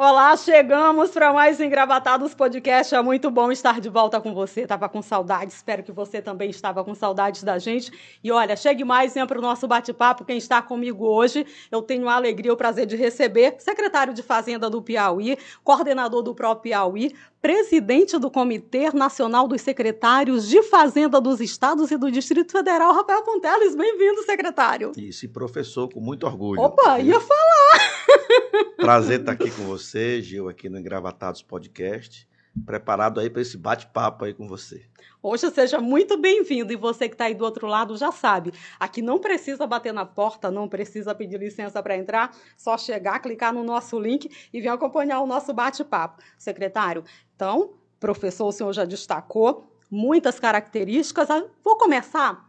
Olá, 0.00 0.36
chegamos 0.36 1.10
para 1.10 1.32
mais 1.32 1.60
Engravatados 1.60 2.32
Podcast. 2.32 2.94
É 2.94 3.02
muito 3.02 3.32
bom 3.32 3.50
estar 3.50 3.80
de 3.80 3.88
volta 3.88 4.20
com 4.20 4.32
você. 4.32 4.64
Tava 4.64 4.88
com 4.88 5.02
saudade, 5.02 5.52
espero 5.52 5.82
que 5.82 5.90
você 5.90 6.22
também 6.22 6.50
estava 6.50 6.84
com 6.84 6.94
saudades 6.94 7.42
da 7.42 7.58
gente. 7.58 7.90
E 8.22 8.30
olha, 8.30 8.54
chegue 8.54 8.84
mais, 8.84 9.14
venha 9.14 9.26
para 9.26 9.40
o 9.40 9.42
nosso 9.42 9.66
bate-papo. 9.66 10.24
Quem 10.24 10.38
está 10.38 10.62
comigo 10.62 11.04
hoje, 11.04 11.44
eu 11.68 11.82
tenho 11.82 12.08
a 12.08 12.14
alegria 12.14 12.52
e 12.52 12.52
o 12.52 12.56
prazer 12.56 12.86
de 12.86 12.94
receber 12.94 13.56
secretário 13.58 14.14
de 14.14 14.22
Fazenda 14.22 14.70
do 14.70 14.80
Piauí, 14.80 15.36
coordenador 15.64 16.22
do 16.22 16.32
próprio 16.32 16.70
Piauí, 16.70 17.12
presidente 17.40 18.18
do 18.18 18.30
Comitê 18.30 18.90
Nacional 18.92 19.46
dos 19.46 19.62
Secretários 19.62 20.48
de 20.48 20.62
Fazenda 20.64 21.20
dos 21.20 21.40
Estados 21.40 21.90
e 21.90 21.96
do 21.96 22.10
Distrito 22.10 22.52
Federal, 22.52 22.92
Rafael 22.92 23.22
Ponteles. 23.22 23.74
Bem-vindo, 23.76 24.22
secretário. 24.24 24.92
Isso, 24.96 25.24
e 25.24 25.28
professor, 25.28 25.88
com 25.88 26.00
muito 26.00 26.26
orgulho. 26.26 26.60
Opa, 26.60 26.98
ia 27.00 27.20
falar! 27.20 28.76
Prazer 28.76 29.20
estar 29.20 29.32
aqui 29.32 29.50
com 29.50 29.64
você, 29.64 30.20
Gil, 30.20 30.48
aqui 30.48 30.68
no 30.68 30.78
Engravatados 30.78 31.42
Podcast. 31.42 32.28
Preparado 32.64 33.20
aí 33.20 33.30
para 33.30 33.42
esse 33.42 33.56
bate-papo 33.56 34.24
aí 34.24 34.34
com 34.34 34.46
você. 34.46 34.86
Hoje 35.22 35.50
seja 35.50 35.80
muito 35.80 36.16
bem-vindo 36.16 36.72
e 36.72 36.76
você 36.76 37.08
que 37.08 37.14
está 37.14 37.24
aí 37.24 37.34
do 37.34 37.44
outro 37.44 37.66
lado 37.66 37.96
já 37.96 38.12
sabe, 38.12 38.52
aqui 38.78 39.02
não 39.02 39.18
precisa 39.18 39.66
bater 39.66 39.92
na 39.92 40.06
porta, 40.06 40.50
não 40.50 40.68
precisa 40.68 41.14
pedir 41.14 41.38
licença 41.40 41.82
para 41.82 41.96
entrar, 41.96 42.30
só 42.56 42.78
chegar, 42.78 43.18
clicar 43.20 43.52
no 43.52 43.64
nosso 43.64 43.98
link 43.98 44.30
e 44.52 44.60
vir 44.60 44.68
acompanhar 44.68 45.20
o 45.20 45.26
nosso 45.26 45.52
bate-papo. 45.52 46.22
Secretário, 46.38 47.02
então, 47.34 47.74
professor, 47.98 48.46
o 48.46 48.52
senhor 48.52 48.72
já 48.72 48.84
destacou 48.84 49.76
muitas 49.90 50.38
características. 50.38 51.30
Ah, 51.30 51.44
vou 51.64 51.76
começar 51.76 52.48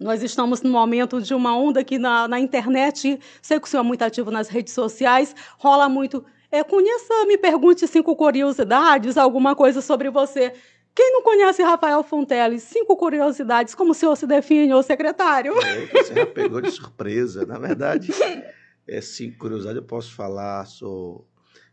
nós 0.00 0.22
estamos 0.22 0.62
no 0.62 0.70
momento 0.70 1.20
de 1.20 1.34
uma 1.34 1.54
onda 1.54 1.80
aqui 1.80 1.98
na, 1.98 2.26
na 2.26 2.40
internet. 2.40 3.20
Sei 3.42 3.60
que 3.60 3.66
o 3.66 3.70
senhor 3.70 3.82
é 3.82 3.86
muito 3.86 4.00
ativo 4.02 4.30
nas 4.30 4.48
redes 4.48 4.72
sociais, 4.72 5.36
rola 5.58 5.90
muito. 5.90 6.24
É, 6.52 6.64
conheça, 6.64 7.26
me 7.26 7.38
pergunte 7.38 7.86
cinco 7.86 8.16
curiosidades, 8.16 9.16
alguma 9.16 9.54
coisa 9.54 9.80
sobre 9.80 10.10
você. 10.10 10.52
Quem 10.94 11.12
não 11.12 11.22
conhece 11.22 11.62
Rafael 11.62 12.02
Fonteles? 12.02 12.64
Cinco 12.64 12.96
curiosidades. 12.96 13.74
Como 13.74 13.92
o 13.92 13.94
senhor 13.94 14.16
se 14.16 14.26
define, 14.26 14.74
ô 14.74 14.82
secretário? 14.82 15.56
É, 15.62 15.86
você 15.86 16.14
já 16.14 16.26
pegou 16.26 16.60
de 16.60 16.70
surpresa. 16.70 17.46
Na 17.46 17.58
verdade, 17.58 18.12
é 18.86 19.00
cinco 19.00 19.38
curiosidades. 19.38 19.76
Eu 19.76 19.86
posso 19.86 20.12
falar, 20.12 20.66
sou 20.66 21.24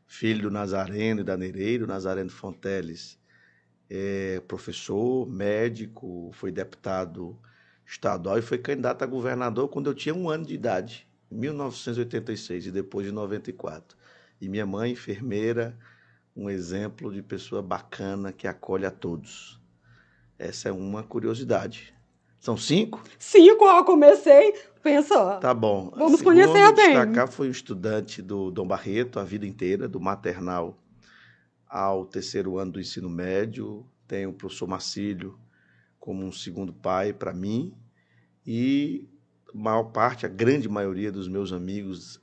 filho 0.06 0.44
do 0.44 0.52
Nazareno 0.52 1.22
e 1.22 1.24
da 1.24 1.36
Nereiro, 1.36 1.88
Nazareno 1.88 2.30
Fonteles. 2.30 3.20
É 3.90 4.42
professor, 4.48 5.28
médico, 5.28 6.30
foi 6.34 6.52
deputado 6.52 7.38
estadual 7.86 8.38
e 8.38 8.42
foi 8.42 8.58
candidato 8.58 9.02
a 9.02 9.08
governador 9.08 9.70
quando 9.70 9.90
eu 9.90 9.94
tinha 9.94 10.14
um 10.14 10.30
ano 10.30 10.46
de 10.46 10.54
idade, 10.54 11.08
em 11.32 11.36
1986 11.36 12.68
e 12.68 12.72
depois 12.72 13.06
de 13.06 13.14
94. 13.14 13.97
E 14.40 14.48
minha 14.48 14.66
mãe, 14.66 14.92
enfermeira, 14.92 15.78
um 16.36 16.50
exemplo 16.50 17.12
de 17.12 17.22
pessoa 17.22 17.62
bacana 17.62 18.32
que 18.32 18.48
acolhe 18.48 18.86
a 18.86 18.92
todos. 18.92 19.60
Essa 20.38 20.70
é 20.70 20.72
uma 20.72 21.04
curiosidade. 21.04 21.94
São 22.40 22.56
cinco? 22.56 23.04
Cinco, 23.18 23.66
eu 23.66 23.84
comecei, 23.84 24.54
pensa. 24.84 25.38
Tá 25.40 25.54
bom. 25.54 25.92
Vamos 25.98 26.22
conhecer 26.22 26.74
bem. 26.74 26.96
destacar 26.96 27.28
foi 27.28 27.48
um 27.48 27.52
estudante 27.52 28.22
do 28.22 28.52
Dom 28.52 28.68
Barreto 28.68 29.20
a 29.20 29.24
vida 29.24 29.46
inteira, 29.46 29.88
do 29.88 30.00
maternal 30.00 30.78
ao 31.68 32.06
terceiro 32.06 32.58
ano 32.58 32.74
do 32.74 32.80
ensino 32.80 33.10
médio. 33.10 33.86
Tenho 34.08 34.30
o 34.30 34.34
professor 34.34 34.68
Marcílio 34.68 35.38
como 36.00 36.24
um 36.24 36.32
segundo 36.32 36.72
pai 36.72 37.12
para 37.12 37.34
mim 37.34 37.74
e 38.46 39.10
a 39.54 39.58
maior 39.58 39.86
parte, 39.86 40.26
a 40.26 40.30
grande 40.30 40.70
maioria 40.70 41.12
dos 41.12 41.28
meus 41.28 41.52
amigos 41.52 42.22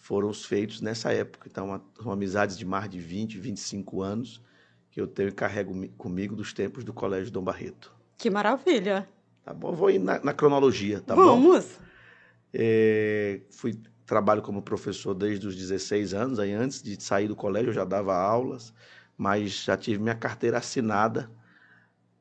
foram 0.00 0.28
os 0.28 0.44
feitos 0.44 0.80
nessa 0.80 1.12
época. 1.12 1.48
Então, 1.50 1.80
são 2.00 2.10
amizades 2.10 2.56
de 2.56 2.64
mais 2.64 2.88
de 2.88 2.98
20, 2.98 3.38
25 3.38 4.02
anos 4.02 4.42
que 4.90 5.00
eu 5.00 5.06
tenho 5.06 5.28
e 5.28 5.32
carrego 5.32 5.88
comigo 5.90 6.34
dos 6.34 6.52
tempos 6.52 6.84
do 6.84 6.92
Colégio 6.92 7.32
Dom 7.32 7.42
Barreto. 7.42 7.94
Que 8.16 8.30
maravilha! 8.30 9.08
Tá 9.44 9.52
bom, 9.54 9.72
vou 9.72 9.90
ir 9.90 9.98
na, 9.98 10.18
na 10.20 10.32
cronologia, 10.32 11.00
tá 11.00 11.14
Vamos. 11.14 11.30
bom? 11.30 11.40
Vamos! 11.52 11.78
É, 12.52 13.40
fui 13.50 13.78
trabalho 14.04 14.42
como 14.42 14.62
professor 14.62 15.14
desde 15.14 15.46
os 15.46 15.54
16 15.54 16.14
anos, 16.14 16.38
aí 16.38 16.52
antes 16.52 16.82
de 16.82 17.02
sair 17.02 17.28
do 17.28 17.36
colégio 17.36 17.68
eu 17.68 17.74
já 17.74 17.84
dava 17.84 18.16
aulas, 18.16 18.72
mas 19.16 19.64
já 19.64 19.76
tive 19.76 20.00
minha 20.00 20.14
carteira 20.14 20.58
assinada 20.58 21.30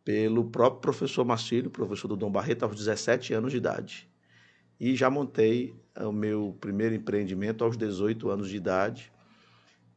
pelo 0.04 0.46
próprio 0.46 0.82
professor 0.82 1.26
Marcílio, 1.26 1.70
professor 1.70 2.08
do 2.08 2.16
Dom 2.16 2.32
Barreto, 2.32 2.64
aos 2.64 2.76
17 2.76 3.34
anos 3.34 3.52
de 3.52 3.58
idade. 3.58 4.07
E 4.80 4.96
já 4.96 5.10
montei 5.10 5.76
o 5.96 6.12
meu 6.12 6.56
primeiro 6.62 6.94
empreendimento 6.94 7.64
aos 7.64 7.76
18 7.76 8.30
anos 8.30 8.50
de 8.50 8.58
idade. 8.58 9.12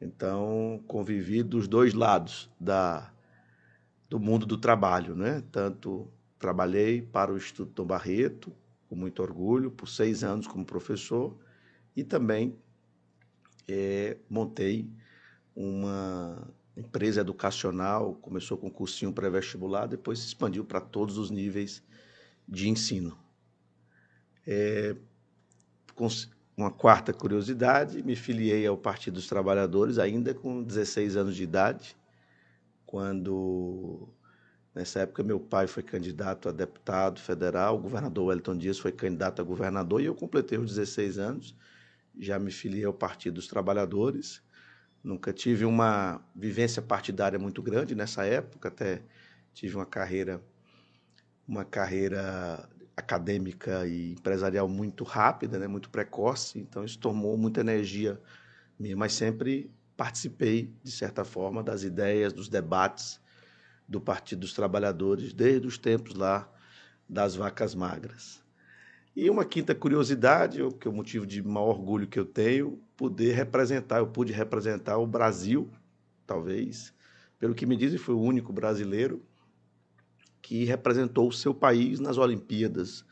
Então, 0.01 0.83
convivi 0.87 1.43
dos 1.43 1.69
dois 1.69 1.93
lados 1.93 2.49
da, 2.59 3.13
do 4.09 4.19
mundo 4.19 4.47
do 4.47 4.57
trabalho, 4.57 5.15
né? 5.15 5.43
Tanto 5.53 6.09
trabalhei 6.39 7.03
para 7.03 7.33
o 7.33 7.37
Instituto 7.37 7.73
Dom 7.75 7.87
Barreto, 7.87 8.51
com 8.89 8.97
muito 8.97 9.23
orgulho, 9.23 9.71
por 9.71 9.89
seis 9.89 10.25
anos 10.25 10.47
como 10.47 10.65
professor, 10.65 11.37
e 11.95 12.03
também 12.03 12.57
é, 13.69 14.17
montei 14.29 14.91
uma 15.55 16.49
empresa 16.75 17.21
educacional, 17.21 18.15
começou 18.15 18.57
com 18.57 18.71
cursinho 18.71 19.13
pré-vestibular, 19.13 19.87
depois 19.87 20.19
se 20.19 20.27
expandiu 20.27 20.65
para 20.65 20.81
todos 20.81 21.19
os 21.19 21.31
níveis 21.31 21.83
de 22.49 22.69
ensino. 22.71 23.17
É, 24.53 24.97
uma 26.57 26.73
quarta 26.73 27.13
curiosidade, 27.13 28.03
me 28.03 28.17
filiei 28.17 28.67
ao 28.67 28.77
Partido 28.77 29.15
dos 29.15 29.29
Trabalhadores 29.29 29.97
ainda 29.97 30.35
com 30.35 30.61
16 30.61 31.17
anos 31.17 31.37
de 31.37 31.45
idade, 31.45 31.97
quando 32.85 34.09
nessa 34.75 35.01
época 35.03 35.23
meu 35.23 35.39
pai 35.39 35.69
foi 35.69 35.85
candidato 35.85 36.49
a 36.49 36.53
deputado 36.53 37.21
federal, 37.21 37.77
o 37.77 37.79
governador 37.79 38.27
Wellington 38.27 38.57
Dias 38.59 38.77
foi 38.77 38.91
candidato 38.91 39.41
a 39.41 39.45
governador 39.45 40.01
e 40.01 40.07
eu 40.07 40.17
completei 40.17 40.59
os 40.59 40.75
16 40.75 41.19
anos, 41.21 41.57
já 42.19 42.37
me 42.37 42.51
filiei 42.51 42.85
ao 42.85 42.93
Partido 42.93 43.35
dos 43.35 43.47
Trabalhadores. 43.47 44.43
Nunca 45.03 45.33
tive 45.33 45.65
uma 45.65 46.21
vivência 46.35 46.83
partidária 46.83 47.39
muito 47.39 47.63
grande 47.63 47.95
nessa 47.95 48.27
época, 48.27 48.67
até 48.67 49.01
tive 49.55 49.77
uma 49.77 49.87
carreira 49.87 50.43
uma 51.47 51.65
carreira 51.65 52.69
acadêmica 53.01 53.87
e 53.87 54.13
empresarial 54.13 54.69
muito 54.69 55.05
rápida, 55.05 55.59
né, 55.59 55.67
muito 55.67 55.91
precoce, 55.91 56.59
então 56.59 56.85
isso 56.85 56.99
tomou 56.99 57.37
muita 57.37 57.61
energia 57.61 58.21
minha, 58.79 58.97
mas 58.97 59.13
sempre 59.13 59.71
participei, 59.97 60.73
de 60.83 60.91
certa 60.91 61.25
forma, 61.25 61.63
das 61.63 61.83
ideias, 61.83 62.33
dos 62.33 62.49
debates 62.49 63.21
do 63.87 64.01
Partido 64.01 64.41
dos 64.41 64.55
Trabalhadores, 64.55 65.33
desde 65.33 65.67
os 65.67 65.77
tempos 65.77 66.15
lá 66.15 66.51
das 67.09 67.35
vacas 67.35 67.75
magras. 67.75 68.43
E 69.15 69.29
uma 69.29 69.45
quinta 69.45 69.75
curiosidade, 69.75 70.61
que 70.81 70.87
é 70.87 70.91
o 70.91 70.95
motivo 70.95 71.27
de 71.27 71.43
maior 71.43 71.71
orgulho 71.71 72.07
que 72.07 72.19
eu 72.19 72.25
tenho, 72.25 72.81
poder 72.97 73.35
representar, 73.35 73.99
eu 73.99 74.07
pude 74.07 74.33
representar 74.33 74.97
o 74.99 75.07
Brasil, 75.07 75.69
talvez, 76.27 76.95
pelo 77.39 77.55
que 77.55 77.67
me 77.67 77.77
dizem, 77.77 77.99
foi 77.99 78.15
o 78.15 78.21
único 78.21 78.53
brasileiro 78.53 79.21
que 80.51 80.65
representou 80.65 81.29
o 81.29 81.33
seu 81.33 81.55
país 81.55 82.01
nas 82.01 82.19
Olimpíadas 82.19 83.05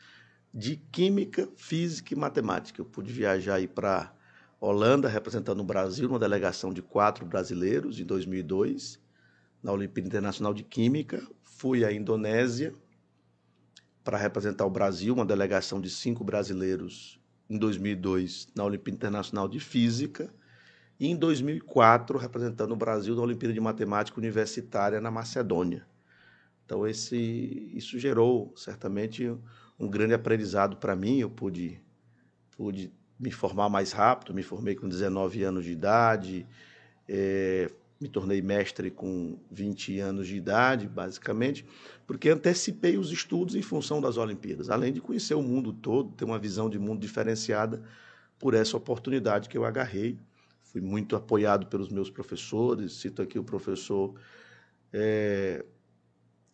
de 0.53 0.75
Química, 0.75 1.47
Física 1.55 2.13
e 2.13 2.17
Matemática. 2.17 2.81
Eu 2.81 2.85
pude 2.85 3.13
viajar 3.13 3.55
aí 3.55 3.65
para 3.65 4.13
Holanda, 4.59 5.07
representando 5.07 5.61
o 5.61 5.63
Brasil, 5.63 6.09
uma 6.09 6.19
delegação 6.19 6.73
de 6.73 6.81
quatro 6.81 7.25
brasileiros, 7.25 7.97
em 7.97 8.03
2002, 8.03 8.99
na 9.63 9.71
Olimpíada 9.71 10.09
Internacional 10.09 10.53
de 10.53 10.65
Química. 10.65 11.25
Fui 11.41 11.85
à 11.85 11.93
Indonésia 11.93 12.75
para 14.03 14.17
representar 14.17 14.65
o 14.65 14.69
Brasil, 14.69 15.13
uma 15.13 15.25
delegação 15.25 15.79
de 15.79 15.89
cinco 15.89 16.25
brasileiros, 16.25 17.21
em 17.49 17.57
2002, 17.57 18.49
na 18.53 18.65
Olimpíada 18.65 18.97
Internacional 18.97 19.47
de 19.47 19.61
Física. 19.61 20.29
E 20.99 21.07
em 21.07 21.15
2004, 21.15 22.17
representando 22.17 22.73
o 22.73 22.75
Brasil 22.75 23.15
na 23.15 23.21
Olimpíada 23.21 23.53
de 23.53 23.61
Matemática 23.61 24.19
Universitária 24.19 24.99
na 24.99 25.09
Macedônia. 25.09 25.87
Então, 26.69 26.87
esse, 26.87 27.71
isso 27.73 27.97
gerou 27.97 28.53
certamente 28.55 29.35
um 29.79 29.87
grande 29.87 30.13
aprendizado 30.13 30.77
para 30.77 30.95
mim. 30.95 31.17
Eu 31.17 31.27
pude, 31.27 31.81
pude 32.55 32.93
me 33.19 33.31
formar 33.31 33.69
mais 33.69 33.91
rápido, 33.91 34.35
me 34.35 34.43
formei 34.43 34.75
com 34.75 34.87
19 34.87 35.41
anos 35.41 35.65
de 35.65 35.71
idade, 35.71 36.45
é, 37.07 37.71
me 37.99 38.07
tornei 38.07 38.39
mestre 38.39 38.91
com 38.91 39.39
20 39.49 39.99
anos 39.99 40.27
de 40.27 40.35
idade, 40.35 40.87
basicamente, 40.87 41.65
porque 42.05 42.29
antecipei 42.29 42.99
os 42.99 43.11
estudos 43.11 43.55
em 43.55 43.63
função 43.63 43.99
das 43.99 44.15
Olimpíadas, 44.15 44.69
além 44.69 44.93
de 44.93 45.01
conhecer 45.01 45.33
o 45.33 45.41
mundo 45.41 45.73
todo, 45.73 46.11
ter 46.11 46.23
uma 46.23 46.37
visão 46.37 46.69
de 46.69 46.77
mundo 46.77 46.99
diferenciada 46.99 47.81
por 48.37 48.53
essa 48.53 48.77
oportunidade 48.77 49.49
que 49.49 49.57
eu 49.57 49.65
agarrei. 49.65 50.19
Fui 50.65 50.81
muito 50.81 51.15
apoiado 51.15 51.65
pelos 51.65 51.89
meus 51.89 52.11
professores, 52.11 52.93
cito 52.93 53.23
aqui 53.23 53.39
o 53.39 53.43
professor. 53.43 54.13
É, 54.93 55.65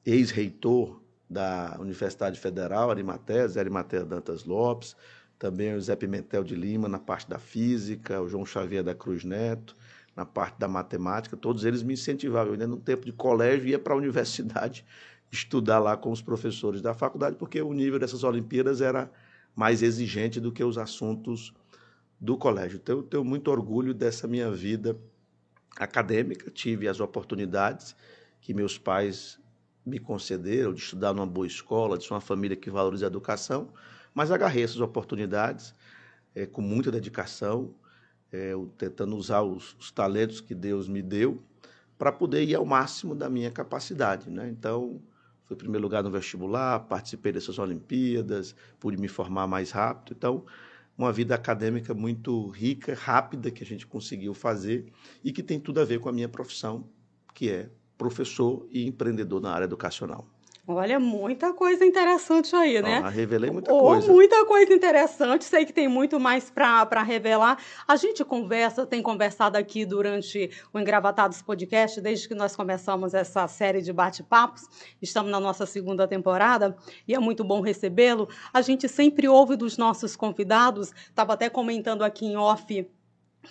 ex-reitor 0.06 1.02
da 1.30 1.78
Universidade 1.80 2.40
Federal, 2.40 2.92
Arimatea, 2.92 3.48
Zé 3.48 3.60
Arimatea 3.60 4.06
Dantas 4.06 4.46
Lopes, 4.46 4.96
também 5.40 5.74
o 5.74 5.82
Zé 5.82 5.96
Pimentel 5.96 6.44
de 6.44 6.56
Lima 6.56 6.88
na 6.88 7.00
parte 7.00 7.30
da 7.30 7.40
física, 7.40 8.22
o 8.22 8.30
João 8.30 8.46
Xavier 8.46 8.84
da 8.84 8.94
Cruz 8.94 9.24
Neto, 9.24 9.76
na 10.16 10.26
parte 10.26 10.58
da 10.58 10.68
matemática, 10.68 11.36
todos 11.36 11.66
eles 11.66 11.84
me 11.84 11.94
incentivavam. 11.94 12.48
Eu 12.48 12.54
ainda 12.54 12.68
no 12.68 12.78
tempo 12.78 13.06
de 13.06 13.12
colégio 13.12 13.68
ia 13.68 13.80
para 13.80 13.94
a 13.94 13.98
universidade 13.98 14.86
estudar 15.32 15.80
lá 15.80 15.98
com 15.98 16.12
os 16.12 16.22
professores 16.22 16.82
da 16.82 16.94
faculdade, 16.94 17.36
porque 17.36 17.62
o 17.62 17.74
nível 17.74 18.00
dessas 18.00 18.24
Olimpíadas 18.24 18.80
era 18.80 19.12
mais 19.54 19.82
exigente 19.82 20.40
do 20.40 20.52
que 20.52 20.64
os 20.64 20.78
assuntos 20.78 21.54
do 22.20 22.38
colégio. 22.38 22.80
Então, 22.82 22.98
eu 22.98 23.04
tenho 23.04 23.26
muito 23.26 23.50
orgulho 23.52 23.94
dessa 23.94 24.28
minha 24.28 24.50
vida 24.52 24.98
acadêmica, 25.78 26.50
tive 26.50 26.88
as 26.88 27.02
oportunidades 27.02 27.96
que 28.40 28.54
meus 28.54 28.78
pais 28.78 29.38
me 29.86 30.00
concederam 30.00 30.74
de 30.74 30.82
estudar 30.82 31.14
numa 31.14 31.28
boa 31.28 31.46
escola, 31.46 31.98
de 31.98 32.06
ser 32.06 32.14
uma 32.14 32.22
família 32.22 32.58
que 32.58 32.70
valoriza 32.70 33.06
a 33.06 33.08
educação, 33.08 33.70
mas 34.14 34.32
agarrei 34.32 34.64
essas 34.64 34.80
oportunidades 34.80 35.76
é, 36.34 36.46
com 36.46 36.62
muita 36.62 36.92
dedicação, 36.92 37.74
é, 38.32 38.54
tentando 38.78 39.16
usar 39.16 39.42
os, 39.42 39.76
os, 39.80 39.92
talentos 39.92 40.42
que 40.42 40.56
Deus 40.56 40.88
me 40.88 41.02
deu 41.02 41.42
para 41.98 42.12
poder 42.12 42.44
ir 42.44 42.56
ao 42.56 42.66
máximo 42.66 43.14
da 43.14 43.30
minha 43.30 43.52
capacidade. 43.52 44.30
Né? 44.30 44.50
Então, 44.50 45.02
fui 45.46 45.56
primeiro 45.56 45.84
lugar 45.84 46.04
no 46.04 46.10
vestibular, 46.10 46.80
participei 46.82 47.32
dessas 47.32 47.60
Olimpíadas, 47.60 48.56
pude 48.80 48.98
me 48.98 49.08
formar 49.08 49.48
mais 49.48 49.72
rápido. 49.72 50.16
Então, 50.18 50.46
uma 50.98 51.12
vida 51.12 51.36
acadêmica 51.36 51.94
muito 51.94 52.48
rica, 52.50 52.96
rápida, 52.96 53.52
que 53.52 53.64
a 53.64 53.66
gente 53.66 53.86
conseguiu 53.86 54.34
fazer 54.34 54.92
e 55.24 55.32
que 55.32 55.44
tem 55.44 55.60
tudo 55.60 55.80
a 55.80 55.86
ver 55.86 56.00
com 56.00 56.10
a 56.10 56.14
minha 56.14 56.30
profissão, 56.30 56.90
que 57.34 57.50
é 57.50 57.70
professor 57.98 58.68
e 58.72 58.88
empreendedor 58.88 59.42
na 59.42 59.52
área 59.52 59.66
educacional. 59.66 60.28
Olha, 60.68 61.00
muita 61.00 61.54
coisa 61.54 61.86
interessante 61.86 62.56
aí, 62.56 62.82
né? 62.82 63.00
Ah, 63.04 63.10
revelei 63.10 63.52
muita 63.52 63.70
coisa. 63.70 64.12
Muita 64.12 64.46
coisa 64.46 64.74
interessante. 64.74 65.46
Sei 65.46 65.64
que 65.64 65.72
tem 65.72 65.88
muito 65.88 66.20
mais 66.20 66.50
para 66.50 67.04
revelar. 67.04 67.60
A 67.88 67.96
gente 67.96 68.26
conversa, 68.26 68.84
tem 68.84 69.00
conversado 69.00 69.60
aqui 69.60 69.86
durante 69.86 70.50
o 70.74 70.80
Engravatados 70.80 71.40
Podcast, 71.40 72.02
desde 72.02 72.28
que 72.28 72.34
nós 72.34 72.56
começamos 72.56 73.14
essa 73.14 73.48
série 73.48 73.80
de 73.80 73.94
bate-papos. 73.94 74.64
Estamos 75.00 75.32
na 75.32 75.40
nossa 75.40 75.68
segunda 75.68 76.08
temporada 76.08 76.76
e 77.08 77.14
é 77.14 77.20
muito 77.20 77.44
bom 77.44 77.62
recebê-lo. 77.62 78.28
A 78.52 78.64
gente 78.64 78.90
sempre 78.90 79.28
ouve 79.28 79.56
dos 79.56 79.78
nossos 79.78 80.16
convidados, 80.16 80.92
estava 81.10 81.34
até 81.34 81.48
comentando 81.48 82.04
aqui 82.04 82.26
em 82.26 82.38
off 82.38 82.90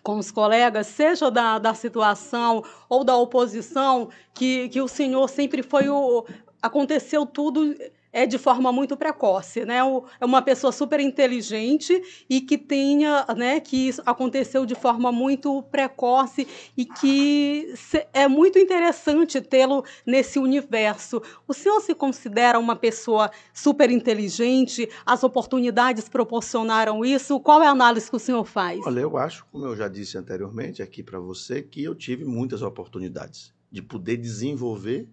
com 0.03 0.19
os 0.19 0.31
colegas, 0.31 0.87
seja 0.87 1.31
da, 1.31 1.59
da 1.59 1.75
situação 1.75 2.63
ou 2.89 3.05
da 3.05 3.17
oposição, 3.17 4.09
que, 4.35 4.69
que 4.69 4.81
o 4.81 4.89
senhor 4.89 5.29
sempre 5.29 5.63
foi 5.63 5.89
o, 5.89 6.25
aconteceu 6.63 7.27
tudo 7.27 7.75
é 8.15 8.27
de 8.27 8.39
forma 8.39 8.71
muito 8.71 8.97
precoce, 8.97 9.65
né? 9.65 9.79
É 10.21 10.25
uma 10.25 10.41
pessoa 10.41 10.71
super 10.71 11.01
inteligente 11.01 12.01
e 12.31 12.41
que 12.41 12.57
tenha, 12.57 13.27
né, 13.37 13.59
que 13.59 13.89
isso 13.89 14.01
aconteceu 14.07 14.65
de 14.65 14.77
forma 14.77 15.11
muito 15.11 15.61
precoce 15.65 16.47
e 16.77 16.85
que 16.85 17.75
é 18.13 18.29
muito 18.29 18.57
interessante 18.57 19.41
tê-lo 19.41 19.85
nesse 20.07 20.39
universo. 20.39 21.21
O 21.49 21.53
senhor 21.53 21.81
se 21.81 21.93
considera 21.93 22.57
uma 22.57 22.77
pessoa 22.77 23.33
super 23.53 23.91
inteligente? 23.91 24.89
As 25.05 25.25
oportunidades 25.25 26.09
proporcionaram 26.09 27.05
isso? 27.05 27.41
Qual 27.41 27.61
é 27.65 27.67
a 27.67 27.71
análise 27.71 28.09
que 28.09 28.17
o 28.17 28.21
senhor 28.21 28.45
faz? 28.45 28.79
Olha, 28.87 29.01
eu 29.01 29.17
acho, 29.17 29.45
como 29.51 29.67
eu 29.67 29.75
já 29.75 29.89
disse 29.89 30.17
anteriormente 30.17 30.81
aqui 30.81 31.03
para 31.03 31.19
você, 31.19 31.63
que 31.63 31.83
eu 31.83 31.97
tive 31.97 32.25
muitas 32.25 32.63
oportunidades 32.63 33.53
de 33.73 33.83
poder 33.83 34.17
desenvolver 34.19 35.09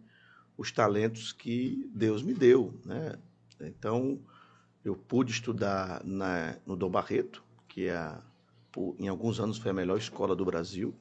os 0.62 0.72
talentos 0.72 1.34
que 1.34 1.90
Deus 1.92 2.22
me 2.22 2.36
deu. 2.36 2.80
Né? 2.86 3.16
Então, 3.62 4.20
eu 4.86 4.96
pude 4.96 5.32
estudar 5.32 6.04
na, 6.06 6.56
no 6.66 6.76
Dom 6.76 6.90
Barreto, 6.90 7.44
que 7.68 7.88
é, 7.88 8.16
em 9.00 9.08
alguns 9.08 9.40
anos 9.40 9.58
foi 9.58 9.72
a 9.72 9.74
melhor 9.74 9.98
escola 9.98 10.36
do 10.36 10.46
Brasil. 10.46 10.94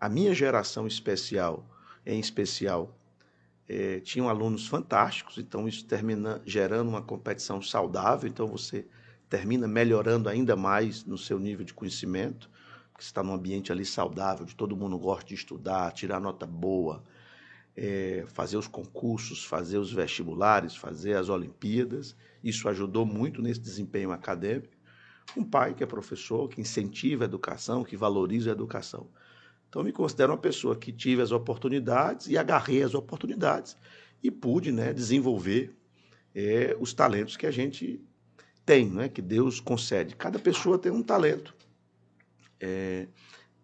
A 0.00 0.08
minha 0.08 0.34
geração 0.34 0.88
especial, 0.88 1.64
em 2.04 2.18
especial, 2.18 2.98
é, 3.68 4.00
tinham 4.00 4.28
alunos 4.28 4.66
fantásticos, 4.66 5.38
então 5.38 5.68
isso 5.68 5.84
termina 5.84 6.42
gerando 6.44 6.88
uma 6.88 7.02
competição 7.02 7.62
saudável, 7.62 8.28
então 8.28 8.48
você 8.48 8.84
termina 9.28 9.68
melhorando 9.68 10.28
ainda 10.28 10.56
mais 10.56 11.04
no 11.04 11.16
seu 11.16 11.38
nível 11.38 11.64
de 11.64 11.72
conhecimento, 11.72 12.50
porque 12.90 13.04
você 13.04 13.10
está 13.10 13.22
num 13.22 13.34
ambiente 13.34 13.70
ali 13.70 13.84
saudável, 13.84 14.44
de 14.44 14.56
todo 14.56 14.76
mundo 14.76 14.98
gosta 14.98 15.26
de 15.26 15.34
estudar, 15.34 15.92
tirar 15.92 16.18
nota 16.18 16.44
boa, 16.44 17.04
é, 17.76 18.24
fazer 18.28 18.56
os 18.56 18.66
concursos, 18.66 19.44
fazer 19.44 19.78
os 19.78 19.92
vestibulares, 19.92 20.76
fazer 20.76 21.14
as 21.16 21.28
Olimpíadas. 21.28 22.16
Isso 22.42 22.68
ajudou 22.68 23.06
muito 23.06 23.40
nesse 23.42 23.60
desempenho 23.60 24.12
acadêmico. 24.12 24.74
Um 25.36 25.44
pai 25.44 25.74
que 25.74 25.82
é 25.82 25.86
professor, 25.86 26.48
que 26.48 26.60
incentiva 26.60 27.24
a 27.24 27.26
educação, 27.26 27.84
que 27.84 27.96
valoriza 27.96 28.50
a 28.50 28.52
educação. 28.52 29.08
Então, 29.68 29.84
me 29.84 29.92
considero 29.92 30.32
uma 30.32 30.38
pessoa 30.38 30.74
que 30.74 30.92
tive 30.92 31.22
as 31.22 31.30
oportunidades 31.30 32.26
e 32.26 32.36
agarrei 32.36 32.82
as 32.82 32.92
oportunidades 32.94 33.76
e 34.22 34.30
pude 34.30 34.72
né, 34.72 34.92
desenvolver 34.92 35.72
é, 36.34 36.76
os 36.80 36.92
talentos 36.92 37.36
que 37.36 37.46
a 37.46 37.50
gente 37.50 38.00
tem, 38.66 38.90
né, 38.90 39.08
que 39.08 39.22
Deus 39.22 39.60
concede. 39.60 40.16
Cada 40.16 40.38
pessoa 40.38 40.78
tem 40.78 40.90
um 40.90 41.02
talento. 41.02 41.54
É, 42.58 43.06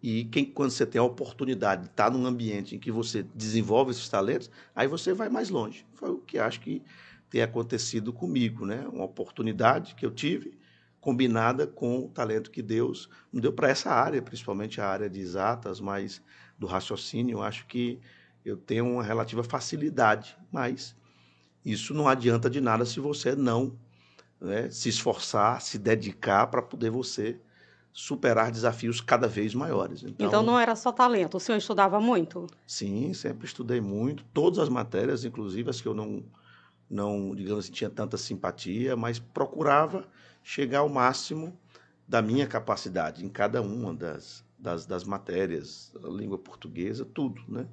e 0.01 0.25
quem, 0.25 0.45
quando 0.45 0.69
você 0.71 0.85
tem 0.85 0.99
a 0.99 1.03
oportunidade 1.03 1.83
de 1.83 1.87
estar 1.89 2.11
num 2.11 2.25
ambiente 2.25 2.75
em 2.75 2.79
que 2.79 2.91
você 2.91 3.23
desenvolve 3.35 3.91
esses 3.91 4.07
talentos, 4.07 4.49
aí 4.75 4.87
você 4.87 5.13
vai 5.13 5.29
mais 5.29 5.49
longe. 5.49 5.85
Foi 5.93 6.11
o 6.11 6.19
que 6.19 6.37
acho 6.37 6.59
que 6.61 6.83
tem 7.29 7.41
acontecido 7.41 8.13
comigo, 8.13 8.65
né? 8.65 8.87
Uma 8.91 9.05
oportunidade 9.05 9.95
que 9.95 10.05
eu 10.05 10.11
tive 10.11 10.57
combinada 10.99 11.65
com 11.65 12.05
o 12.05 12.09
talento 12.09 12.51
que 12.51 12.61
Deus 12.61 13.09
me 13.31 13.39
deu 13.39 13.53
para 13.53 13.69
essa 13.69 13.89
área, 13.89 14.21
principalmente 14.21 14.81
a 14.81 14.87
área 14.87 15.09
de 15.09 15.19
exatas, 15.19 15.79
mas 15.79 16.21
do 16.57 16.67
raciocínio, 16.67 17.37
eu 17.37 17.43
acho 17.43 17.65
que 17.65 17.99
eu 18.43 18.57
tenho 18.57 18.85
uma 18.85 19.03
relativa 19.03 19.43
facilidade, 19.43 20.37
mas 20.51 20.95
isso 21.63 21.93
não 21.93 22.07
adianta 22.07 22.49
de 22.49 22.61
nada 22.61 22.85
se 22.85 22.99
você 22.99 23.35
não 23.35 23.77
né, 24.39 24.69
se 24.69 24.89
esforçar, 24.89 25.61
se 25.61 25.77
dedicar 25.77 26.47
para 26.47 26.61
poder 26.61 26.89
você 26.89 27.39
superar 27.97 28.51
desafios 28.51 29.01
cada 29.01 29.27
vez 29.27 29.55
maiores. 29.55 30.03
Então, 30.03 30.27
então, 30.27 30.43
não 30.43 30.59
era 30.59 30.75
só 30.75 30.91
talento, 30.91 31.37
o 31.37 31.39
senhor 31.39 31.57
estudava 31.57 31.99
muito? 31.99 32.45
Sim, 32.67 33.11
sempre 33.11 33.47
estudei 33.47 33.81
muito, 33.81 34.23
todas 34.31 34.59
as 34.59 34.69
matérias, 34.69 35.25
inclusive 35.25 35.71
as 35.71 35.81
que 35.81 35.87
eu 35.87 35.95
não, 35.95 36.23
não 36.87 37.33
digamos 37.33 37.65
assim, 37.65 37.73
tinha 37.73 37.89
tanta 37.89 38.15
simpatia, 38.15 38.95
mas 38.95 39.17
procurava 39.17 40.05
chegar 40.43 40.79
ao 40.79 40.89
máximo 40.89 41.57
da 42.07 42.21
minha 42.21 42.45
capacidade 42.45 43.25
em 43.25 43.29
cada 43.29 43.63
uma 43.63 43.91
das, 43.95 44.45
das, 44.59 44.85
das 44.85 45.03
matérias, 45.03 45.91
a 46.03 46.07
língua 46.07 46.37
portuguesa, 46.37 47.03
tudo, 47.03 47.41
né? 47.47 47.65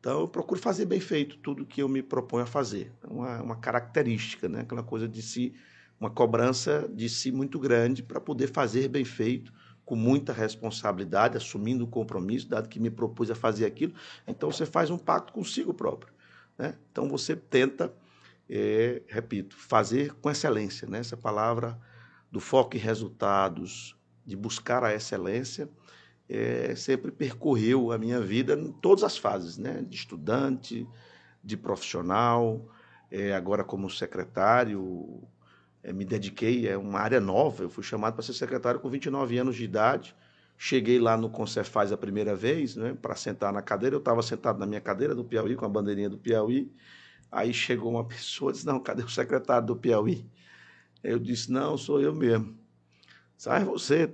Então, 0.00 0.20
eu 0.20 0.28
procuro 0.28 0.58
fazer 0.58 0.86
bem 0.86 1.00
feito 1.00 1.36
tudo 1.36 1.66
que 1.66 1.82
eu 1.82 1.88
me 1.90 2.02
proponho 2.02 2.44
a 2.44 2.46
fazer. 2.46 2.90
É 3.02 3.06
uma, 3.06 3.42
uma 3.42 3.56
característica, 3.56 4.48
né? 4.48 4.60
aquela 4.60 4.82
coisa 4.82 5.06
de 5.06 5.20
se 5.20 5.52
uma 6.00 6.10
cobrança 6.10 6.88
de 6.92 7.08
si 7.08 7.32
muito 7.32 7.58
grande 7.58 8.02
para 8.02 8.20
poder 8.20 8.46
fazer 8.48 8.88
bem 8.88 9.04
feito, 9.04 9.52
com 9.88 9.96
muita 9.96 10.34
responsabilidade, 10.34 11.38
assumindo 11.38 11.84
o 11.84 11.86
compromisso, 11.86 12.46
dado 12.46 12.68
que 12.68 12.78
me 12.78 12.90
propus 12.90 13.30
a 13.30 13.34
fazer 13.34 13.64
aquilo. 13.64 13.94
Então 14.26 14.52
você 14.52 14.66
faz 14.66 14.90
um 14.90 14.98
pacto 14.98 15.32
consigo 15.32 15.72
próprio. 15.72 16.12
Né? 16.58 16.74
Então 16.92 17.08
você 17.08 17.34
tenta, 17.34 17.90
é, 18.50 19.00
repito, 19.08 19.56
fazer 19.56 20.12
com 20.16 20.30
excelência. 20.30 20.86
Né? 20.86 20.98
Essa 20.98 21.16
palavra 21.16 21.80
do 22.30 22.38
foco 22.38 22.76
em 22.76 22.78
resultados, 22.78 23.96
de 24.26 24.36
buscar 24.36 24.84
a 24.84 24.94
excelência, 24.94 25.70
é, 26.28 26.74
sempre 26.76 27.10
percorreu 27.10 27.90
a 27.90 27.96
minha 27.96 28.20
vida 28.20 28.52
em 28.52 28.70
todas 28.70 29.02
as 29.02 29.16
fases, 29.16 29.56
né? 29.56 29.82
de 29.88 29.96
estudante, 29.96 30.86
de 31.42 31.56
profissional, 31.56 32.68
é, 33.10 33.32
agora 33.32 33.64
como 33.64 33.88
secretário, 33.88 35.22
me 35.92 36.04
dediquei, 36.04 36.68
é 36.68 36.76
uma 36.76 36.98
área 36.98 37.20
nova. 37.20 37.62
Eu 37.62 37.70
fui 37.70 37.82
chamado 37.82 38.14
para 38.14 38.22
ser 38.22 38.32
secretário 38.32 38.80
com 38.80 38.88
29 38.88 39.38
anos 39.38 39.56
de 39.56 39.64
idade. 39.64 40.14
Cheguei 40.56 40.98
lá 40.98 41.16
no 41.16 41.30
Concefaz 41.30 41.92
a 41.92 41.96
primeira 41.96 42.34
vez, 42.34 42.74
né, 42.74 42.96
para 43.00 43.14
sentar 43.14 43.52
na 43.52 43.62
cadeira. 43.62 43.94
Eu 43.94 44.00
estava 44.00 44.22
sentado 44.22 44.58
na 44.58 44.66
minha 44.66 44.80
cadeira 44.80 45.14
do 45.14 45.24
Piauí, 45.24 45.54
com 45.54 45.64
a 45.64 45.68
bandeirinha 45.68 46.10
do 46.10 46.18
Piauí. 46.18 46.72
Aí 47.30 47.54
chegou 47.54 47.92
uma 47.92 48.04
pessoa 48.08 48.50
e 48.50 48.54
disse: 48.54 48.66
Não, 48.66 48.80
cadê 48.80 49.02
o 49.02 49.08
secretário 49.08 49.66
do 49.66 49.76
Piauí? 49.76 50.26
Eu 51.02 51.18
disse: 51.18 51.52
Não, 51.52 51.78
sou 51.78 52.00
eu 52.00 52.12
mesmo. 52.12 52.56
Sai 53.36 53.64
você. 53.64 54.12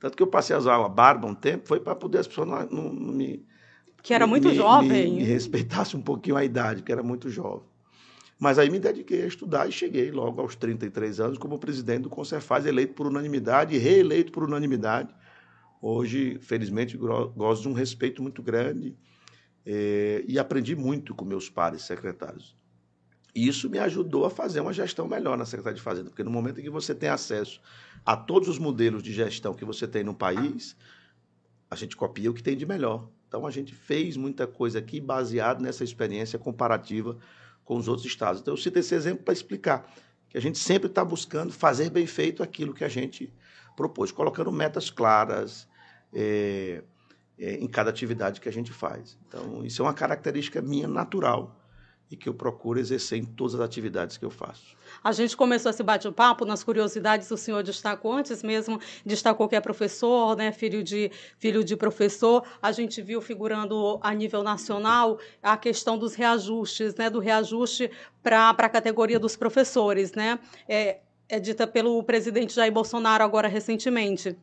Tanto 0.00 0.16
que 0.16 0.22
eu 0.22 0.26
passei 0.26 0.54
a 0.54 0.58
usar 0.58 0.78
uma 0.78 0.88
barba 0.88 1.28
um 1.28 1.34
tempo, 1.34 1.68
foi 1.68 1.78
para 1.78 1.94
poder 1.94 2.18
as 2.18 2.26
pessoas 2.26 2.48
não, 2.48 2.66
não, 2.66 2.92
não 2.92 3.12
me. 3.14 3.46
Que 4.02 4.14
era 4.14 4.26
muito 4.26 4.48
me, 4.48 4.54
jovem. 4.54 5.12
Me, 5.12 5.18
me 5.18 5.24
respeitasse 5.24 5.96
um 5.96 6.02
pouquinho 6.02 6.36
a 6.36 6.44
idade, 6.44 6.82
que 6.82 6.90
era 6.90 7.02
muito 7.02 7.28
jovem. 7.28 7.67
Mas 8.38 8.58
aí 8.58 8.70
me 8.70 8.78
dediquei 8.78 9.24
a 9.24 9.26
estudar 9.26 9.68
e 9.68 9.72
cheguei 9.72 10.12
logo 10.12 10.40
aos 10.40 10.54
33 10.54 11.18
anos 11.18 11.38
como 11.38 11.58
presidente 11.58 12.02
do 12.02 12.10
Concerfaz, 12.10 12.66
eleito 12.66 12.94
por 12.94 13.06
unanimidade 13.06 13.74
e 13.74 13.78
reeleito 13.78 14.30
por 14.30 14.44
unanimidade. 14.44 15.12
Hoje, 15.82 16.38
felizmente, 16.40 16.96
gosto 16.96 17.62
de 17.62 17.68
um 17.68 17.72
respeito 17.72 18.22
muito 18.22 18.40
grande 18.42 18.96
é, 19.66 20.24
e 20.26 20.38
aprendi 20.38 20.76
muito 20.76 21.14
com 21.14 21.24
meus 21.24 21.50
pares 21.50 21.82
secretários. 21.82 22.56
Isso 23.34 23.68
me 23.68 23.78
ajudou 23.78 24.24
a 24.24 24.30
fazer 24.30 24.60
uma 24.60 24.72
gestão 24.72 25.06
melhor 25.06 25.36
na 25.36 25.44
Secretaria 25.44 25.76
de 25.76 25.82
Fazenda, 25.82 26.08
porque 26.08 26.24
no 26.24 26.30
momento 26.30 26.60
em 26.60 26.62
que 26.62 26.70
você 26.70 26.94
tem 26.94 27.08
acesso 27.08 27.60
a 28.04 28.16
todos 28.16 28.48
os 28.48 28.58
modelos 28.58 29.02
de 29.02 29.12
gestão 29.12 29.52
que 29.52 29.64
você 29.64 29.86
tem 29.86 30.02
no 30.02 30.14
país, 30.14 30.76
a 31.70 31.76
gente 31.76 31.96
copia 31.96 32.30
o 32.30 32.34
que 32.34 32.42
tem 32.42 32.56
de 32.56 32.64
melhor. 32.64 33.08
Então 33.26 33.46
a 33.46 33.50
gente 33.50 33.74
fez 33.74 34.16
muita 34.16 34.46
coisa 34.46 34.78
aqui 34.78 35.00
baseado 35.00 35.60
nessa 35.60 35.84
experiência 35.84 36.38
comparativa 36.38 37.18
com 37.68 37.76
os 37.76 37.86
outros 37.86 38.06
estados. 38.06 38.40
Então 38.40 38.54
eu 38.54 38.56
cito 38.56 38.78
esse 38.78 38.94
exemplo 38.94 39.22
para 39.22 39.34
explicar 39.34 39.94
que 40.30 40.38
a 40.38 40.40
gente 40.40 40.58
sempre 40.58 40.88
está 40.88 41.04
buscando 41.04 41.52
fazer 41.52 41.90
bem 41.90 42.06
feito 42.06 42.42
aquilo 42.42 42.72
que 42.72 42.82
a 42.82 42.88
gente 42.88 43.30
propôs, 43.76 44.10
colocando 44.10 44.50
metas 44.50 44.88
claras 44.88 45.68
é, 46.10 46.82
é, 47.38 47.56
em 47.56 47.68
cada 47.68 47.90
atividade 47.90 48.40
que 48.40 48.48
a 48.48 48.52
gente 48.52 48.72
faz. 48.72 49.18
Então 49.28 49.62
isso 49.66 49.82
é 49.82 49.84
uma 49.84 49.92
característica 49.92 50.62
minha 50.62 50.88
natural 50.88 51.60
e 52.10 52.16
que 52.16 52.28
eu 52.28 52.34
procuro 52.34 52.78
exercer 52.78 53.18
em 53.18 53.24
todas 53.24 53.54
as 53.54 53.60
atividades 53.60 54.16
que 54.16 54.24
eu 54.24 54.30
faço. 54.30 54.76
A 55.02 55.12
gente 55.12 55.36
começou 55.36 55.70
esse 55.70 55.82
bate-papo 55.82 56.44
nas 56.44 56.64
curiosidades, 56.64 57.30
o 57.30 57.36
senhor 57.36 57.62
destacou 57.62 58.12
antes 58.12 58.42
mesmo, 58.42 58.80
destacou 59.04 59.48
que 59.48 59.54
é 59.54 59.60
professor, 59.60 60.36
né, 60.36 60.50
filho 60.50 60.82
de 60.82 61.10
filho 61.38 61.62
de 61.62 61.76
professor. 61.76 62.42
A 62.62 62.72
gente 62.72 63.02
viu 63.02 63.20
figurando 63.20 63.98
a 64.02 64.12
nível 64.14 64.42
nacional 64.42 65.18
a 65.42 65.56
questão 65.56 65.98
dos 65.98 66.14
reajustes, 66.14 66.94
né, 66.94 67.10
do 67.10 67.20
reajuste 67.20 67.90
para 68.22 68.50
a 68.50 68.68
categoria 68.68 69.18
dos 69.18 69.36
professores, 69.36 70.12
né? 70.12 70.38
É, 70.68 70.98
é 71.28 71.38
dita 71.38 71.66
pelo 71.66 72.02
presidente 72.02 72.54
Jair 72.54 72.72
Bolsonaro 72.72 73.22
agora 73.22 73.48
recentemente. 73.48 74.36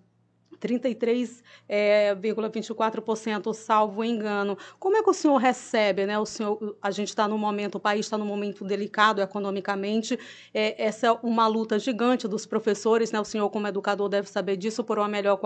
33,24%, 0.65 3.49
é, 3.49 3.53
salvo 3.53 4.03
engano. 4.03 4.57
Como 4.79 4.97
é 4.97 5.03
que 5.03 5.09
o 5.09 5.13
senhor 5.13 5.37
recebe, 5.37 6.05
né? 6.05 6.19
O 6.19 6.25
senhor, 6.25 6.75
a 6.81 6.91
gente 6.91 7.09
está 7.09 7.27
no 7.27 7.37
momento, 7.37 7.75
o 7.75 7.79
país 7.79 8.05
está 8.05 8.17
num 8.17 8.25
momento 8.25 8.65
delicado 8.65 9.21
economicamente. 9.21 10.17
É, 10.53 10.83
essa 10.83 11.07
é 11.07 11.11
uma 11.23 11.47
luta 11.47 11.79
gigante 11.79 12.27
dos 12.27 12.45
professores, 12.45 13.11
né? 13.11 13.19
O 13.19 13.25
senhor, 13.25 13.49
como 13.49 13.67
educador, 13.67 14.09
deve 14.09 14.29
saber 14.29 14.57
disso 14.57 14.83
por 14.83 14.97
uma 14.97 15.07
melhor 15.07 15.39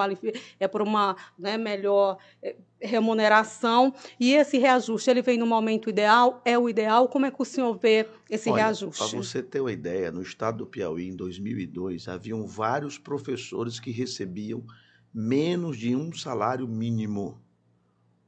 é 0.59 0.67
por 0.67 0.81
uma 0.81 1.15
né, 1.38 1.57
melhor 1.57 2.17
é, 2.41 2.55
remuneração. 2.81 3.93
E 4.19 4.33
esse 4.33 4.57
reajuste, 4.57 5.09
ele 5.09 5.21
vem 5.21 5.38
no 5.38 5.45
momento 5.45 5.89
ideal? 5.89 6.41
É 6.45 6.57
o 6.57 6.69
ideal? 6.69 7.07
Como 7.07 7.25
é 7.25 7.31
que 7.31 7.41
o 7.41 7.45
senhor 7.45 7.77
vê 7.77 8.07
esse 8.29 8.49
Olha, 8.49 8.63
reajuste? 8.63 9.09
Para 9.09 9.17
você 9.17 9.43
ter 9.43 9.59
uma 9.59 9.71
ideia, 9.71 10.11
no 10.11 10.21
estado 10.21 10.59
do 10.59 10.65
Piauí, 10.65 11.07
em 11.07 11.15
2002, 11.15 12.07
haviam 12.07 12.45
vários 12.45 12.97
professores 12.97 13.79
que 13.79 13.91
recebiam 13.91 14.63
menos 15.13 15.77
de 15.77 15.95
um 15.95 16.13
salário 16.13 16.67
mínimo. 16.67 17.39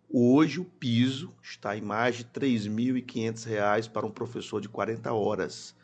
Hoje 0.09 0.59
o 0.59 0.65
piso 0.65 1.33
está 1.41 1.77
em 1.77 1.81
mais 1.81 2.17
de 2.17 2.23
R$ 2.23 2.29
3.500 2.33 3.89
para 3.89 4.05
um 4.05 4.11
professor 4.11 4.59
de 4.59 4.67
40 4.67 5.13
horas, 5.13 5.75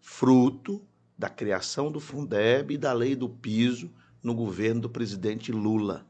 fruto 0.00 0.80
da 1.18 1.28
criação 1.28 1.90
do 1.90 2.00
Fundeb 2.00 2.74
e 2.74 2.78
da 2.78 2.92
lei 2.92 3.14
do 3.14 3.28
piso 3.28 3.90
no 4.22 4.34
governo 4.34 4.82
do 4.82 4.88
presidente 4.88 5.52
Lula. 5.52 6.06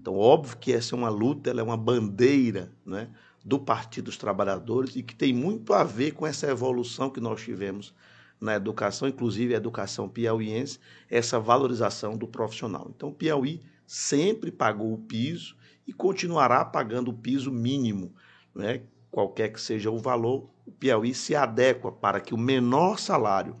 Então, 0.00 0.16
óbvio 0.16 0.56
que 0.58 0.72
essa 0.72 0.94
é 0.94 0.98
uma 0.98 1.08
luta, 1.08 1.50
ela 1.50 1.60
é 1.60 1.62
uma 1.62 1.76
bandeira 1.76 2.72
né, 2.84 3.08
do 3.44 3.58
Partido 3.58 4.06
dos 4.06 4.16
Trabalhadores 4.16 4.96
e 4.96 5.02
que 5.02 5.14
tem 5.14 5.32
muito 5.32 5.72
a 5.72 5.84
ver 5.84 6.12
com 6.12 6.26
essa 6.26 6.46
evolução 6.46 7.10
que 7.10 7.20
nós 7.20 7.40
tivemos 7.42 7.94
na 8.40 8.54
educação, 8.54 9.08
inclusive 9.08 9.54
a 9.54 9.56
educação 9.56 10.08
piauiense, 10.08 10.78
essa 11.10 11.40
valorização 11.40 12.16
do 12.16 12.28
profissional. 12.28 12.90
Então, 12.94 13.08
o 13.08 13.14
Piauí 13.14 13.60
sempre 13.86 14.52
pagou 14.52 14.92
o 14.92 14.98
piso 14.98 15.56
e 15.86 15.92
continuará 15.92 16.64
pagando 16.64 17.10
o 17.10 17.14
piso 17.14 17.50
mínimo, 17.50 18.12
né? 18.54 18.82
qualquer 19.10 19.48
que 19.48 19.60
seja 19.60 19.90
o 19.90 19.98
valor, 19.98 20.48
o 20.66 20.70
Piauí 20.70 21.14
se 21.14 21.34
adequa 21.34 21.90
para 21.90 22.20
que 22.20 22.34
o 22.34 22.38
menor 22.38 22.98
salário 22.98 23.56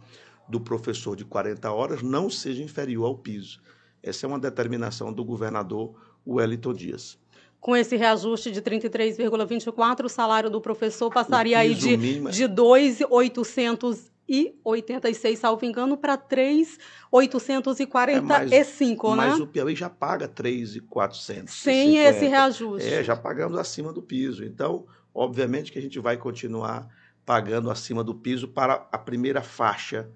do 0.48 0.60
professor 0.60 1.16
de 1.16 1.24
40 1.24 1.70
horas 1.72 2.02
não 2.02 2.30
seja 2.30 2.62
inferior 2.62 3.06
ao 3.06 3.16
piso. 3.16 3.60
Essa 4.02 4.26
é 4.26 4.28
uma 4.28 4.38
determinação 4.38 5.12
do 5.12 5.24
governador 5.24 5.94
Wellington 6.26 6.72
Dias. 6.72 7.18
Com 7.60 7.74
esse 7.74 7.96
reajuste 7.96 8.52
de 8.52 8.62
33,24, 8.62 10.04
o 10.04 10.08
salário 10.08 10.48
do 10.48 10.60
professor 10.60 11.10
passaria 11.10 11.58
aí 11.58 11.74
de, 11.74 11.96
mínimo... 11.96 12.30
De 12.30 12.46
2,800 12.46 14.12
e 14.28 14.54
86, 14.62 15.38
salvo 15.38 15.64
engano, 15.64 15.96
para 15.96 16.14
3,845, 16.16 19.06
é, 19.06 19.16
mas, 19.16 19.16
né? 19.16 19.28
Mas 19.28 19.40
o 19.40 19.46
Piauí 19.46 19.74
já 19.74 19.88
paga 19.88 20.28
3,400. 20.28 21.54
Sem 21.54 21.96
esse 21.98 22.26
reajuste. 22.26 22.92
É, 22.92 23.02
já 23.02 23.16
pagamos 23.16 23.58
acima 23.58 23.90
do 23.92 24.02
piso. 24.02 24.44
Então, 24.44 24.84
obviamente 25.14 25.72
que 25.72 25.78
a 25.78 25.82
gente 25.82 25.98
vai 25.98 26.18
continuar 26.18 26.86
pagando 27.24 27.70
acima 27.70 28.04
do 28.04 28.14
piso 28.14 28.48
para 28.48 28.86
a 28.92 28.98
primeira 28.98 29.40
faixa, 29.42 30.10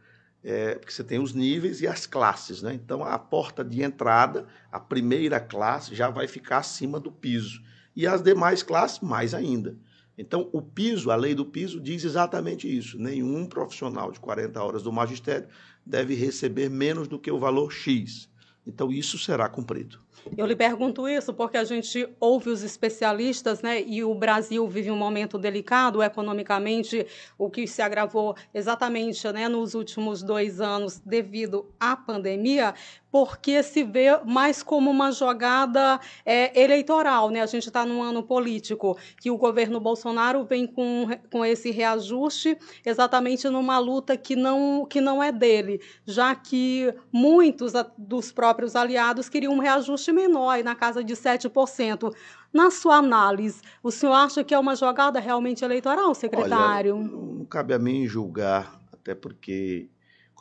é, 0.44 0.74
porque 0.74 0.92
você 0.92 1.04
tem 1.04 1.18
os 1.18 1.32
níveis 1.32 1.80
e 1.80 1.86
as 1.86 2.06
classes, 2.06 2.60
né? 2.62 2.74
Então, 2.74 3.02
a 3.04 3.18
porta 3.18 3.64
de 3.64 3.82
entrada, 3.82 4.46
a 4.70 4.80
primeira 4.80 5.40
classe, 5.40 5.94
já 5.94 6.10
vai 6.10 6.28
ficar 6.28 6.58
acima 6.58 7.00
do 7.00 7.12
piso. 7.12 7.62
E 7.94 8.06
as 8.06 8.22
demais 8.22 8.62
classes, 8.62 9.00
mais 9.00 9.34
ainda. 9.34 9.76
Então, 10.16 10.48
o 10.52 10.60
piso, 10.60 11.10
a 11.10 11.16
lei 11.16 11.34
do 11.34 11.44
piso, 11.44 11.80
diz 11.80 12.04
exatamente 12.04 12.68
isso. 12.68 12.98
Nenhum 12.98 13.46
profissional 13.46 14.10
de 14.12 14.20
40 14.20 14.62
horas 14.62 14.82
do 14.82 14.92
magistério 14.92 15.48
deve 15.84 16.14
receber 16.14 16.68
menos 16.68 17.08
do 17.08 17.18
que 17.18 17.30
o 17.30 17.38
valor 17.38 17.72
X. 17.72 18.28
Então, 18.66 18.92
isso 18.92 19.18
será 19.18 19.48
cumprido. 19.48 19.98
Eu 20.36 20.46
lhe 20.46 20.54
pergunto 20.54 21.08
isso 21.08 21.34
porque 21.34 21.56
a 21.56 21.64
gente 21.64 22.08
ouve 22.20 22.50
os 22.50 22.62
especialistas, 22.62 23.60
né? 23.60 23.82
E 23.82 24.04
o 24.04 24.14
Brasil 24.14 24.66
vive 24.68 24.90
um 24.90 24.96
momento 24.96 25.36
delicado 25.36 26.00
economicamente, 26.00 27.04
o 27.36 27.50
que 27.50 27.66
se 27.66 27.82
agravou 27.82 28.36
exatamente 28.54 29.26
né, 29.32 29.48
nos 29.48 29.74
últimos 29.74 30.22
dois 30.22 30.60
anos 30.60 31.00
devido 31.00 31.66
à 31.80 31.96
pandemia 31.96 32.72
porque 33.12 33.62
se 33.62 33.84
vê 33.84 34.18
mais 34.24 34.62
como 34.62 34.90
uma 34.90 35.12
jogada 35.12 36.00
é, 36.24 36.58
eleitoral. 36.58 37.28
Né? 37.28 37.42
A 37.42 37.46
gente 37.46 37.68
está 37.68 37.84
num 37.84 38.02
ano 38.02 38.22
político 38.22 38.96
que 39.20 39.30
o 39.30 39.36
governo 39.36 39.78
Bolsonaro 39.78 40.44
vem 40.44 40.66
com, 40.66 41.06
com 41.30 41.44
esse 41.44 41.70
reajuste 41.70 42.56
exatamente 42.82 43.46
numa 43.50 43.78
luta 43.78 44.16
que 44.16 44.34
não, 44.34 44.86
que 44.88 44.98
não 44.98 45.22
é 45.22 45.30
dele, 45.30 45.78
já 46.06 46.34
que 46.34 46.92
muitos 47.12 47.74
dos 47.98 48.32
próprios 48.32 48.74
aliados 48.74 49.28
queriam 49.28 49.52
um 49.52 49.58
reajuste 49.58 50.10
menor, 50.10 50.64
na 50.64 50.74
casa 50.74 51.04
de 51.04 51.12
7%. 51.14 52.14
Na 52.50 52.70
sua 52.70 52.96
análise, 52.96 53.60
o 53.82 53.90
senhor 53.90 54.14
acha 54.14 54.42
que 54.42 54.54
é 54.54 54.58
uma 54.58 54.74
jogada 54.74 55.20
realmente 55.20 55.64
eleitoral, 55.64 56.14
secretário? 56.14 56.96
Olha, 56.96 57.04
não 57.04 57.44
cabe 57.44 57.74
a 57.74 57.78
mim 57.78 58.06
julgar, 58.06 58.80
até 58.92 59.14
porque 59.14 59.90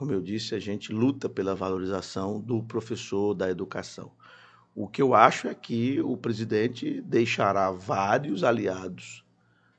como 0.01 0.13
eu 0.13 0.20
disse, 0.20 0.55
a 0.55 0.60
gente 0.60 0.91
luta 0.91 1.29
pela 1.29 1.53
valorização 1.53 2.41
do 2.41 2.63
professor 2.63 3.36
da 3.36 3.51
educação. 3.51 4.12
O 4.74 4.88
que 4.88 5.00
eu 5.00 5.13
acho 5.13 5.48
é 5.48 5.53
que 5.53 6.01
o 6.01 6.17
presidente 6.17 7.00
deixará 7.01 7.70
vários 7.70 8.43
aliados, 8.43 9.24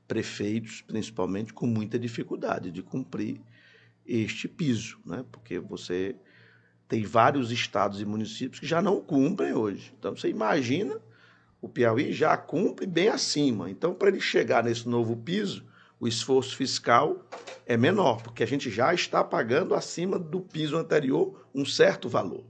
prefeitos 0.07 0.81
principalmente, 0.81 1.53
com 1.53 1.67
muita 1.67 1.99
dificuldade 1.99 2.71
de 2.71 2.85
cumprir 2.85 3.41
este 4.07 4.47
piso, 4.47 5.01
né? 5.05 5.25
porque 5.33 5.59
você 5.59 6.15
tem 6.87 7.03
vários 7.03 7.51
estados 7.51 8.01
e 8.01 8.05
municípios 8.05 8.61
que 8.61 8.67
já 8.67 8.81
não 8.81 9.01
cumprem 9.01 9.53
hoje. 9.53 9.93
Então 9.99 10.15
você 10.15 10.29
imagina, 10.29 11.01
o 11.61 11.69
Piauí 11.69 12.13
já 12.13 12.37
cumpre 12.37 12.87
bem 12.87 13.09
acima. 13.09 13.69
Então, 13.69 13.93
para 13.93 14.07
ele 14.07 14.21
chegar 14.21 14.63
nesse 14.63 14.89
novo 14.89 15.17
piso, 15.17 15.67
o 16.03 16.09
esforço 16.09 16.57
fiscal 16.57 17.25
é 17.65 17.77
menor, 17.77 18.21
porque 18.25 18.43
a 18.43 18.47
gente 18.47 18.69
já 18.69 18.93
está 18.93 19.23
pagando 19.23 19.73
acima 19.73 20.19
do 20.19 20.41
piso 20.41 20.77
anterior 20.77 21.47
um 21.55 21.65
certo 21.65 22.09
valor. 22.09 22.45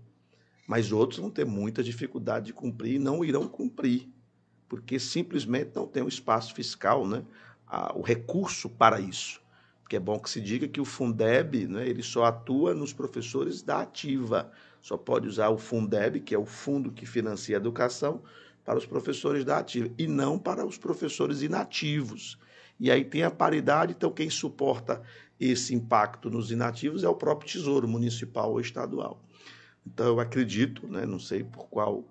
Mas 0.67 0.91
outros 0.91 1.21
vão 1.21 1.29
ter 1.29 1.45
muita 1.45 1.83
dificuldade 1.83 2.47
de 2.47 2.55
cumprir 2.55 2.95
e 2.95 2.99
não 2.99 3.23
irão 3.23 3.47
cumprir, 3.47 4.09
porque 4.67 4.99
simplesmente 4.99 5.73
não 5.75 5.87
tem 5.87 6.03
o 6.03 6.09
espaço 6.09 6.55
fiscal, 6.55 7.07
né? 7.07 7.23
o 7.95 8.01
recurso 8.01 8.71
para 8.71 8.99
isso. 8.99 9.39
Porque 9.83 9.97
é 9.97 10.01
bom 10.01 10.19
que 10.19 10.31
se 10.31 10.41
diga 10.41 10.67
que 10.67 10.81
o 10.81 10.87
Fundeb 10.87 11.67
né, 11.67 11.87
ele 11.87 12.03
só 12.03 12.25
atua 12.25 12.73
nos 12.73 12.95
professores 12.95 13.61
da 13.61 13.83
ativa. 13.83 14.51
Só 14.81 14.97
pode 14.97 15.29
usar 15.29 15.51
o 15.51 15.59
Fundeb, 15.59 16.21
que 16.21 16.35
é 16.35 16.39
o 16.39 16.47
fundo 16.47 16.91
que 16.91 17.05
financia 17.05 17.59
a 17.59 17.61
educação, 17.61 18.23
para 18.65 18.79
os 18.79 18.87
professores 18.87 19.45
da 19.45 19.59
ativa, 19.59 19.91
e 19.99 20.07
não 20.07 20.39
para 20.39 20.65
os 20.65 20.79
professores 20.79 21.43
inativos. 21.43 22.39
E 22.79 22.91
aí 22.91 23.05
tem 23.05 23.23
a 23.23 23.31
paridade, 23.31 23.95
então 23.97 24.11
quem 24.11 24.29
suporta 24.29 25.03
esse 25.39 25.75
impacto 25.75 26.31
nos 26.31 26.51
inativos 26.51 27.05
é 27.05 27.09
o 27.09 27.15
próprio 27.15 27.51
Tesouro 27.51 27.89
Municipal 27.89 28.51
ou 28.51 28.61
Estadual. 28.61 29.21
Então 29.87 30.07
eu 30.07 30.21
acredito, 30.21 30.87
né, 30.87 31.05
não 31.05 31.19
sei 31.19 31.43
por 31.43 31.67
qual 31.69 32.05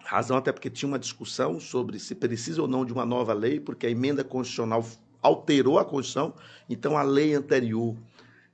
razão, 0.00 0.36
até 0.36 0.52
porque 0.52 0.68
tinha 0.68 0.88
uma 0.88 0.98
discussão 0.98 1.58
sobre 1.58 1.98
se 1.98 2.14
precisa 2.14 2.60
ou 2.60 2.68
não 2.68 2.84
de 2.84 2.92
uma 2.92 3.06
nova 3.06 3.32
lei, 3.32 3.58
porque 3.58 3.86
a 3.86 3.90
emenda 3.90 4.22
constitucional 4.22 4.84
alterou 5.22 5.78
a 5.78 5.84
Constituição, 5.84 6.34
então 6.68 6.98
a 6.98 7.02
lei 7.02 7.34
anterior, 7.34 7.96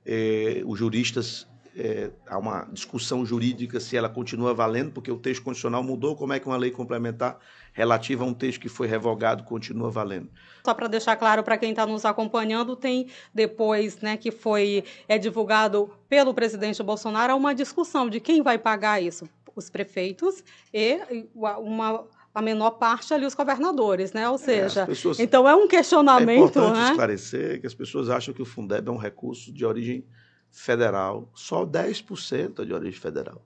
eh, 0.05 0.63
os 0.65 0.79
juristas 0.79 1.45
é, 1.75 2.11
há 2.27 2.37
uma 2.37 2.67
discussão 2.71 3.25
jurídica 3.25 3.79
se 3.79 3.95
ela 3.95 4.09
continua 4.09 4.53
valendo, 4.53 4.91
porque 4.91 5.11
o 5.11 5.17
texto 5.17 5.43
constitucional 5.43 5.83
mudou, 5.83 6.15
como 6.15 6.33
é 6.33 6.39
que 6.39 6.47
uma 6.47 6.57
lei 6.57 6.71
complementar 6.71 7.39
relativa 7.73 8.23
a 8.23 8.27
um 8.27 8.33
texto 8.33 8.59
que 8.59 8.69
foi 8.69 8.87
revogado 8.87 9.43
continua 9.43 9.89
valendo. 9.89 10.29
Só 10.65 10.73
para 10.73 10.87
deixar 10.87 11.15
claro 11.15 11.43
para 11.43 11.57
quem 11.57 11.71
está 11.71 11.85
nos 11.85 12.03
acompanhando, 12.05 12.75
tem 12.75 13.07
depois 13.33 13.99
né, 14.01 14.17
que 14.17 14.31
foi 14.31 14.83
é, 15.07 15.17
divulgado 15.17 15.89
pelo 16.09 16.33
presidente 16.33 16.83
Bolsonaro 16.83 17.35
uma 17.35 17.55
discussão 17.55 18.09
de 18.09 18.19
quem 18.19 18.41
vai 18.41 18.57
pagar 18.57 19.01
isso. 19.01 19.27
Os 19.55 19.69
prefeitos 19.69 20.43
e 20.73 20.99
uma 21.35 22.05
a 22.33 22.41
menor 22.41 22.71
parte 22.71 23.13
ali 23.13 23.25
os 23.25 23.33
governadores, 23.33 24.13
né? 24.13 24.27
Ou 24.29 24.35
é, 24.35 24.37
seja, 24.37 24.81
é, 24.81 24.85
pessoas... 24.85 25.19
então 25.19 25.47
é 25.47 25.53
um 25.53 25.67
questionamento. 25.67 26.29
É 26.29 26.35
importante 26.35 26.79
né? 26.79 26.89
esclarecer 26.89 27.59
que 27.59 27.67
as 27.67 27.73
pessoas 27.73 28.09
acham 28.09 28.33
que 28.33 28.41
o 28.41 28.45
Fundeb 28.45 28.87
é 28.87 28.91
um 28.91 28.97
recurso 28.97 29.51
de 29.51 29.65
origem 29.65 30.05
federal. 30.51 31.29
Só 31.33 31.65
10% 31.65 32.59
é 32.61 32.65
de 32.65 32.73
origem 32.73 32.99
federal. 32.99 33.41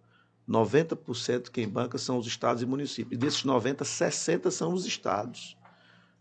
90% 0.48 1.50
quem 1.50 1.68
banca 1.68 1.98
são 1.98 2.18
os 2.18 2.28
estados 2.28 2.62
e 2.62 2.66
municípios. 2.66 3.20
Desses 3.20 3.44
90, 3.44 3.84
60 3.84 4.52
são 4.52 4.74
os 4.74 4.86
estados. 4.86 5.58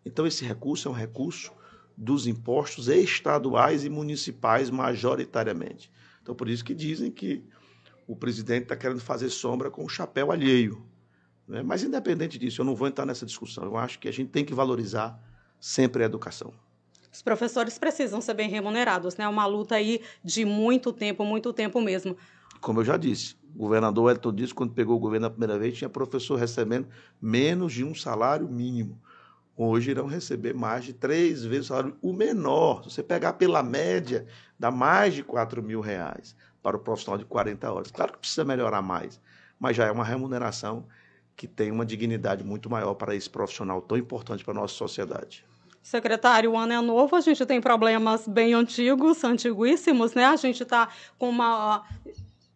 Então 0.04 0.26
esse 0.26 0.44
recurso 0.44 0.88
é 0.88 0.90
um 0.90 0.94
recurso 0.94 1.52
dos 1.96 2.26
impostos 2.26 2.88
estaduais 2.88 3.84
e 3.84 3.90
municipais 3.90 4.70
majoritariamente. 4.70 5.90
Então 6.22 6.34
por 6.34 6.48
isso 6.48 6.64
que 6.64 6.74
dizem 6.74 7.10
que 7.10 7.44
o 8.06 8.14
presidente 8.14 8.64
está 8.64 8.76
querendo 8.76 9.00
fazer 9.00 9.30
sombra 9.30 9.70
com 9.70 9.84
o 9.84 9.88
chapéu 9.88 10.30
alheio. 10.30 10.84
Né? 11.46 11.62
Mas, 11.62 11.82
independente 11.82 12.38
disso, 12.38 12.60
eu 12.60 12.64
não 12.64 12.74
vou 12.74 12.88
entrar 12.88 13.06
nessa 13.06 13.26
discussão. 13.26 13.64
Eu 13.64 13.76
acho 13.76 13.98
que 13.98 14.08
a 14.08 14.12
gente 14.12 14.30
tem 14.30 14.44
que 14.44 14.54
valorizar 14.54 15.18
sempre 15.60 16.02
a 16.02 16.06
educação. 16.06 16.52
Os 17.14 17.22
professores 17.22 17.78
precisam 17.78 18.20
ser 18.20 18.34
bem 18.34 18.50
remunerados, 18.50 19.16
né? 19.16 19.24
É 19.24 19.28
uma 19.28 19.46
luta 19.46 19.76
aí 19.76 20.00
de 20.24 20.44
muito 20.44 20.92
tempo, 20.92 21.24
muito 21.24 21.52
tempo 21.52 21.80
mesmo. 21.80 22.16
Como 22.60 22.80
eu 22.80 22.84
já 22.84 22.96
disse, 22.96 23.36
o 23.54 23.58
governador 23.58 24.10
Elton 24.10 24.34
disse, 24.34 24.52
quando 24.52 24.72
pegou 24.72 24.96
o 24.96 24.98
governo 24.98 25.28
a 25.28 25.30
primeira 25.30 25.56
vez, 25.56 25.78
tinha 25.78 25.88
professor 25.88 26.34
recebendo 26.34 26.88
menos 27.22 27.72
de 27.72 27.84
um 27.84 27.94
salário 27.94 28.48
mínimo. 28.48 29.00
Hoje 29.56 29.92
irão 29.92 30.08
receber 30.08 30.54
mais 30.54 30.86
de 30.86 30.92
três 30.92 31.44
vezes 31.44 31.66
o 31.66 31.68
salário, 31.68 31.96
o 32.02 32.12
menor. 32.12 32.82
Se 32.82 32.90
você 32.90 33.02
pegar 33.04 33.34
pela 33.34 33.62
média, 33.62 34.26
dá 34.58 34.72
mais 34.72 35.14
de 35.14 35.22
4 35.22 35.62
mil 35.62 35.80
reais 35.80 36.34
para 36.60 36.76
o 36.76 36.80
profissional 36.80 37.16
de 37.16 37.24
40 37.24 37.72
horas. 37.72 37.92
Claro 37.92 38.14
que 38.14 38.18
precisa 38.18 38.44
melhorar 38.44 38.82
mais, 38.82 39.20
mas 39.56 39.76
já 39.76 39.86
é 39.86 39.92
uma 39.92 40.04
remuneração 40.04 40.84
que 41.36 41.46
tem 41.46 41.70
uma 41.70 41.86
dignidade 41.86 42.42
muito 42.42 42.68
maior 42.68 42.94
para 42.94 43.14
esse 43.14 43.30
profissional 43.30 43.80
tão 43.80 43.96
importante 43.96 44.44
para 44.44 44.52
a 44.52 44.60
nossa 44.62 44.74
sociedade. 44.74 45.44
Secretário, 45.84 46.52
o 46.52 46.56
ano 46.56 46.72
é 46.72 46.80
novo, 46.80 47.14
a 47.14 47.20
gente 47.20 47.44
tem 47.44 47.60
problemas 47.60 48.26
bem 48.26 48.54
antigos, 48.54 49.22
antiguíssimos, 49.22 50.14
né? 50.14 50.24
A 50.24 50.36
gente 50.36 50.62
está 50.62 50.88
com 51.18 51.28
uma 51.28 51.84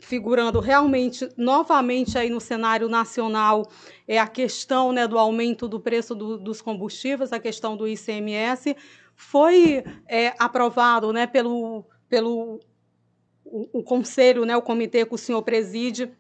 figurando 0.01 0.61
realmente 0.61 1.29
novamente 1.37 2.17
aí 2.17 2.31
no 2.31 2.41
cenário 2.41 2.89
nacional 2.89 3.69
é 4.07 4.19
a 4.19 4.27
questão 4.27 4.93
né, 4.93 5.07
do 5.07 5.19
aumento 5.19 5.69
do 5.69 5.79
preço 5.79 6.15
do, 6.15 6.39
dos 6.39 6.63
combustíveis, 6.63 7.31
a 7.31 7.39
questão 7.39 7.77
do 7.77 7.87
ICMS. 7.87 8.75
Foi 9.15 9.85
é, 10.07 10.33
aprovado 10.39 11.13
né, 11.13 11.27
pelo, 11.27 11.85
pelo 12.09 12.59
o, 13.45 13.81
o 13.81 13.83
conselho, 13.83 14.47
né, 14.47 14.57
o 14.57 14.63
comitê 14.63 15.05
que 15.05 15.15
o 15.15 15.19
senhor 15.19 15.43
preside, 15.43 16.11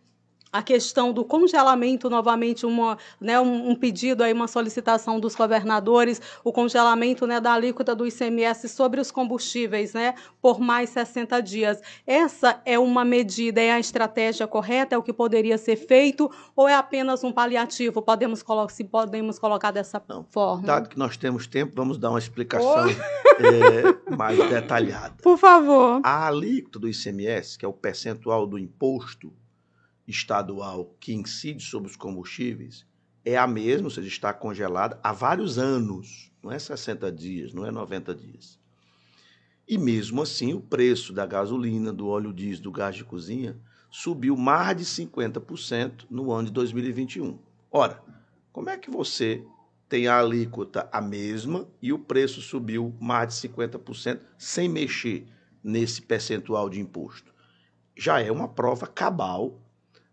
a 0.52 0.62
questão 0.62 1.12
do 1.12 1.25
congelamento, 1.25 2.09
novamente, 2.09 2.64
uma, 2.64 2.99
né, 3.21 3.38
um, 3.40 3.71
um, 3.71 3.75
pedido, 3.75 4.23
aí, 4.23 4.33
uma 4.33 4.49
solicitação 4.49 5.21
dos 5.21 5.35
governadores, 5.35 6.21
o 6.43 6.52
congelamento 6.52 7.26
né, 7.26 7.40
da 7.40 7.52
alíquota 7.52 7.95
do 7.95 8.07
ICMS 8.07 8.69
sobre 8.69 9.00
os 9.00 9.11
combustíveis 9.11 9.93
né, 9.93 10.14
por 10.40 10.61
mais 10.61 10.90
60 10.90 11.40
dias. 11.40 11.81
Essa 12.07 12.61
é 12.64 12.78
uma 12.78 13.05
medida, 13.05 13.61
é 13.61 13.73
a 13.73 13.81
estratégia 13.81 14.47
correta, 14.47 14.95
é 14.95 14.99
o 14.99 15.02
que 15.02 15.12
poderia 15.12 15.59
ser 15.59 15.76
feito, 15.76 16.31
ou 16.57 16.69
é 16.69 16.75
apenas 16.75 17.23
um 17.23 17.33
paliativo? 17.33 18.00
Podemos, 18.02 18.45
se 18.71 18.85
podemos 18.85 19.38
colocar 19.38 19.71
dessa 19.71 20.02
Não, 20.09 20.25
forma? 20.25 20.67
Dado 20.67 20.88
que 20.88 20.99
nós 20.99 21.17
temos 21.17 21.47
tempo, 21.47 21.73
vamos 21.75 21.99
dar 21.99 22.11
uma 22.11 22.19
explicação 22.19 22.88
é, 22.88 24.17
mais 24.17 24.38
detalhada. 24.49 25.14
Por 25.23 25.37
favor. 25.37 26.00
A 26.02 26.26
alíquota 26.26 26.78
do 26.78 26.88
ICMS, 26.88 27.59
que 27.59 27.64
é 27.64 27.69
o 27.69 27.73
percentual 27.73 28.47
do 28.47 28.59
imposto 28.59 29.32
estadual 30.08 30.97
que 30.99 31.12
incide 31.12 31.62
sobre 31.62 31.90
os 31.90 31.97
combustíveis 31.97 32.86
é 33.25 33.36
a 33.36 33.47
mesma, 33.47 33.88
ou 33.88 33.90
seja, 33.90 34.08
está 34.08 34.32
congelada 34.32 34.99
há 35.02 35.12
vários 35.12 35.58
anos, 35.58 36.32
não 36.42 36.50
é 36.50 36.58
60 36.58 37.12
dias, 37.12 37.52
não 37.52 37.66
é 37.66 37.71
90 37.71 38.14
dias. 38.14 38.58
E 39.68 39.76
mesmo 39.76 40.23
assim, 40.23 40.54
o 40.54 40.60
preço 40.62 41.12
da 41.12 41.26
gasolina, 41.26 41.92
do 41.92 42.08
óleo 42.08 42.32
diesel, 42.32 42.64
do 42.64 42.73
gás 42.73 42.97
de 42.97 43.04
cozinha 43.04 43.54
subiu 43.90 44.34
mais 44.34 44.76
de 44.78 44.84
50% 44.84 46.06
no 46.08 46.32
ano 46.32 46.47
de 46.47 46.52
2021. 46.54 47.38
Ora, 47.71 48.02
como 48.50 48.71
é 48.71 48.78
que 48.78 48.90
você 48.90 49.44
tem 49.88 50.06
a 50.06 50.18
alíquota 50.18 50.88
a 50.90 51.02
mesma 51.02 51.68
e 51.82 51.92
o 51.92 51.99
preço 51.99 52.40
subiu 52.40 52.94
mais 52.99 53.28
de 53.34 53.49
50% 53.49 54.21
sem 54.38 54.68
mexer 54.71 55.26
nesse 55.62 56.00
percentual 56.00 56.71
de 56.71 56.80
imposto? 56.80 57.34
Já 57.94 58.21
é 58.21 58.32
uma 58.32 58.49
prova 58.49 58.86
cabal 58.86 59.60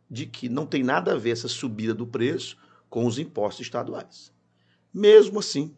de 0.10 0.26
que 0.26 0.50
não 0.50 0.66
tem 0.66 0.84
nada 0.84 1.14
a 1.14 1.18
ver 1.18 1.32
essa 1.32 1.48
subida 1.48 1.94
do 1.94 2.06
preço 2.06 2.58
com 2.90 3.06
os 3.06 3.18
impostos 3.20 3.66
estaduais. 3.66 4.32
Mesmo 4.94 5.40
assim, 5.40 5.76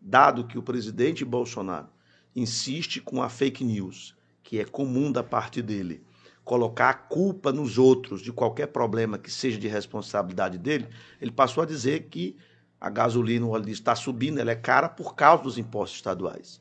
dado 0.00 0.46
que 0.46 0.58
o 0.58 0.62
presidente 0.62 1.24
Bolsonaro 1.24 1.88
insiste 2.34 3.00
com 3.00 3.22
a 3.22 3.28
fake 3.28 3.64
news, 3.64 4.16
que 4.42 4.58
é 4.58 4.64
comum 4.64 5.10
da 5.10 5.22
parte 5.22 5.62
dele, 5.62 6.02
colocar 6.44 6.90
a 6.90 6.94
culpa 6.94 7.52
nos 7.52 7.78
outros 7.78 8.20
de 8.20 8.32
qualquer 8.32 8.66
problema 8.68 9.18
que 9.18 9.30
seja 9.30 9.58
de 9.58 9.68
responsabilidade 9.68 10.58
dele, 10.58 10.88
ele 11.20 11.30
passou 11.30 11.62
a 11.62 11.66
dizer 11.66 12.08
que 12.08 12.36
a 12.80 12.90
gasolina, 12.90 13.46
o 13.46 13.50
óleo 13.50 13.68
está 13.68 13.94
subindo, 13.94 14.40
ela 14.40 14.50
é 14.50 14.56
cara 14.56 14.88
por 14.88 15.14
causa 15.14 15.44
dos 15.44 15.56
impostos 15.56 15.98
estaduais. 15.98 16.60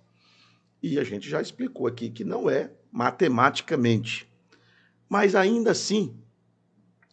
E 0.81 0.99
a 0.99 1.03
gente 1.03 1.27
já 1.27 1.41
explicou 1.41 1.87
aqui 1.87 2.09
que 2.09 2.23
não 2.23 2.49
é 2.49 2.71
matematicamente. 2.91 4.31
Mas 5.09 5.33
ainda 5.35 5.71
assim, 5.71 6.15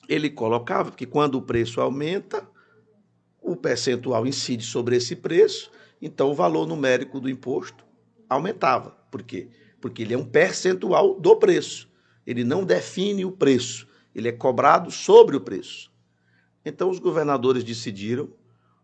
ele 0.09 0.31
colocava 0.31 0.90
que 0.90 1.05
quando 1.05 1.35
o 1.35 1.42
preço 1.42 1.81
aumenta, 1.81 2.49
o 3.40 3.55
percentual 3.55 4.27
incide 4.27 4.64
sobre 4.64 4.97
esse 4.97 5.14
preço, 5.14 5.71
então 6.01 6.31
o 6.31 6.35
valor 6.35 6.66
numérico 6.66 7.21
do 7.21 7.29
imposto 7.29 7.85
aumentava. 8.29 8.90
Por 9.11 9.23
quê? 9.23 9.49
Porque 9.81 10.03
ele 10.03 10.14
é 10.14 10.18
um 10.18 10.25
percentual 10.25 11.21
do 11.21 11.37
preço. 11.37 11.88
Ele 12.27 12.42
não 12.44 12.64
define 12.64 13.25
o 13.25 13.33
preço, 13.33 13.87
ele 14.14 14.29
é 14.29 14.33
cobrado 14.33 14.90
sobre 14.90 15.37
o 15.37 15.40
preço. 15.40 15.90
Então 16.64 16.90
os 16.90 16.99
governadores 16.99 17.64
decidiram, 17.64 18.29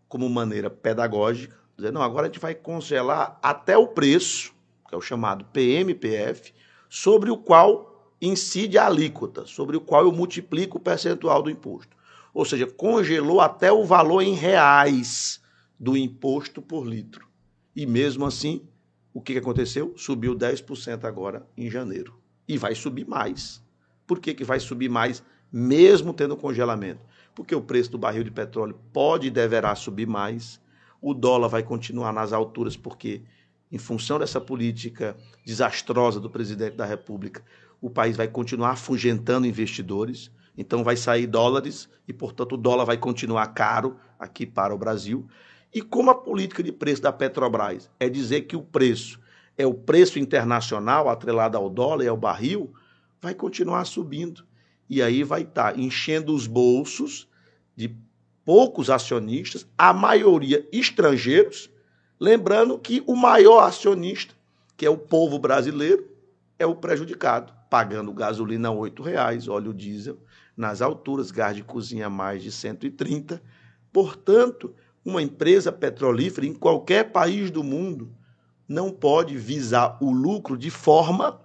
como 0.09 0.29
maneira 0.29 0.71
pedagógica, 0.71 1.57
dizer: 1.77 1.93
não, 1.93 2.03
agora 2.03 2.27
a 2.27 2.31
gente 2.31 2.41
vai 2.41 2.55
congelar 2.55 3.39
até 3.43 3.77
o 3.77 3.89
preço, 3.89 4.55
que 4.89 4.95
é 4.95 4.99
o 4.99 5.03
chamado 5.03 5.45
PMPF, 5.47 6.55
sobre 6.89 7.31
o 7.31 7.37
qual 7.37 7.94
incide 8.27 8.79
a 8.79 8.87
alíquota, 8.87 9.47
sobre 9.47 9.77
o 9.77 9.81
qual 9.81 10.05
eu 10.05 10.13
multiplico 10.13 10.79
o 10.79 10.81
percentual 10.81 11.43
do 11.43 11.51
imposto. 11.51 11.97
Ou 12.33 12.45
seja, 12.45 12.67
congelou 12.67 13.41
até 13.41 13.73
o 13.73 13.85
valor 13.85 14.21
em 14.21 14.35
reais 14.35 15.41
do 15.79 15.97
imposto 15.97 16.61
por 16.61 16.87
litro. 16.87 17.27
E 17.75 17.87
mesmo 17.87 18.25
assim, 18.25 18.63
o 19.13 19.21
que 19.21 19.39
aconteceu? 19.39 19.95
Subiu 19.97 20.35
10% 20.35 21.05
agora 21.05 21.47
em 21.57 21.71
janeiro. 21.71 22.19
E 22.49 22.59
vai 22.59 22.75
subir 22.75 23.07
mais. 23.07 23.63
Por 24.07 24.19
que, 24.19 24.35
que 24.35 24.45
vai 24.45 24.61
subir 24.61 24.89
mais, 24.89 25.23
mesmo 25.53 26.13
tendo 26.13 26.37
congelamento? 26.37 27.01
Porque 27.35 27.55
o 27.55 27.63
preço 27.63 27.91
do 27.91 27.99
barril 27.99 28.25
de 28.25 28.31
petróleo 28.31 28.79
pode 28.93 29.29
e 29.29 29.31
deverá 29.31 29.75
subir 29.75 30.07
mais. 30.07 30.61
O 31.01 31.15
dólar 31.15 31.49
vai 31.49 31.63
continuar 31.63 32.13
nas 32.13 32.33
alturas, 32.33 32.77
porque, 32.77 33.23
em 33.71 33.79
função 33.79 34.19
dessa 34.19 34.41
política 34.41 35.17
desastrosa 35.45 36.19
do 36.19 36.31
presidente 36.31 36.77
da 36.77 36.85
República, 36.85 37.43
o 37.85 37.91
país 37.91 38.17
vai 38.17 38.27
continuar 38.27 38.71
afugentando 38.71 39.47
investidores, 39.47 40.31
então 40.57 40.83
vai 40.83 40.97
sair 40.97 41.27
dólares 41.27 41.87
e, 42.09 42.15
portanto, 42.15 42.55
o 42.55 42.57
dólar 42.57 42.87
vai 42.87 42.97
continuar 42.97 43.47
caro 43.49 43.99
aqui 44.19 44.47
para 44.47 44.75
o 44.75 44.79
Brasil. 44.79 45.27
E 45.71 45.83
como 45.83 46.11
a 46.11 46.15
política 46.15 46.63
de 46.63 46.73
preço 46.73 47.03
da 47.03 47.13
Petrobras 47.13 47.91
é 48.01 48.09
dizer 48.09 48.47
que 48.47 48.57
o 48.57 48.63
preço 48.63 49.21
é 49.59 49.67
o 49.67 49.75
preço 49.75 50.19
internacional 50.19 51.11
atrelado 51.11 51.59
ao 51.59 51.69
dólar 51.69 52.05
e 52.07 52.09
ao 52.09 52.17
barril, 52.17 52.73
vai 53.21 53.35
continuar 53.35 53.85
subindo. 53.85 54.47
E 54.89 55.03
aí 55.03 55.23
vai 55.23 55.43
estar 55.43 55.75
tá 55.75 55.79
enchendo 55.79 56.35
os 56.35 56.47
bolsos 56.47 57.29
de 57.77 57.95
poucos 58.47 58.89
acionistas, 58.89 59.67
a 59.77 59.93
maioria 59.93 60.67
estrangeiros, 60.73 61.69
lembrando 62.19 62.79
que 62.79 63.05
o 63.07 63.15
maior 63.15 63.61
acionista, 63.61 64.35
que 64.75 64.87
é 64.87 64.91
o 64.91 64.97
povo 64.97 65.39
brasileiro, 65.39 66.09
é 66.59 66.65
o 66.65 66.75
prejudicado 66.75 67.53
pagando 67.69 68.13
gasolina 68.13 68.71
R$ 68.71 68.93
reais, 69.03 69.49
óleo 69.49 69.73
diesel 69.73 70.19
nas 70.57 70.81
alturas, 70.81 71.31
gás 71.31 71.57
de 71.57 71.63
cozinha 71.63 72.09
mais 72.09 72.43
de 72.43 72.53
130. 72.53 73.43
Portanto, 73.93 74.75
uma 75.05 75.23
empresa 75.23 75.73
petrolífera 75.73 76.47
em 76.47 76.55
qualquer 76.55 77.11
país 77.11 77.51
do 77.51 77.63
mundo 77.63 78.15
não 78.69 78.91
pode 78.91 79.37
visar 79.37 79.99
o 80.01 80.11
lucro 80.11 80.57
de 80.57 80.71
forma 80.71 81.41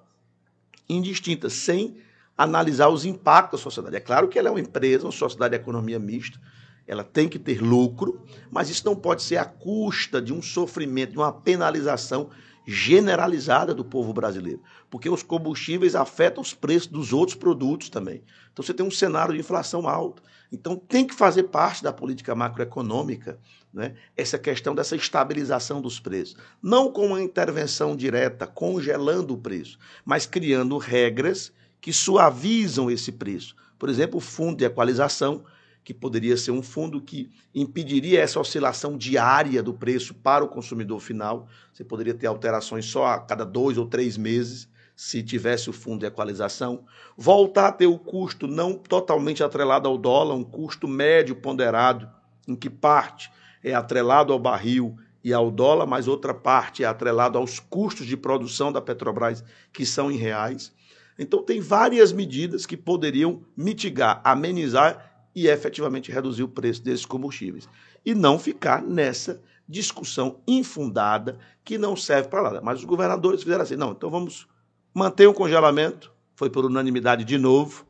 indistinta, 0.87 1.49
sem 1.49 1.97
analisar 2.37 2.87
os 2.89 3.05
impactos 3.05 3.59
da 3.59 3.63
sociedade. 3.63 3.95
É 3.97 3.99
claro 3.99 4.29
que 4.29 4.39
ela 4.39 4.47
é 4.47 4.51
uma 4.51 4.59
empresa, 4.59 5.05
uma 5.05 5.11
sociedade 5.11 5.55
de 5.55 5.61
economia 5.61 5.99
mista, 5.99 6.39
ela 6.87 7.03
tem 7.03 7.29
que 7.29 7.37
ter 7.37 7.61
lucro, 7.61 8.25
mas 8.49 8.69
isso 8.69 8.85
não 8.85 8.95
pode 8.95 9.21
ser 9.21 9.37
à 9.37 9.45
custa 9.45 10.21
de 10.21 10.33
um 10.33 10.41
sofrimento, 10.41 11.11
de 11.11 11.17
uma 11.17 11.31
penalização 11.31 12.29
generalizada 12.65 13.73
do 13.73 13.83
povo 13.83 14.13
brasileiro, 14.13 14.61
porque 14.89 15.09
os 15.09 15.23
combustíveis 15.23 15.95
afetam 15.95 16.41
os 16.41 16.53
preços 16.53 16.87
dos 16.87 17.13
outros 17.13 17.37
produtos 17.37 17.89
também. 17.89 18.23
Então 18.51 18.63
você 18.63 18.73
tem 18.73 18.85
um 18.85 18.91
cenário 18.91 19.33
de 19.33 19.39
inflação 19.39 19.87
alta. 19.87 20.21
Então 20.51 20.75
tem 20.75 21.05
que 21.05 21.13
fazer 21.13 21.43
parte 21.43 21.83
da 21.83 21.93
política 21.93 22.33
macroeconômica 22.35 23.39
né, 23.73 23.95
essa 24.17 24.37
questão 24.37 24.73
dessa 24.73 24.95
estabilização 24.95 25.81
dos 25.81 25.99
preços. 25.99 26.35
Não 26.61 26.91
com 26.91 27.07
uma 27.07 27.21
intervenção 27.21 27.95
direta, 27.95 28.47
congelando 28.47 29.33
o 29.33 29.37
preço, 29.37 29.77
mas 30.03 30.25
criando 30.25 30.77
regras 30.77 31.51
que 31.79 31.93
suavizam 31.93 32.89
esse 32.89 33.11
preço. 33.11 33.55
Por 33.77 33.89
exemplo, 33.89 34.17
o 34.17 34.21
fundo 34.21 34.57
de 34.57 34.65
equalização, 34.65 35.43
que 35.83 35.93
poderia 35.93 36.37
ser 36.37 36.51
um 36.51 36.61
fundo 36.61 37.01
que 37.01 37.31
impediria 37.53 38.19
essa 38.21 38.39
oscilação 38.39 38.97
diária 38.97 39.63
do 39.63 39.73
preço 39.73 40.13
para 40.13 40.43
o 40.43 40.47
consumidor 40.47 40.99
final. 40.99 41.47
Você 41.73 41.83
poderia 41.83 42.13
ter 42.13 42.27
alterações 42.27 42.85
só 42.85 43.05
a 43.07 43.19
cada 43.19 43.45
dois 43.45 43.77
ou 43.77 43.85
três 43.85 44.17
meses, 44.17 44.67
se 44.95 45.23
tivesse 45.23 45.69
o 45.69 45.73
fundo 45.73 46.01
de 46.01 46.05
equalização. 46.05 46.83
Voltar 47.17 47.67
a 47.67 47.71
ter 47.71 47.87
o 47.87 47.97
custo 47.97 48.47
não 48.47 48.73
totalmente 48.73 49.41
atrelado 49.41 49.87
ao 49.87 49.97
dólar, 49.97 50.35
um 50.35 50.43
custo 50.43 50.87
médio 50.87 51.35
ponderado, 51.35 52.09
em 52.47 52.55
que 52.55 52.69
parte 52.69 53.31
é 53.63 53.73
atrelado 53.73 54.33
ao 54.33 54.39
barril 54.39 54.97
e 55.23 55.33
ao 55.33 55.49
dólar, 55.49 55.85
mas 55.85 56.07
outra 56.07 56.33
parte 56.33 56.83
é 56.83 56.87
atrelado 56.87 57.37
aos 57.37 57.59
custos 57.59 58.05
de 58.05 58.17
produção 58.17 58.71
da 58.71 58.81
Petrobras, 58.81 59.43
que 59.71 59.85
são 59.85 60.11
em 60.11 60.17
reais. 60.17 60.73
Então, 61.17 61.43
tem 61.43 61.59
várias 61.59 62.13
medidas 62.13 62.65
que 62.65 62.77
poderiam 62.77 63.41
mitigar, 63.55 64.21
amenizar 64.23 65.08
e 65.35 65.47
efetivamente 65.47 66.11
reduzir 66.11 66.43
o 66.43 66.47
preço 66.47 66.83
desses 66.83 67.05
combustíveis. 67.05 67.67
E 68.05 68.15
não 68.15 68.39
ficar 68.39 68.81
nessa 68.81 69.41
discussão 69.67 70.41
infundada 70.47 71.37
que 71.63 71.77
não 71.77 71.95
serve 71.95 72.29
para 72.29 72.41
nada. 72.41 72.61
Mas 72.61 72.79
os 72.79 72.85
governadores 72.85 73.43
fizeram 73.43 73.63
assim: 73.63 73.75
não, 73.75 73.91
então 73.91 74.09
vamos 74.09 74.47
manter 74.93 75.27
o 75.27 75.33
congelamento, 75.33 76.11
foi 76.35 76.49
por 76.49 76.65
unanimidade 76.65 77.23
de 77.23 77.37
novo, 77.37 77.85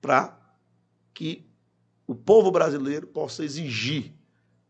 para 0.00 0.38
que 1.14 1.46
o 2.06 2.14
povo 2.14 2.50
brasileiro 2.50 3.06
possa 3.06 3.44
exigir 3.44 4.12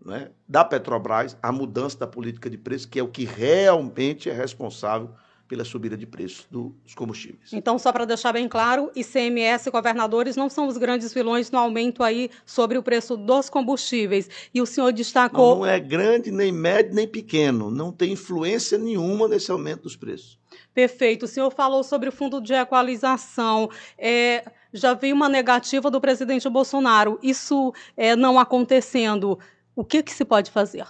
né, 0.04 0.30
da 0.46 0.64
Petrobras 0.64 1.37
a 1.42 1.50
mudança 1.50 1.98
da 1.98 2.06
política 2.06 2.48
de 2.48 2.58
preço, 2.58 2.88
que 2.88 2.98
é 2.98 3.02
o 3.02 3.08
que 3.08 3.24
realmente 3.24 4.30
é 4.30 4.32
responsável 4.32 5.11
pela 5.48 5.64
subida 5.64 5.96
de 5.96 6.07
preços 6.07 6.46
dos 6.50 6.94
combustíveis. 6.94 7.52
Então, 7.52 7.78
só 7.78 7.92
para 7.92 8.05
deixar 8.05 8.33
bem 8.33 8.48
claro, 8.48 8.90
ICMS 8.94 9.68
e 9.68 9.72
governadores 9.72 10.37
não 10.37 10.48
são 10.48 10.66
os 10.66 10.78
grandes 10.78 11.12
vilões 11.12 11.50
no 11.50 11.59
aumento 11.59 12.02
aí 12.02 12.31
sobre 12.46 12.78
o 12.78 12.83
preço 12.83 13.16
dos 13.16 13.50
combustíveis. 13.50 14.28
E 14.55 14.62
o 14.62 14.66
senhor 14.66 14.92
destacou. 14.92 15.50
Não, 15.50 15.59
não 15.61 15.66
é 15.66 15.78
grande, 15.78 16.31
nem 16.31 16.50
médio, 16.50 16.94
nem 16.94 17.07
pequeno. 17.07 17.70
Não 17.70 17.92
tem 17.92 18.12
influência 18.12 18.78
nenhuma 18.78 19.28
nesse 19.28 19.50
aumento 19.50 19.83
dos 19.83 19.96
preços. 19.96 20.38
Perfeito. 20.72 21.24
O 21.24 21.28
senhor 21.28 21.50
falou 21.50 21.85
sobre 21.85 22.09
o 22.09 22.12
fundo 22.12 22.40
de 22.40 22.55
equalização. 22.55 23.68
É, 23.98 24.44
já 24.72 24.94
veio 24.94 25.14
uma 25.14 25.28
negativa 25.28 25.90
do 25.90 26.00
presidente 26.00 26.48
Bolsonaro. 26.48 27.18
Isso 27.22 27.74
é, 27.96 28.16
não 28.16 28.38
acontecendo, 28.38 29.38
o 29.76 29.85
que, 29.85 30.02
que 30.02 30.12
se 30.12 30.24
pode 30.24 30.50
fazer? 30.50 30.87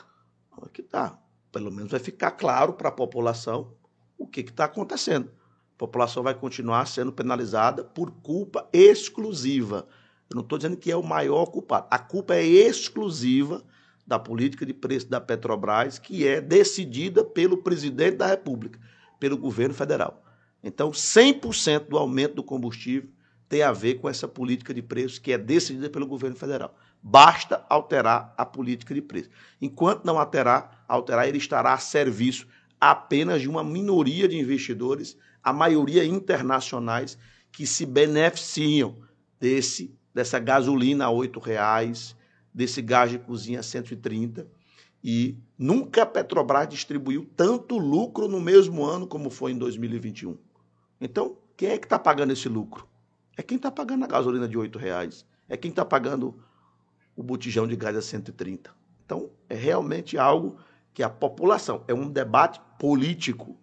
Aqui 0.62 0.80
está. 0.80 1.18
Pelo 1.50 1.70
menos 1.70 1.90
vai 1.90 2.00
ficar 2.00 2.30
claro 2.30 2.72
para 2.72 2.88
a 2.88 2.92
população 2.92 3.74
o 4.22 4.26
que 4.26 4.40
está 4.40 4.64
acontecendo. 4.64 5.30
A 5.74 5.78
população 5.78 6.22
vai 6.22 6.34
continuar 6.34 6.86
sendo 6.86 7.12
penalizada 7.12 7.82
por 7.82 8.10
culpa 8.10 8.68
exclusiva. 8.72 9.86
Eu 10.30 10.36
não 10.36 10.42
estou 10.42 10.58
dizendo 10.58 10.76
que 10.76 10.90
é 10.90 10.96
o 10.96 11.02
maior 11.02 11.46
culpado. 11.46 11.86
A 11.90 11.98
culpa 11.98 12.34
é 12.34 12.44
exclusiva 12.44 13.62
da 14.06 14.18
política 14.18 14.64
de 14.64 14.72
preço 14.72 15.08
da 15.08 15.20
Petrobras, 15.20 15.98
que 15.98 16.26
é 16.26 16.40
decidida 16.40 17.24
pelo 17.24 17.58
presidente 17.58 18.16
da 18.16 18.26
República, 18.26 18.78
pelo 19.18 19.36
governo 19.36 19.74
federal. 19.74 20.22
Então, 20.62 20.90
100% 20.90 21.88
do 21.88 21.98
aumento 21.98 22.36
do 22.36 22.44
combustível 22.44 23.10
tem 23.48 23.62
a 23.62 23.72
ver 23.72 23.94
com 23.94 24.08
essa 24.08 24.26
política 24.26 24.72
de 24.72 24.80
preços 24.80 25.18
que 25.18 25.32
é 25.32 25.38
decidida 25.38 25.90
pelo 25.90 26.06
governo 26.06 26.36
federal. 26.36 26.74
Basta 27.02 27.66
alterar 27.68 28.32
a 28.38 28.46
política 28.46 28.94
de 28.94 29.02
preço. 29.02 29.28
Enquanto 29.60 30.04
não 30.04 30.18
alterar, 30.18 30.84
alterar, 30.88 31.28
ele 31.28 31.38
estará 31.38 31.74
a 31.74 31.78
serviço 31.78 32.46
apenas 32.82 33.40
de 33.40 33.48
uma 33.48 33.62
minoria 33.62 34.26
de 34.26 34.36
investidores, 34.36 35.16
a 35.40 35.52
maioria 35.52 36.04
internacionais, 36.04 37.16
que 37.52 37.64
se 37.64 37.86
beneficiam 37.86 38.96
desse 39.38 39.96
dessa 40.12 40.38
gasolina 40.40 41.06
a 41.06 41.10
R$ 41.10 41.30
reais, 41.40 42.16
desse 42.52 42.82
gás 42.82 43.10
de 43.10 43.18
cozinha 43.18 43.60
a 43.60 43.62
130 43.62 44.46
e 45.02 45.38
nunca 45.56 46.02
a 46.02 46.06
Petrobras 46.06 46.68
distribuiu 46.68 47.24
tanto 47.36 47.78
lucro 47.78 48.28
no 48.28 48.40
mesmo 48.40 48.84
ano 48.84 49.06
como 49.06 49.30
foi 49.30 49.52
em 49.52 49.58
2021. 49.58 50.36
Então, 51.00 51.38
quem 51.56 51.70
é 51.70 51.78
que 51.78 51.86
está 51.86 51.98
pagando 51.98 52.32
esse 52.32 52.48
lucro? 52.48 52.86
É 53.36 53.42
quem 53.42 53.56
está 53.56 53.70
pagando 53.70 54.04
a 54.04 54.08
gasolina 54.08 54.46
de 54.46 54.58
R$ 54.58 54.70
reais, 54.76 55.24
é 55.48 55.56
quem 55.56 55.70
está 55.70 55.84
pagando 55.84 56.36
o 57.16 57.22
botijão 57.22 57.66
de 57.66 57.76
gás 57.76 57.96
a 57.96 58.02
130. 58.02 58.70
Então, 59.06 59.30
é 59.48 59.54
realmente 59.54 60.18
algo 60.18 60.58
que 60.94 61.02
a 61.02 61.08
população. 61.08 61.84
É 61.88 61.94
um 61.94 62.08
debate 62.08 62.60
político, 62.78 63.58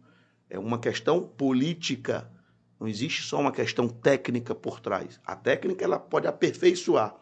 é 0.50 0.58
uma 0.58 0.80
questão 0.80 1.22
política. 1.22 2.30
Não 2.80 2.88
existe 2.88 3.24
só 3.24 3.39
uma 3.39 3.52
questão 3.52 3.88
técnica 3.88 4.56
por 4.56 4.80
trás. 4.80 5.20
A 5.26 5.36
técnica 5.36 5.84
ela 5.84 6.00
pode 6.00 6.28
aperfeiçoar, 6.28 7.15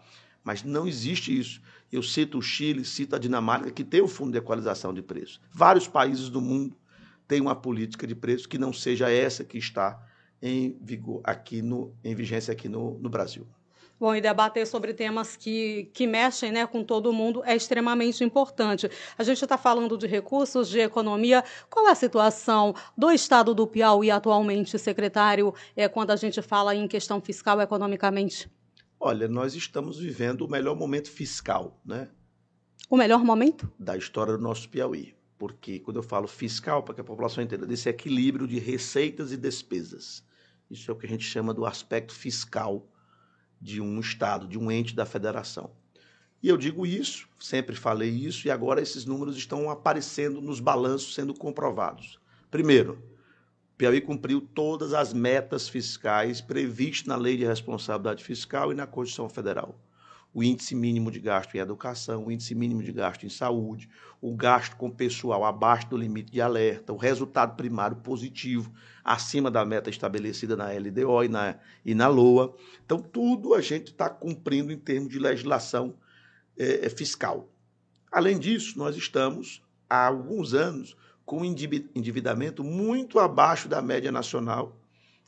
mas 0.44 0.64
não 0.64 0.88
existe 0.88 1.38
isso. 1.38 1.62
Eu 1.92 2.04
cito 2.04 2.38
o 2.38 2.42
Chile, 2.42 2.86
cito 2.86 3.16
a 3.16 3.20
Dinamarca, 3.20 3.72
que 3.72 3.84
tem 3.84 4.02
o 4.02 4.08
fundo 4.08 4.32
de 4.32 4.38
equalização 4.38 4.94
de 4.94 5.02
preços. 5.02 5.42
Vários 5.52 5.88
países 5.88 6.30
do 6.30 6.42
mundo 6.42 6.76
têm 7.28 7.42
uma 7.42 7.56
política 7.56 8.06
de 8.06 8.16
preços 8.16 8.46
que 8.46 8.58
não 8.58 8.72
seja 8.72 9.10
essa 9.10 9.44
que 9.44 9.58
está 9.58 10.02
em 10.42 10.78
vigor 10.82 11.22
aqui 11.24 11.62
no, 11.62 11.94
em 12.04 12.14
vigência 12.14 12.52
aqui 12.52 12.70
no, 12.70 12.98
no 13.00 13.10
Brasil. 13.10 13.48
Bom, 14.00 14.14
e 14.14 14.22
debater 14.22 14.68
sobre 14.68 14.94
temas 14.94 15.36
que, 15.36 15.90
que 15.92 16.06
mexem 16.06 16.52
né, 16.52 16.68
com 16.68 16.84
todo 16.84 17.12
mundo 17.12 17.44
é 17.44 17.56
extremamente 17.56 18.24
importante. 18.24 18.88
A 19.18 19.24
gente 19.24 19.42
está 19.44 19.58
falando 19.58 19.98
de 19.98 20.06
recursos, 20.06 20.70
de 20.70 20.80
economia. 20.80 21.44
Qual 21.68 21.88
é 21.88 21.92
a 21.92 21.96
situação 21.96 22.76
do 22.96 23.10
Estado 23.10 23.56
do 23.56 23.66
Piauí 23.66 24.12
atualmente, 24.12 24.78
secretário, 24.78 25.52
é, 25.76 25.88
quando 25.88 26.12
a 26.12 26.16
gente 26.16 26.44
fala 26.44 26.76
em 26.76 26.88
questão 26.88 27.20
fiscal 27.20 27.60
economicamente? 27.60 28.48
Olha, 29.00 29.28
nós 29.28 29.56
estamos 29.56 29.98
vivendo 29.98 30.42
o 30.42 30.50
melhor 30.50 30.76
momento 30.76 31.10
fiscal, 31.10 31.82
né? 31.84 32.08
O 32.88 32.98
melhor 32.98 33.24
momento? 33.24 33.72
Da 33.80 33.98
história 33.98 34.38
do 34.38 34.44
nosso 34.44 34.70
Piauí. 34.70 35.16
Porque 35.40 35.80
quando 35.80 35.98
eu 35.98 36.04
falo 36.04 36.28
fiscal, 36.28 36.84
para 36.84 36.94
que 36.94 37.02
a 37.02 37.04
população 37.04 37.44
entenda, 37.44 37.66
desse 37.66 37.90
equilíbrio 37.90 38.48
de 38.48 38.60
receitas 38.60 39.32
e 39.32 39.38
despesas. 39.38 40.24
Isso 40.70 40.92
é 40.92 40.94
o 40.94 40.98
que 40.98 41.08
a 41.08 41.10
gente 41.10 41.24
chama 41.24 41.52
do 41.52 41.66
aspecto 41.66 42.14
fiscal 42.14 42.88
de 43.62 43.82
um 43.82 44.00
Estado, 44.00 44.48
de 44.48 44.58
um 44.58 44.72
ente 44.72 44.96
da 44.96 45.06
federação. 45.06 45.72
E 46.42 46.50
eu 46.50 46.58
digo 46.58 46.86
isso, 46.86 47.28
sempre 47.40 47.76
falei 47.76 48.10
isso, 48.10 48.48
e 48.48 48.52
agora 48.52 48.82
esses 48.82 49.06
números 49.06 49.36
estão 49.36 49.70
aparecendo 49.70 50.40
nos 50.42 50.60
balanços, 50.60 51.16
sendo 51.16 51.34
comprovados. 51.34 52.20
Primeiro, 52.52 53.02
Piauí 53.78 54.02
cumpriu 54.02 54.42
todas 54.42 54.94
as 54.94 55.14
metas 55.14 55.68
fiscais 55.68 56.42
previstas 56.42 57.08
na 57.08 57.16
Lei 57.16 57.38
de 57.38 57.46
Responsabilidade 57.46 58.24
Fiscal 58.24 58.72
e 58.72 58.76
na 58.76 58.88
Constituição 58.88 59.30
Federal 59.30 59.76
o 60.38 60.44
índice 60.44 60.76
mínimo 60.76 61.10
de 61.10 61.20
gasto 61.20 61.56
em 61.56 61.58
educação, 61.58 62.28
o 62.28 62.32
índice 62.32 62.54
mínimo 62.54 62.84
de 62.84 62.92
gasto 62.92 63.26
em 63.26 63.30
saúde, 63.30 63.90
o 64.22 64.36
gasto 64.36 64.76
com 64.76 64.88
pessoal 64.88 65.44
abaixo 65.44 65.90
do 65.90 65.98
limite 65.98 66.32
de 66.32 66.40
alerta, 66.40 66.94
o 66.94 66.96
resultado 66.96 67.56
primário 67.56 67.98
positivo 67.98 68.72
acima 69.04 69.50
da 69.50 69.66
meta 69.66 69.90
estabelecida 69.90 70.56
na 70.56 70.68
LDO 70.68 71.24
e 71.24 71.28
na, 71.28 71.56
e 71.84 71.96
na 71.96 72.08
LOA. 72.08 72.56
Então, 72.86 73.02
tudo 73.02 73.56
a 73.56 73.62
gente 73.62 73.88
está 73.88 74.12
cumprindo 74.12 74.72
em 74.72 74.78
termos 74.78 75.10
de 75.10 75.18
legislação 75.18 75.96
é, 76.56 76.88
fiscal. 76.88 77.50
Além 78.12 78.38
disso, 78.38 78.78
nós 78.78 78.96
estamos 78.96 79.64
há 79.90 80.06
alguns 80.06 80.54
anos 80.54 80.96
com 81.26 81.44
endividamento 81.44 82.64
muito 82.64 83.18
abaixo 83.18 83.68
da 83.68 83.82
média 83.82 84.12
nacional, 84.12 84.78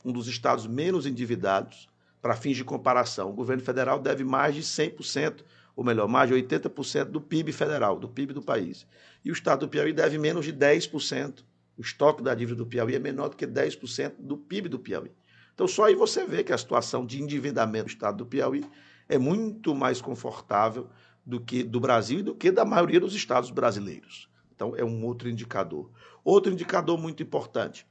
um 0.04 0.12
dos 0.12 0.28
estados 0.28 0.68
menos 0.68 1.04
endividados, 1.04 1.89
para 2.20 2.36
fins 2.36 2.56
de 2.56 2.64
comparação, 2.64 3.30
o 3.30 3.32
governo 3.32 3.62
federal 3.62 3.98
deve 3.98 4.24
mais 4.24 4.54
de 4.54 4.62
100%, 4.62 5.42
ou 5.74 5.82
melhor, 5.82 6.06
mais 6.06 6.28
de 6.28 6.34
80% 6.34 7.04
do 7.06 7.20
PIB 7.20 7.52
federal, 7.52 7.98
do 7.98 8.08
PIB 8.08 8.34
do 8.34 8.42
país. 8.42 8.86
E 9.24 9.30
o 9.30 9.32
estado 9.32 9.60
do 9.60 9.68
Piauí 9.68 9.92
deve 9.92 10.18
menos 10.18 10.44
de 10.44 10.52
10%. 10.52 11.44
O 11.76 11.80
estoque 11.80 12.22
da 12.22 12.34
dívida 12.34 12.58
do 12.58 12.66
Piauí 12.66 12.94
é 12.94 12.98
menor 12.98 13.30
do 13.30 13.36
que 13.36 13.46
10% 13.46 14.14
do 14.18 14.36
PIB 14.36 14.68
do 14.68 14.78
Piauí. 14.78 15.10
Então, 15.54 15.66
só 15.66 15.84
aí 15.84 15.94
você 15.94 16.26
vê 16.26 16.44
que 16.44 16.52
a 16.52 16.58
situação 16.58 17.06
de 17.06 17.22
endividamento 17.22 17.86
do 17.86 17.90
estado 17.90 18.18
do 18.18 18.26
Piauí 18.26 18.64
é 19.08 19.18
muito 19.18 19.74
mais 19.74 20.00
confortável 20.00 20.88
do 21.24 21.40
que 21.40 21.62
do 21.62 21.80
Brasil 21.80 22.20
e 22.20 22.22
do 22.22 22.34
que 22.34 22.50
da 22.50 22.64
maioria 22.64 23.00
dos 23.00 23.14
estados 23.14 23.50
brasileiros. 23.50 24.28
Então, 24.54 24.74
é 24.76 24.84
um 24.84 25.04
outro 25.04 25.28
indicador. 25.28 25.90
Outro 26.22 26.52
indicador 26.52 26.98
muito 26.98 27.22
importante. 27.22 27.86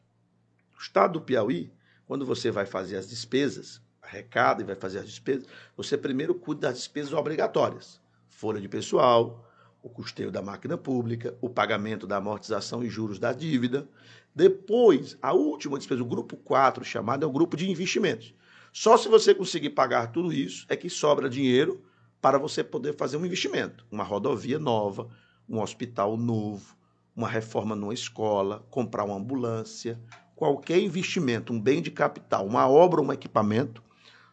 O 0.78 0.82
estado 0.82 1.14
do 1.14 1.22
Piauí, 1.22 1.72
quando 2.06 2.26
você 2.26 2.52
vai 2.52 2.66
fazer 2.66 2.98
as 2.98 3.10
despesas, 3.10 3.82
arrecada 4.10 4.62
e 4.62 4.66
vai 4.66 4.76
fazer 4.76 5.00
as 5.00 5.06
despesas, 5.06 5.48
você 5.78 5.98
primeiro 5.98 6.34
cuida 6.34 6.68
das 6.68 6.78
despesas 6.80 7.14
obrigatórias. 7.14 8.02
Folha 8.28 8.60
de 8.60 8.68
pessoal, 8.68 9.46
o 9.82 9.90
custeio 9.90 10.32
da 10.32 10.42
máquina 10.42 10.78
pública, 10.78 11.38
o 11.40 11.50
pagamento 11.50 12.08
da 12.08 12.18
amortização 12.18 12.84
e 12.84 12.90
juros 12.90 13.20
da 13.20 13.32
dívida. 13.32 13.88
Depois, 14.34 15.18
a 15.22 15.34
última 15.34 15.78
despesa, 15.78 16.02
o 16.02 16.06
grupo 16.06 16.36
4, 16.38 16.84
chamado 16.84 17.24
é 17.24 17.28
o 17.28 17.32
grupo 17.32 17.56
de 17.56 17.70
investimentos. 17.70 18.34
Só 18.74 18.98
se 18.98 19.08
você 19.08 19.34
conseguir 19.34 19.72
pagar 19.72 20.12
tudo 20.12 20.34
isso 20.34 20.66
é 20.70 20.76
que 20.76 20.90
sobra 20.90 21.30
dinheiro 21.30 21.84
para 22.22 22.38
você 22.38 22.64
poder 22.64 22.96
fazer 22.96 23.18
um 23.18 23.26
investimento, 23.26 23.86
uma 23.92 24.04
rodovia 24.04 24.60
nova, 24.60 25.10
um 25.48 25.62
hospital 25.62 26.18
novo, 26.18 26.76
uma 27.16 27.28
reforma 27.28 27.76
numa 27.76 27.94
escola, 27.94 28.66
comprar 28.70 29.06
uma 29.06 29.16
ambulância, 29.16 30.00
qualquer 30.36 30.80
investimento, 30.80 31.52
um 31.52 31.60
bem 31.60 31.82
de 31.82 31.90
capital, 31.90 32.46
uma 32.46 32.68
obra, 32.70 33.02
um 33.02 33.12
equipamento, 33.12 33.84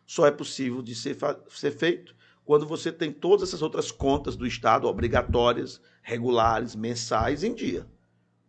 só 0.06 0.26
é 0.26 0.30
possível 0.30 0.80
de 0.80 0.94
ser, 0.94 1.16
ser 1.50 1.72
feito 1.72 2.14
quando 2.44 2.64
você 2.64 2.92
tem 2.92 3.12
todas 3.12 3.48
essas 3.48 3.60
outras 3.60 3.90
contas 3.90 4.36
do 4.36 4.46
Estado 4.46 4.86
obrigatórias, 4.86 5.80
regulares, 6.00 6.76
mensais 6.76 7.42
em 7.42 7.52
dia. 7.52 7.84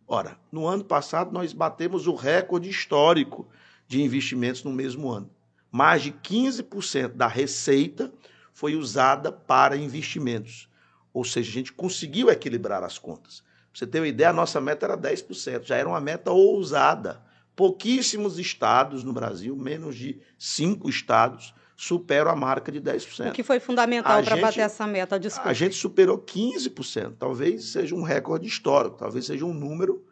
Ora, 0.06 0.38
no 0.52 0.66
ano 0.66 0.84
passado 0.84 1.32
nós 1.32 1.52
batemos 1.52 2.06
o 2.06 2.14
recorde 2.14 2.70
histórico 2.70 3.48
de 3.88 4.00
investimentos 4.00 4.62
no 4.62 4.72
mesmo 4.72 5.10
ano. 5.10 5.28
Mais 5.70 6.02
de 6.02 6.12
15% 6.12 7.08
da 7.08 7.26
receita 7.26 8.12
foi 8.52 8.76
usada 8.76 9.30
para 9.32 9.76
investimentos. 9.76 10.68
Ou 11.12 11.24
seja, 11.24 11.50
a 11.50 11.52
gente 11.52 11.72
conseguiu 11.72 12.30
equilibrar 12.30 12.82
as 12.84 12.98
contas. 12.98 13.40
Pra 13.40 13.80
você 13.80 13.86
ter 13.86 14.00
uma 14.00 14.08
ideia, 14.08 14.30
a 14.30 14.32
nossa 14.32 14.60
meta 14.60 14.86
era 14.86 14.96
10%, 14.96 15.64
já 15.64 15.76
era 15.76 15.88
uma 15.88 16.00
meta 16.00 16.30
ousada. 16.30 17.22
Pouquíssimos 17.58 18.38
estados 18.38 19.02
no 19.02 19.12
Brasil, 19.12 19.56
menos 19.56 19.96
de 19.96 20.20
cinco 20.38 20.88
estados, 20.88 21.52
superam 21.76 22.30
a 22.30 22.36
marca 22.36 22.70
de 22.70 22.80
10%. 22.80 23.30
O 23.30 23.32
que 23.32 23.42
foi 23.42 23.58
fundamental 23.58 24.22
para 24.22 24.36
bater 24.36 24.60
essa 24.60 24.86
meta? 24.86 25.18
Desculpa. 25.18 25.50
A 25.50 25.52
gente 25.52 25.74
superou 25.74 26.16
15%. 26.18 27.16
Talvez 27.18 27.72
seja 27.72 27.96
um 27.96 28.02
recorde 28.02 28.46
histórico, 28.46 28.96
talvez 28.96 29.26
seja 29.26 29.44
um 29.44 29.52
número 29.52 30.06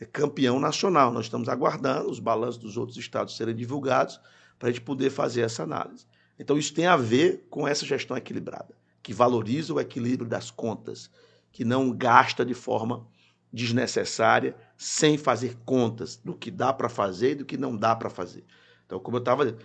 é, 0.00 0.06
campeão 0.06 0.58
nacional. 0.58 1.12
Nós 1.12 1.26
estamos 1.26 1.50
aguardando 1.50 2.10
os 2.10 2.18
balanços 2.18 2.56
dos 2.56 2.78
outros 2.78 2.96
estados 2.96 3.36
serem 3.36 3.54
divulgados 3.54 4.18
para 4.58 4.70
a 4.70 4.72
gente 4.72 4.80
poder 4.80 5.10
fazer 5.10 5.42
essa 5.42 5.64
análise. 5.64 6.06
Então, 6.38 6.56
isso 6.56 6.72
tem 6.72 6.86
a 6.86 6.96
ver 6.96 7.46
com 7.50 7.68
essa 7.68 7.84
gestão 7.84 8.16
equilibrada, 8.16 8.74
que 9.02 9.12
valoriza 9.12 9.74
o 9.74 9.78
equilíbrio 9.78 10.26
das 10.26 10.50
contas, 10.50 11.10
que 11.52 11.62
não 11.62 11.92
gasta 11.92 12.42
de 12.42 12.54
forma 12.54 13.06
desnecessária, 13.56 14.54
sem 14.76 15.16
fazer 15.16 15.56
contas 15.64 16.16
do 16.22 16.34
que 16.34 16.50
dá 16.50 16.74
para 16.74 16.90
fazer 16.90 17.30
e 17.30 17.34
do 17.36 17.44
que 17.46 17.56
não 17.56 17.74
dá 17.74 17.96
para 17.96 18.10
fazer. 18.10 18.44
Então, 18.84 19.00
como 19.00 19.16
eu 19.16 19.20
estava 19.20 19.46
dizendo, 19.46 19.64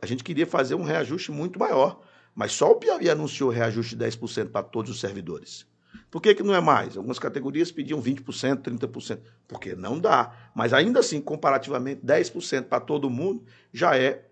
a 0.00 0.06
gente 0.06 0.24
queria 0.24 0.46
fazer 0.46 0.74
um 0.74 0.82
reajuste 0.82 1.30
muito 1.30 1.58
maior, 1.58 2.00
mas 2.34 2.52
só 2.52 2.70
o 2.70 2.76
Piauí 2.76 3.10
anunciou 3.10 3.50
reajuste 3.50 3.94
de 3.94 4.04
10% 4.06 4.48
para 4.48 4.62
todos 4.62 4.90
os 4.90 4.98
servidores. 4.98 5.66
Por 6.10 6.22
que, 6.22 6.34
que 6.34 6.42
não 6.42 6.54
é 6.54 6.60
mais? 6.60 6.96
Algumas 6.96 7.18
categorias 7.18 7.70
pediam 7.70 8.00
20%, 8.00 8.62
30%, 8.62 9.20
porque 9.46 9.74
não 9.74 9.98
dá. 9.98 10.32
Mas 10.54 10.72
ainda 10.72 11.00
assim, 11.00 11.20
comparativamente, 11.20 12.00
10% 12.02 12.64
para 12.64 12.80
todo 12.80 13.10
mundo 13.10 13.44
já 13.72 13.94
é 13.94 14.26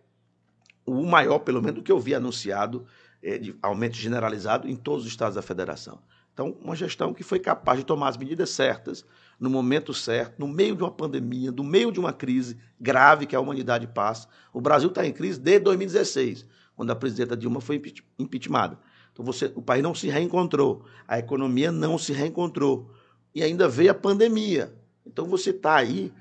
o 0.86 1.02
maior, 1.02 1.40
pelo 1.40 1.60
menos, 1.60 1.76
do 1.76 1.82
que 1.82 1.92
eu 1.92 1.98
vi 1.98 2.14
anunciado 2.14 2.86
é, 3.22 3.36
de 3.36 3.54
aumento 3.60 3.96
generalizado 3.96 4.66
em 4.66 4.76
todos 4.76 5.04
os 5.04 5.10
estados 5.10 5.34
da 5.34 5.42
federação. 5.42 6.00
Então, 6.36 6.54
uma 6.60 6.76
gestão 6.76 7.14
que 7.14 7.24
foi 7.24 7.38
capaz 7.38 7.78
de 7.78 7.86
tomar 7.86 8.10
as 8.10 8.18
medidas 8.18 8.50
certas, 8.50 9.06
no 9.40 9.48
momento 9.48 9.94
certo, 9.94 10.38
no 10.38 10.46
meio 10.46 10.76
de 10.76 10.82
uma 10.82 10.90
pandemia, 10.90 11.50
no 11.50 11.64
meio 11.64 11.90
de 11.90 11.98
uma 11.98 12.12
crise 12.12 12.58
grave 12.78 13.24
que 13.24 13.34
a 13.34 13.40
humanidade 13.40 13.86
passa. 13.86 14.28
O 14.52 14.60
Brasil 14.60 14.90
está 14.90 15.06
em 15.06 15.14
crise 15.14 15.40
desde 15.40 15.64
2016, 15.64 16.44
quando 16.76 16.90
a 16.90 16.94
presidenta 16.94 17.34
Dilma 17.34 17.62
foi 17.62 17.80
impeachmentada. 18.18 18.78
Então, 19.14 19.24
você, 19.24 19.50
o 19.54 19.62
país 19.62 19.82
não 19.82 19.94
se 19.94 20.08
reencontrou, 20.08 20.84
a 21.08 21.18
economia 21.18 21.72
não 21.72 21.96
se 21.96 22.12
reencontrou. 22.12 22.90
E 23.34 23.42
ainda 23.42 23.66
veio 23.66 23.92
a 23.92 23.94
pandemia. 23.94 24.74
Então, 25.06 25.24
você 25.24 25.48
está 25.48 25.76
aí, 25.76 26.12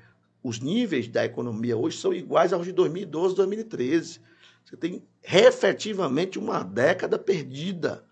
os 0.42 0.60
níveis 0.60 1.08
da 1.08 1.26
economia 1.26 1.76
hoje 1.76 1.98
são 1.98 2.14
iguais 2.14 2.54
aos 2.54 2.64
de 2.64 2.72
2012, 2.72 3.36
2013. 3.36 4.18
Você 4.64 4.78
tem 4.78 5.02
efetivamente 5.22 6.38
uma 6.38 6.62
década 6.62 7.18
perdida 7.18 8.02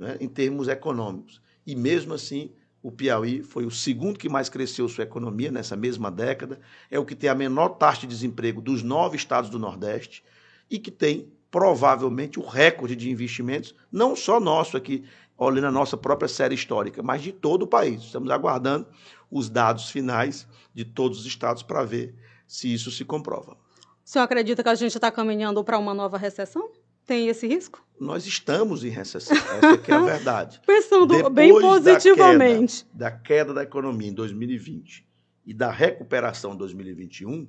né, 0.00 0.16
em 0.18 0.28
termos 0.28 0.66
econômicos. 0.66 1.40
E 1.66 1.76
mesmo 1.76 2.14
assim, 2.14 2.50
o 2.82 2.90
Piauí 2.90 3.42
foi 3.42 3.66
o 3.66 3.70
segundo 3.70 4.18
que 4.18 4.28
mais 4.28 4.48
cresceu 4.48 4.88
sua 4.88 5.04
economia 5.04 5.52
nessa 5.52 5.76
mesma 5.76 6.10
década, 6.10 6.58
é 6.90 6.98
o 6.98 7.04
que 7.04 7.14
tem 7.14 7.28
a 7.28 7.34
menor 7.34 7.68
taxa 7.70 8.00
de 8.00 8.06
desemprego 8.08 8.62
dos 8.62 8.82
nove 8.82 9.16
estados 9.16 9.50
do 9.50 9.58
Nordeste 9.58 10.24
e 10.70 10.78
que 10.78 10.90
tem 10.90 11.30
provavelmente 11.50 12.40
o 12.40 12.46
recorde 12.46 12.96
de 12.96 13.10
investimentos, 13.10 13.74
não 13.92 14.16
só 14.16 14.40
nosso 14.40 14.76
aqui, 14.76 15.04
olhando 15.36 15.66
a 15.66 15.72
nossa 15.72 15.96
própria 15.96 16.28
série 16.28 16.54
histórica, 16.54 17.02
mas 17.02 17.22
de 17.22 17.32
todo 17.32 17.62
o 17.62 17.66
país. 17.66 18.02
Estamos 18.02 18.30
aguardando 18.30 18.86
os 19.30 19.50
dados 19.50 19.90
finais 19.90 20.46
de 20.72 20.84
todos 20.84 21.20
os 21.20 21.26
estados 21.26 21.62
para 21.62 21.84
ver 21.84 22.14
se 22.46 22.72
isso 22.72 22.90
se 22.90 23.04
comprova. 23.04 23.52
O 23.52 24.08
senhor 24.08 24.24
acredita 24.24 24.62
que 24.62 24.68
a 24.68 24.74
gente 24.74 24.94
está 24.94 25.10
caminhando 25.10 25.62
para 25.62 25.78
uma 25.78 25.92
nova 25.92 26.16
recessão? 26.16 26.70
Tem 27.10 27.26
esse 27.26 27.44
risco? 27.44 27.84
Nós 27.98 28.24
estamos 28.24 28.84
em 28.84 28.88
recessão, 28.88 29.36
essa 29.36 29.90
é 29.90 29.94
a 29.94 29.98
verdade. 30.06 30.60
Pensando 30.64 31.06
Depois 31.06 31.34
bem 31.34 31.52
positivamente. 31.60 32.86
Da 32.94 33.10
queda, 33.10 33.16
da 33.16 33.20
queda 33.20 33.54
da 33.54 33.62
economia 33.64 34.10
em 34.10 34.14
2020 34.14 35.04
e 35.44 35.52
da 35.52 35.72
recuperação 35.72 36.54
em 36.54 36.56
2021, 36.56 37.48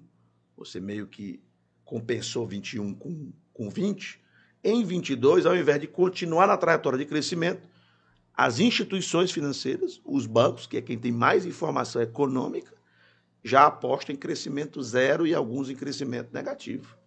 você 0.58 0.80
meio 0.80 1.06
que 1.06 1.40
compensou 1.86 2.48
21 2.48 2.96
com, 2.96 3.32
com 3.54 3.70
20, 3.70 4.20
em 4.64 4.84
22, 4.84 5.46
ao 5.46 5.56
invés 5.56 5.80
de 5.80 5.86
continuar 5.86 6.48
na 6.48 6.58
trajetória 6.58 6.98
de 6.98 7.06
crescimento, 7.06 7.70
as 8.34 8.60
instituições 8.60 9.32
financeiras, 9.32 10.02
os 10.04 10.26
bancos, 10.26 10.66
que 10.66 10.78
é 10.78 10.82
quem 10.82 10.98
tem 10.98 11.12
mais 11.12 11.46
informação 11.46 12.02
econômica, 12.02 12.74
já 13.44 13.68
apostam 13.68 14.16
em 14.16 14.18
crescimento 14.18 14.82
zero 14.82 15.28
e 15.28 15.36
alguns 15.36 15.70
em 15.70 15.76
crescimento 15.76 16.34
negativo. 16.34 17.00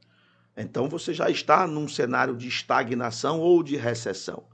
Então 0.57 0.89
você 0.89 1.13
já 1.13 1.29
está 1.29 1.67
num 1.67 1.89
cenário 1.89 2.37
de 2.37 2.49
estagnação 2.49 3.41
ou 3.41 3.63
de 3.63 3.77
recessão. 3.77 4.45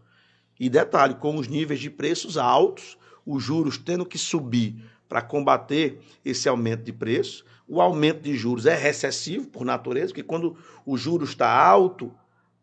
E 0.59 0.69
detalhe, 0.69 1.15
com 1.15 1.37
os 1.37 1.49
níveis 1.49 1.81
de 1.81 1.91
preços 1.91 2.37
altos, 2.37 2.99
os 3.25 3.43
juros 3.43 3.79
tendo 3.79 4.07
que 4.07 4.19
subir 4.19 4.83
para 5.09 5.23
combater 5.23 6.01
esse 6.25 6.49
aumento 6.49 6.85
de 6.85 6.93
preço, 6.93 7.45
o 7.67 7.81
aumento 7.81 8.23
de 8.23 8.37
juros 8.37 8.67
é 8.67 8.75
recessivo 8.75 9.49
por 9.49 9.65
natureza, 9.65 10.09
porque 10.09 10.23
quando 10.23 10.57
o 10.85 10.97
juro 10.97 11.25
está 11.25 11.51
alto, 11.51 12.13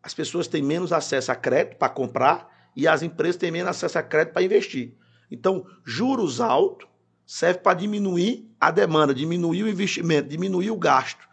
as 0.02 0.14
pessoas 0.14 0.46
têm 0.46 0.62
menos 0.62 0.92
acesso 0.92 1.30
a 1.32 1.34
crédito 1.34 1.76
para 1.76 1.88
comprar 1.88 2.70
e 2.74 2.86
as 2.86 3.02
empresas 3.02 3.36
têm 3.36 3.50
menos 3.50 3.70
acesso 3.70 3.98
a 3.98 4.02
crédito 4.02 4.32
para 4.32 4.42
investir. 4.42 4.94
Então, 5.30 5.66
juros 5.84 6.40
altos 6.40 6.88
serve 7.26 7.60
para 7.60 7.76
diminuir 7.76 8.48
a 8.60 8.70
demanda, 8.70 9.14
diminuir 9.14 9.62
o 9.64 9.68
investimento, 9.68 10.28
diminuir 10.28 10.70
o 10.70 10.76
gasto 10.76 11.27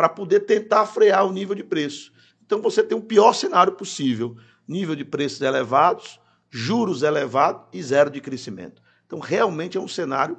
para 0.00 0.08
poder 0.08 0.40
tentar 0.46 0.86
frear 0.86 1.26
o 1.26 1.30
nível 1.30 1.54
de 1.54 1.62
preço. 1.62 2.10
Então 2.42 2.62
você 2.62 2.82
tem 2.82 2.96
o 2.96 3.02
pior 3.02 3.34
cenário 3.34 3.74
possível: 3.74 4.34
nível 4.66 4.96
de 4.96 5.04
preços 5.04 5.42
elevados, 5.42 6.18
juros 6.48 7.02
elevados 7.02 7.66
e 7.70 7.82
zero 7.82 8.08
de 8.08 8.18
crescimento. 8.18 8.80
Então 9.04 9.18
realmente 9.18 9.76
é 9.76 9.80
um 9.80 9.86
cenário 9.86 10.38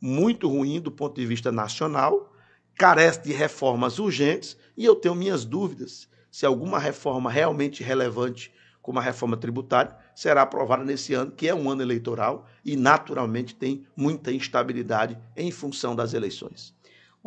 muito 0.00 0.48
ruim 0.48 0.80
do 0.80 0.90
ponto 0.90 1.14
de 1.14 1.24
vista 1.24 1.52
nacional, 1.52 2.34
carece 2.74 3.22
de 3.22 3.32
reformas 3.32 4.00
urgentes 4.00 4.56
e 4.76 4.84
eu 4.84 4.96
tenho 4.96 5.14
minhas 5.14 5.44
dúvidas 5.44 6.08
se 6.28 6.44
alguma 6.44 6.80
reforma 6.80 7.30
realmente 7.30 7.84
relevante, 7.84 8.52
como 8.82 8.98
a 8.98 9.02
reforma 9.02 9.36
tributária, 9.36 9.96
será 10.16 10.42
aprovada 10.42 10.82
nesse 10.82 11.14
ano, 11.14 11.30
que 11.30 11.46
é 11.46 11.54
um 11.54 11.70
ano 11.70 11.80
eleitoral 11.80 12.44
e 12.64 12.74
naturalmente 12.74 13.54
tem 13.54 13.86
muita 13.96 14.32
instabilidade 14.32 15.16
em 15.36 15.52
função 15.52 15.94
das 15.94 16.12
eleições. 16.12 16.75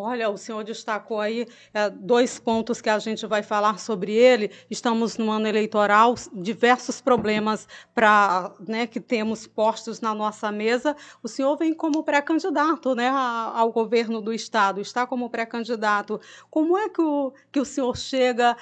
Olha, 0.02 0.30
o 0.30 0.38
senhor 0.38 0.64
destacou 0.64 1.20
aí 1.20 1.46
é, 1.74 1.90
dois 1.90 2.40
pontos 2.40 2.80
que 2.80 2.90
a 2.90 2.98
gente 3.00 3.28
vai 3.28 3.44
falar 3.44 3.78
sobre 3.80 4.14
ele. 4.14 4.50
Estamos 4.72 5.18
no 5.18 5.30
ano 5.30 5.46
eleitoral, 5.46 6.16
diversos 6.34 7.02
problemas 7.02 7.68
para 7.94 8.54
né, 8.66 8.88
que 8.88 9.02
temos 9.02 9.46
postos 9.46 10.00
na 10.00 10.16
nossa 10.16 10.54
mesa. 10.54 10.96
O 11.22 11.28
senhor 11.28 11.58
vem 11.58 11.74
como 11.74 12.02
pré-candidato 12.02 12.96
né, 12.96 13.10
ao 13.10 13.74
governo 13.74 14.22
do 14.22 14.32
Estado, 14.32 14.80
está 14.80 15.06
como 15.06 15.30
pré-candidato. 15.30 16.22
Como 16.50 16.78
é 16.78 16.88
que 16.88 17.02
o, 17.02 17.34
que 17.52 17.60
o 17.60 17.66
senhor 17.66 17.98
chega 17.98 18.56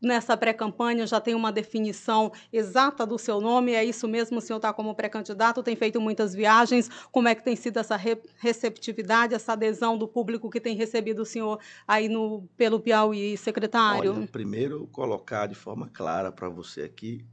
nessa 0.00 0.36
pré-campanha 0.36 1.06
já 1.06 1.20
tem 1.20 1.34
uma 1.34 1.50
definição 1.50 2.32
exata 2.52 3.06
do 3.06 3.18
seu 3.18 3.40
nome? 3.40 3.72
É 3.72 3.84
isso 3.84 4.06
mesmo? 4.06 4.38
O 4.38 4.40
senhor 4.40 4.58
está 4.58 4.72
como 4.72 4.94
pré-candidato, 4.94 5.62
tem 5.62 5.76
feito 5.76 6.00
muitas 6.00 6.34
viagens. 6.34 6.88
Como 7.10 7.28
é 7.28 7.34
que 7.34 7.42
tem 7.42 7.56
sido 7.56 7.78
essa 7.78 7.96
re 7.96 8.16
receptividade, 8.38 9.34
essa 9.34 9.52
adesão 9.52 9.98
do 9.98 10.08
público 10.08 10.50
que 10.50 10.60
tem 10.60 10.76
recebido 10.76 11.22
o 11.22 11.26
senhor 11.26 11.58
aí 11.86 12.08
no, 12.08 12.48
pelo 12.56 12.80
Piauí, 12.80 13.36
secretário? 13.36 14.14
Olha, 14.14 14.26
primeiro, 14.26 14.86
colocar 14.88 15.46
de 15.46 15.54
forma 15.54 15.88
clara 15.88 16.30
para 16.30 16.48
você 16.48 16.82
aqui 16.82 17.24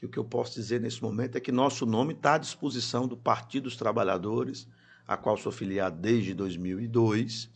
que 0.00 0.06
o 0.06 0.08
que 0.08 0.18
eu 0.18 0.24
posso 0.24 0.54
dizer 0.54 0.80
nesse 0.80 1.02
momento 1.02 1.36
é 1.36 1.40
que 1.40 1.52
nosso 1.52 1.84
nome 1.84 2.14
está 2.14 2.34
à 2.34 2.38
disposição 2.38 3.06
do 3.06 3.18
Partido 3.18 3.64
dos 3.64 3.76
Trabalhadores, 3.76 4.66
a 5.06 5.14
qual 5.14 5.36
sou 5.36 5.52
filiado 5.52 6.00
desde 6.00 6.32
2002, 6.32 7.50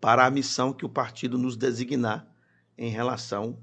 para 0.00 0.26
a 0.26 0.30
missão 0.30 0.72
que 0.72 0.84
o 0.84 0.88
partido 0.88 1.38
nos 1.38 1.56
designar 1.56 2.26
em 2.76 2.90
relação 2.90 3.56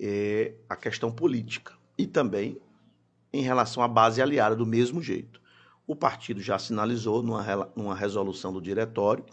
é, 0.00 0.54
a 0.68 0.74
questão 0.74 1.12
política 1.12 1.74
e 1.98 2.06
também 2.06 2.58
em 3.32 3.42
relação 3.42 3.82
à 3.82 3.88
base 3.88 4.20
aliada, 4.20 4.56
do 4.56 4.66
mesmo 4.66 5.02
jeito. 5.02 5.40
o 5.86 5.94
partido 5.94 6.40
já 6.40 6.58
sinalizou 6.58 7.22
numa, 7.22 7.72
numa 7.76 7.94
resolução 7.94 8.52
do 8.52 8.60
diretório 8.60 9.24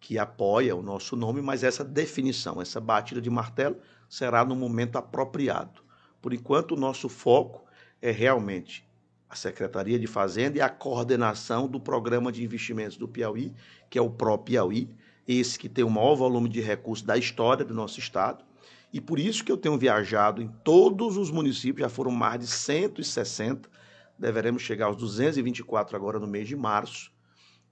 que 0.00 0.18
apoia 0.18 0.76
o 0.76 0.82
nosso 0.82 1.16
nome, 1.16 1.40
mas 1.40 1.64
essa 1.64 1.82
definição, 1.82 2.60
essa 2.60 2.80
batida 2.80 3.22
de 3.22 3.30
martelo, 3.30 3.76
será 4.08 4.44
no 4.44 4.54
momento 4.54 4.96
apropriado. 4.96 5.82
Por 6.20 6.34
enquanto, 6.34 6.72
o 6.72 6.76
nosso 6.76 7.08
foco 7.08 7.64
é 8.02 8.10
realmente 8.10 8.86
a 9.30 9.34
Secretaria 9.34 9.98
de 9.98 10.06
Fazenda 10.06 10.58
e 10.58 10.60
a 10.60 10.68
coordenação 10.68 11.66
do 11.66 11.80
Programa 11.80 12.30
de 12.30 12.44
Investimentos 12.44 12.96
do 12.96 13.08
Piauí, 13.08 13.54
que 13.88 13.98
é 13.98 14.02
o 14.02 14.10
próprio 14.10 14.44
Piauí, 14.44 14.90
esse 15.26 15.58
que 15.58 15.68
tem 15.68 15.84
o 15.84 15.90
maior 15.90 16.14
volume 16.14 16.48
de 16.48 16.60
recursos 16.60 17.04
da 17.04 17.16
história 17.16 17.64
do 17.64 17.72
nosso 17.72 17.98
estado. 17.98 18.44
E 18.94 19.00
por 19.00 19.18
isso 19.18 19.42
que 19.42 19.50
eu 19.50 19.56
tenho 19.56 19.76
viajado 19.76 20.40
em 20.40 20.46
todos 20.62 21.16
os 21.16 21.28
municípios, 21.28 21.84
já 21.84 21.88
foram 21.88 22.12
mais 22.12 22.38
de 22.38 22.46
160, 22.46 23.68
deveremos 24.16 24.62
chegar 24.62 24.86
aos 24.86 24.96
224 24.96 25.96
agora 25.96 26.20
no 26.20 26.28
mês 26.28 26.46
de 26.46 26.54
março, 26.54 27.10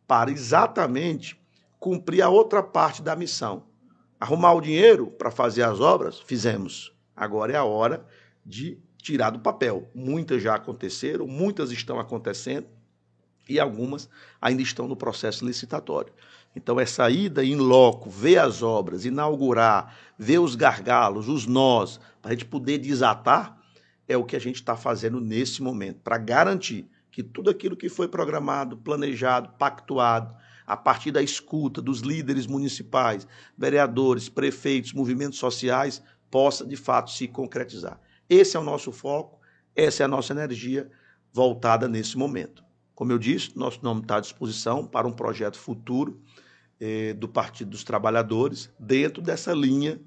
para 0.04 0.32
exatamente 0.32 1.40
cumprir 1.78 2.22
a 2.22 2.28
outra 2.28 2.61
parte 2.61 3.00
da 3.00 3.14
missão. 3.14 3.68
Arrumar 4.18 4.52
o 4.54 4.61
dinheiro 4.61 5.12
para 5.12 5.30
fazer 5.30 5.62
as 5.62 5.78
obras, 5.78 6.18
fizemos. 6.18 6.92
Agora 7.14 7.52
é 7.52 7.56
a 7.56 7.62
hora 7.62 8.04
de 8.44 8.82
tirar 8.98 9.30
do 9.30 9.38
papel. 9.38 9.88
Muitas 9.94 10.42
já 10.42 10.56
aconteceram, 10.56 11.28
muitas 11.28 11.70
estão 11.70 12.00
acontecendo 12.00 12.66
e 13.48 13.61
algumas 13.61 14.11
ainda 14.40 14.62
estão 14.62 14.88
no 14.88 14.96
processo 14.96 15.46
licitatório. 15.46 16.12
Então, 16.55 16.79
essa 16.79 17.09
ida 17.09 17.45
em 17.45 17.57
loco, 17.57 18.11
ver 18.11 18.38
as 18.38 18.62
obras, 18.62 19.05
inaugurar, 19.05 19.97
ver 20.19 20.38
os 20.38 20.55
gargalos, 20.55 21.29
os 21.29 21.47
nós, 21.47 21.99
para 22.21 22.31
a 22.31 22.35
gente 22.35 22.45
poder 22.45 22.79
desatar, 22.79 23.59
é 24.07 24.17
o 24.17 24.25
que 24.25 24.37
a 24.37 24.41
gente 24.41 24.57
está 24.57 24.77
fazendo 24.77 25.21
nesse 25.21 25.62
momento, 25.62 26.01
para 26.01 26.19
garantir 26.19 26.88
que 27.11 27.23
tudo 27.23 27.51
aquilo 27.51 27.77
que 27.77 27.88
foi 27.88 28.09
programado, 28.09 28.77
planejado, 28.77 29.51
pactuado, 29.59 30.35
a 30.67 30.77
partir 30.77 31.11
da 31.11 31.23
escuta 31.23 31.83
dos 31.83 32.01
líderes 32.01 32.47
municipais, 32.47 33.27
vereadores, 33.57 34.29
prefeitos, 34.29 34.93
movimentos 34.93 35.38
sociais, 35.38 36.03
possa 36.31 36.65
de 36.65 36.77
fato 36.77 37.11
se 37.11 37.29
concretizar. 37.29 38.01
Esse 38.29 38.57
é 38.57 38.61
o 38.61 38.65
nosso 38.65 38.93
foco, 38.93 39.41
essa 39.75 40.03
é 40.03 40.05
a 40.05 40.09
nossa 40.09 40.33
energia 40.33 40.91
voltada 41.33 41.88
nesse 41.88 42.17
momento. 42.17 42.65
Como 42.95 43.11
eu 43.11 43.19
disse, 43.19 43.57
nosso 43.57 43.81
nome 43.83 44.03
está 44.03 44.17
à 44.17 44.21
disposição 44.21 44.87
para 44.87 45.07
um 45.07 45.12
projeto 45.12 45.59
futuro 45.59 46.21
eh, 46.85 47.12
do 47.12 47.29
Partido 47.29 47.71
dos 47.71 47.85
Trabalhadores, 47.85 48.68
dentro 48.77 49.23
dessa 49.23 49.53
linha 49.53 50.01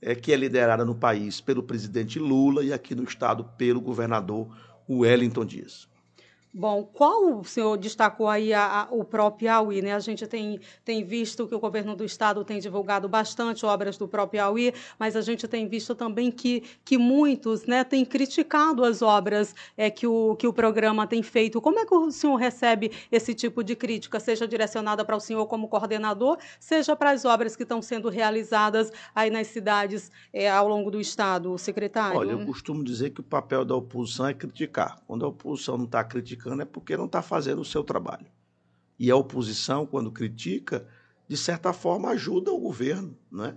eh, 0.00 0.14
que 0.14 0.32
é 0.32 0.36
liderada 0.36 0.84
no 0.84 0.94
país 0.94 1.40
pelo 1.40 1.60
presidente 1.60 2.20
Lula 2.20 2.62
e 2.62 2.72
aqui 2.72 2.94
no 2.94 3.02
estado 3.02 3.42
pelo 3.58 3.80
governador 3.80 4.48
Wellington 4.88 5.44
Dias. 5.44 5.88
Bom, 6.52 6.82
qual 6.82 7.38
o 7.38 7.44
senhor 7.44 7.76
destacou 7.76 8.28
aí 8.28 8.52
a, 8.52 8.82
a, 8.82 8.88
o 8.90 9.04
próprio 9.04 9.30
Piauí, 9.38 9.80
né? 9.80 9.94
A 9.94 10.00
gente 10.00 10.26
tem, 10.26 10.58
tem 10.84 11.04
visto 11.04 11.46
que 11.46 11.54
o 11.54 11.60
governo 11.60 11.94
do 11.94 12.04
estado 12.04 12.44
tem 12.44 12.58
divulgado 12.58 13.08
bastante 13.08 13.64
obras 13.64 13.96
do 13.96 14.08
próprio 14.08 14.40
Piauí, 14.40 14.74
mas 14.98 15.14
a 15.14 15.20
gente 15.20 15.46
tem 15.46 15.68
visto 15.68 15.94
também 15.94 16.30
que, 16.30 16.64
que 16.84 16.98
muitos 16.98 17.66
né, 17.66 17.84
têm 17.84 18.04
criticado 18.04 18.84
as 18.84 19.00
obras 19.00 19.54
é, 19.76 19.88
que, 19.90 20.08
o, 20.08 20.34
que 20.36 20.46
o 20.46 20.52
programa 20.52 21.06
tem 21.06 21.22
feito. 21.22 21.60
Como 21.60 21.78
é 21.78 21.86
que 21.86 21.94
o 21.94 22.10
senhor 22.10 22.34
recebe 22.34 22.90
esse 23.12 23.32
tipo 23.32 23.62
de 23.62 23.76
crítica, 23.76 24.18
seja 24.18 24.46
direcionada 24.46 25.04
para 25.04 25.16
o 25.16 25.20
senhor 25.20 25.46
como 25.46 25.68
coordenador, 25.68 26.36
seja 26.58 26.96
para 26.96 27.12
as 27.12 27.24
obras 27.24 27.54
que 27.54 27.62
estão 27.62 27.80
sendo 27.80 28.08
realizadas 28.08 28.90
aí 29.14 29.30
nas 29.30 29.46
cidades 29.46 30.10
é, 30.32 30.50
ao 30.50 30.66
longo 30.66 30.90
do 30.90 31.00
estado, 31.00 31.56
secretário? 31.56 32.18
Olha, 32.18 32.32
eu 32.32 32.44
costumo 32.44 32.82
dizer 32.82 33.10
que 33.10 33.20
o 33.20 33.24
papel 33.24 33.64
da 33.64 33.76
oposição 33.76 34.26
é 34.26 34.34
criticar. 34.34 34.98
Quando 35.06 35.24
a 35.24 35.28
oposição 35.28 35.78
não 35.78 35.84
está 35.84 36.02
criticando, 36.02 36.39
criticando 36.40 36.62
é 36.62 36.64
porque 36.64 36.96
não 36.96 37.04
está 37.04 37.20
fazendo 37.20 37.60
o 37.60 37.64
seu 37.64 37.84
trabalho. 37.84 38.26
E 38.98 39.10
a 39.10 39.16
oposição, 39.16 39.86
quando 39.86 40.10
critica, 40.10 40.86
de 41.28 41.36
certa 41.36 41.72
forma 41.72 42.08
ajuda 42.10 42.50
o 42.50 42.58
governo 42.58 43.16
né, 43.30 43.56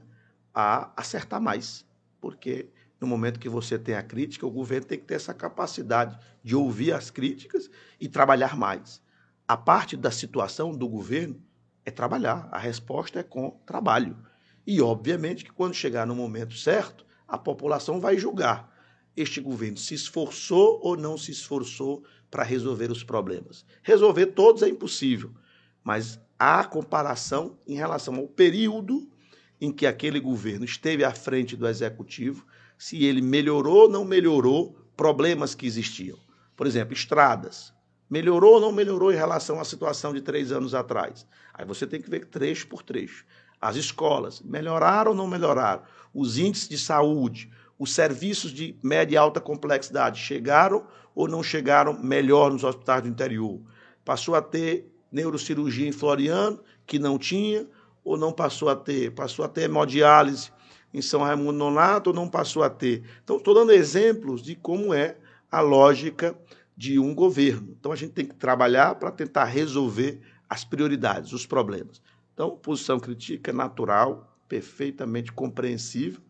a 0.53 0.91
acertar 0.95 1.41
mais. 1.41 1.85
Porque 2.19 2.69
no 2.99 3.07
momento 3.07 3.39
que 3.39 3.49
você 3.49 3.77
tem 3.79 3.95
a 3.95 4.03
crítica, 4.03 4.45
o 4.45 4.51
governo 4.51 4.87
tem 4.87 4.99
que 4.99 5.05
ter 5.05 5.15
essa 5.15 5.33
capacidade 5.33 6.17
de 6.43 6.55
ouvir 6.55 6.93
as 6.93 7.09
críticas 7.09 7.69
e 7.99 8.07
trabalhar 8.07 8.55
mais. 8.55 9.01
A 9.47 9.57
parte 9.57 9.97
da 9.97 10.11
situação 10.11 10.75
do 10.75 10.87
governo 10.87 11.41
é 11.85 11.91
trabalhar. 11.91 12.47
A 12.51 12.57
resposta 12.57 13.19
é 13.19 13.23
com 13.23 13.51
trabalho. 13.65 14.17
E, 14.65 14.81
obviamente, 14.81 15.43
que 15.43 15.51
quando 15.51 15.73
chegar 15.73 16.07
no 16.07 16.15
momento 16.15 16.55
certo, 16.55 17.05
a 17.27 17.37
população 17.37 17.99
vai 17.99 18.17
julgar. 18.17 18.71
Este 19.15 19.41
governo 19.41 19.77
se 19.77 19.93
esforçou 19.93 20.79
ou 20.81 20.95
não 20.95 21.17
se 21.17 21.31
esforçou 21.31 22.03
para 22.33 22.41
resolver 22.41 22.89
os 22.89 23.03
problemas. 23.03 23.63
Resolver 23.83 24.25
todos 24.25 24.63
é 24.63 24.67
impossível, 24.67 25.29
mas 25.83 26.19
há 26.39 26.63
comparação 26.63 27.59
em 27.67 27.75
relação 27.75 28.15
ao 28.15 28.27
período 28.27 29.07
em 29.61 29.71
que 29.71 29.85
aquele 29.85 30.19
governo 30.19 30.65
esteve 30.65 31.03
à 31.03 31.11
frente 31.11 31.55
do 31.55 31.67
executivo, 31.67 32.43
se 32.75 33.05
ele 33.05 33.21
melhorou 33.21 33.83
ou 33.83 33.89
não 33.89 34.03
melhorou 34.03 34.75
problemas 34.97 35.53
que 35.53 35.67
existiam. 35.67 36.17
Por 36.55 36.65
exemplo, 36.65 36.95
estradas. 36.95 37.71
Melhorou 38.09 38.55
ou 38.55 38.59
não 38.59 38.71
melhorou 38.71 39.13
em 39.13 39.15
relação 39.15 39.59
à 39.59 39.63
situação 39.63 40.11
de 40.11 40.19
três 40.19 40.51
anos 40.51 40.73
atrás? 40.73 41.27
Aí 41.53 41.65
você 41.67 41.85
tem 41.85 42.01
que 42.01 42.09
ver 42.09 42.25
trecho 42.25 42.65
por 42.65 42.81
trecho. 42.81 43.25
As 43.61 43.75
escolas, 43.75 44.41
melhoraram 44.41 45.11
ou 45.11 45.17
não 45.17 45.27
melhoraram? 45.27 45.83
Os 46.11 46.39
índices 46.39 46.67
de 46.67 46.79
saúde, 46.79 47.51
os 47.77 47.93
serviços 47.93 48.51
de 48.51 48.77
média 48.83 49.15
e 49.15 49.17
alta 49.17 49.41
complexidade 49.41 50.19
chegaram 50.19 50.85
ou 51.15 51.27
não 51.27 51.43
chegaram 51.43 52.01
melhor 52.01 52.51
nos 52.51 52.63
hospitais 52.63 53.01
do 53.01 53.09
interior? 53.09 53.59
Passou 54.05 54.35
a 54.35 54.41
ter 54.41 54.91
neurocirurgia 55.11 55.87
em 55.87 55.91
Floriano, 55.91 56.59
que 56.85 56.97
não 56.99 57.17
tinha, 57.17 57.67
ou 58.03 58.17
não 58.17 58.31
passou 58.31 58.69
a 58.69 58.75
ter? 58.75 59.11
Passou 59.11 59.45
a 59.45 59.47
ter 59.47 59.63
hemodiálise 59.63 60.51
em 60.93 61.01
São 61.01 61.21
Raimundo 61.21 61.53
Nonato 61.53 62.09
ou 62.09 62.15
não 62.15 62.27
passou 62.27 62.63
a 62.63 62.69
ter? 62.69 63.03
Então, 63.23 63.37
estou 63.37 63.53
dando 63.53 63.71
exemplos 63.71 64.41
de 64.41 64.55
como 64.55 64.93
é 64.93 65.17
a 65.51 65.61
lógica 65.61 66.35
de 66.75 66.99
um 66.99 67.13
governo. 67.13 67.75
Então, 67.79 67.91
a 67.91 67.95
gente 67.95 68.13
tem 68.13 68.25
que 68.25 68.35
trabalhar 68.35 68.95
para 68.95 69.11
tentar 69.11 69.45
resolver 69.45 70.19
as 70.49 70.63
prioridades, 70.63 71.31
os 71.31 71.45
problemas. 71.45 72.01
Então, 72.33 72.57
posição 72.57 72.99
crítica 72.99 73.53
natural, 73.53 74.35
perfeitamente 74.47 75.31
compreensível, 75.31 76.21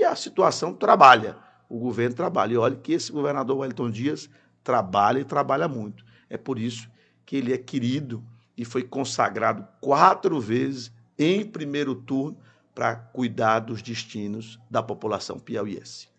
e 0.00 0.04
a 0.04 0.16
situação 0.16 0.74
trabalha 0.74 1.36
o 1.70 1.78
governo 1.78 2.16
trabalha. 2.16 2.54
E 2.54 2.56
olha 2.58 2.76
que 2.76 2.92
esse 2.92 3.12
governador 3.12 3.58
Wellington 3.58 3.90
Dias 3.90 4.28
trabalha 4.64 5.20
e 5.20 5.24
trabalha 5.24 5.68
muito. 5.68 6.04
É 6.28 6.36
por 6.36 6.58
isso 6.58 6.90
que 7.24 7.36
ele 7.36 7.54
é 7.54 7.58
querido 7.58 8.22
e 8.56 8.64
foi 8.64 8.82
consagrado 8.82 9.66
quatro 9.80 10.40
vezes 10.40 10.92
em 11.16 11.46
primeiro 11.46 11.94
turno 11.94 12.36
para 12.74 12.96
cuidar 12.96 13.60
dos 13.60 13.80
destinos 13.80 14.58
da 14.68 14.82
população 14.82 15.38
piauiense. 15.38 16.09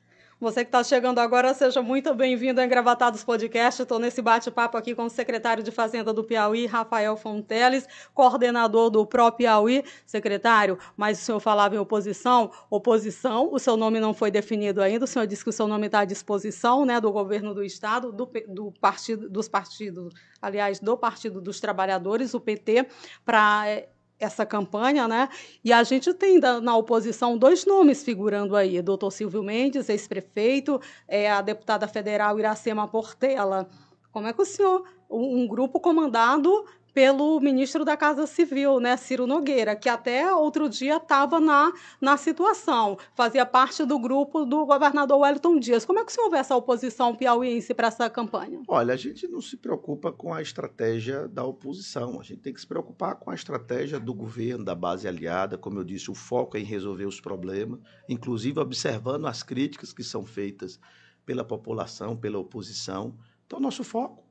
Você 0.41 0.65
que 0.65 0.69
está 0.69 0.83
chegando 0.83 1.19
agora, 1.19 1.53
seja 1.53 1.83
muito 1.83 2.15
bem-vindo 2.15 2.59
ao 2.59 2.65
Engravatados 2.65 3.23
Podcast. 3.23 3.83
Estou 3.83 3.99
nesse 3.99 4.23
bate-papo 4.23 4.75
aqui 4.75 4.95
com 4.95 5.03
o 5.03 5.09
secretário 5.09 5.61
de 5.61 5.69
Fazenda 5.69 6.11
do 6.11 6.23
Piauí, 6.23 6.65
Rafael 6.65 7.15
Fonteles, 7.15 7.87
coordenador 8.11 8.89
do 8.89 9.05
Pro 9.05 9.31
Piauí. 9.31 9.83
Secretário, 10.03 10.79
mas 10.97 11.21
o 11.21 11.25
senhor 11.25 11.39
falava 11.39 11.75
em 11.75 11.77
oposição. 11.77 12.49
Oposição, 12.71 13.53
o 13.53 13.59
seu 13.59 13.77
nome 13.77 13.99
não 13.99 14.15
foi 14.15 14.31
definido 14.31 14.81
ainda. 14.81 15.05
O 15.05 15.07
senhor 15.07 15.27
disse 15.27 15.43
que 15.43 15.51
o 15.51 15.53
seu 15.53 15.67
nome 15.67 15.85
está 15.85 15.99
à 15.99 16.05
disposição 16.05 16.87
né, 16.87 16.99
do 16.99 17.11
governo 17.11 17.53
do 17.53 17.63
Estado, 17.63 18.11
do, 18.11 18.27
do 18.47 18.71
partido, 18.81 19.29
dos 19.29 19.47
partidos, 19.47 20.11
aliás, 20.41 20.79
do 20.79 20.97
Partido 20.97 21.39
dos 21.39 21.59
Trabalhadores, 21.59 22.33
o 22.33 22.39
PT, 22.39 22.87
para 23.23 23.69
é, 23.69 23.89
essa 24.21 24.45
campanha, 24.45 25.07
né? 25.07 25.29
E 25.63 25.73
a 25.73 25.83
gente 25.83 26.13
tem 26.13 26.39
na 26.39 26.77
oposição 26.77 27.37
dois 27.37 27.65
nomes 27.65 28.03
figurando 28.03 28.55
aí: 28.55 28.81
doutor 28.81 29.11
Silvio 29.11 29.43
Mendes, 29.43 29.89
ex-prefeito, 29.89 30.79
é, 31.07 31.29
a 31.29 31.41
deputada 31.41 31.87
federal 31.87 32.39
Iracema 32.39 32.87
Portela. 32.87 33.67
Como 34.11 34.27
é 34.27 34.33
que 34.33 34.41
o 34.41 34.45
senhor, 34.45 34.83
um 35.09 35.47
grupo 35.47 35.79
comandado 35.79 36.65
pelo 36.93 37.39
ministro 37.39 37.85
da 37.85 37.95
Casa 37.95 38.27
Civil, 38.27 38.79
né, 38.79 38.97
Ciro 38.97 39.25
Nogueira, 39.25 39.75
que 39.75 39.87
até 39.87 40.33
outro 40.33 40.69
dia 40.69 40.97
estava 40.97 41.39
na, 41.39 41.71
na 41.99 42.17
situação, 42.17 42.97
fazia 43.15 43.45
parte 43.45 43.85
do 43.85 43.97
grupo 43.97 44.45
do 44.45 44.65
governador 44.65 45.19
Wellington 45.19 45.59
Dias. 45.59 45.85
Como 45.85 45.99
é 45.99 46.05
que 46.05 46.11
o 46.11 46.15
senhor 46.15 46.29
vê 46.29 46.37
essa 46.37 46.55
oposição 46.55 47.15
piauiense 47.15 47.73
para 47.73 47.87
essa 47.87 48.09
campanha? 48.09 48.61
Olha, 48.67 48.93
a 48.93 48.97
gente 48.97 49.27
não 49.27 49.41
se 49.41 49.55
preocupa 49.55 50.11
com 50.11 50.33
a 50.33 50.41
estratégia 50.41 51.27
da 51.27 51.43
oposição, 51.43 52.19
a 52.19 52.23
gente 52.23 52.41
tem 52.41 52.53
que 52.53 52.59
se 52.59 52.67
preocupar 52.67 53.15
com 53.15 53.31
a 53.31 53.35
estratégia 53.35 53.99
do 53.99 54.13
governo, 54.13 54.65
da 54.65 54.75
base 54.75 55.07
aliada. 55.07 55.57
Como 55.57 55.79
eu 55.79 55.83
disse, 55.83 56.11
o 56.11 56.15
foco 56.15 56.57
é 56.57 56.59
em 56.59 56.65
resolver 56.65 57.05
os 57.05 57.21
problemas, 57.21 57.79
inclusive 58.09 58.59
observando 58.59 59.27
as 59.27 59.43
críticas 59.43 59.93
que 59.93 60.03
são 60.03 60.25
feitas 60.25 60.79
pela 61.25 61.43
população, 61.43 62.17
pela 62.17 62.39
oposição. 62.39 63.15
Então, 63.45 63.59
nosso 63.59 63.83
foco 63.83 64.23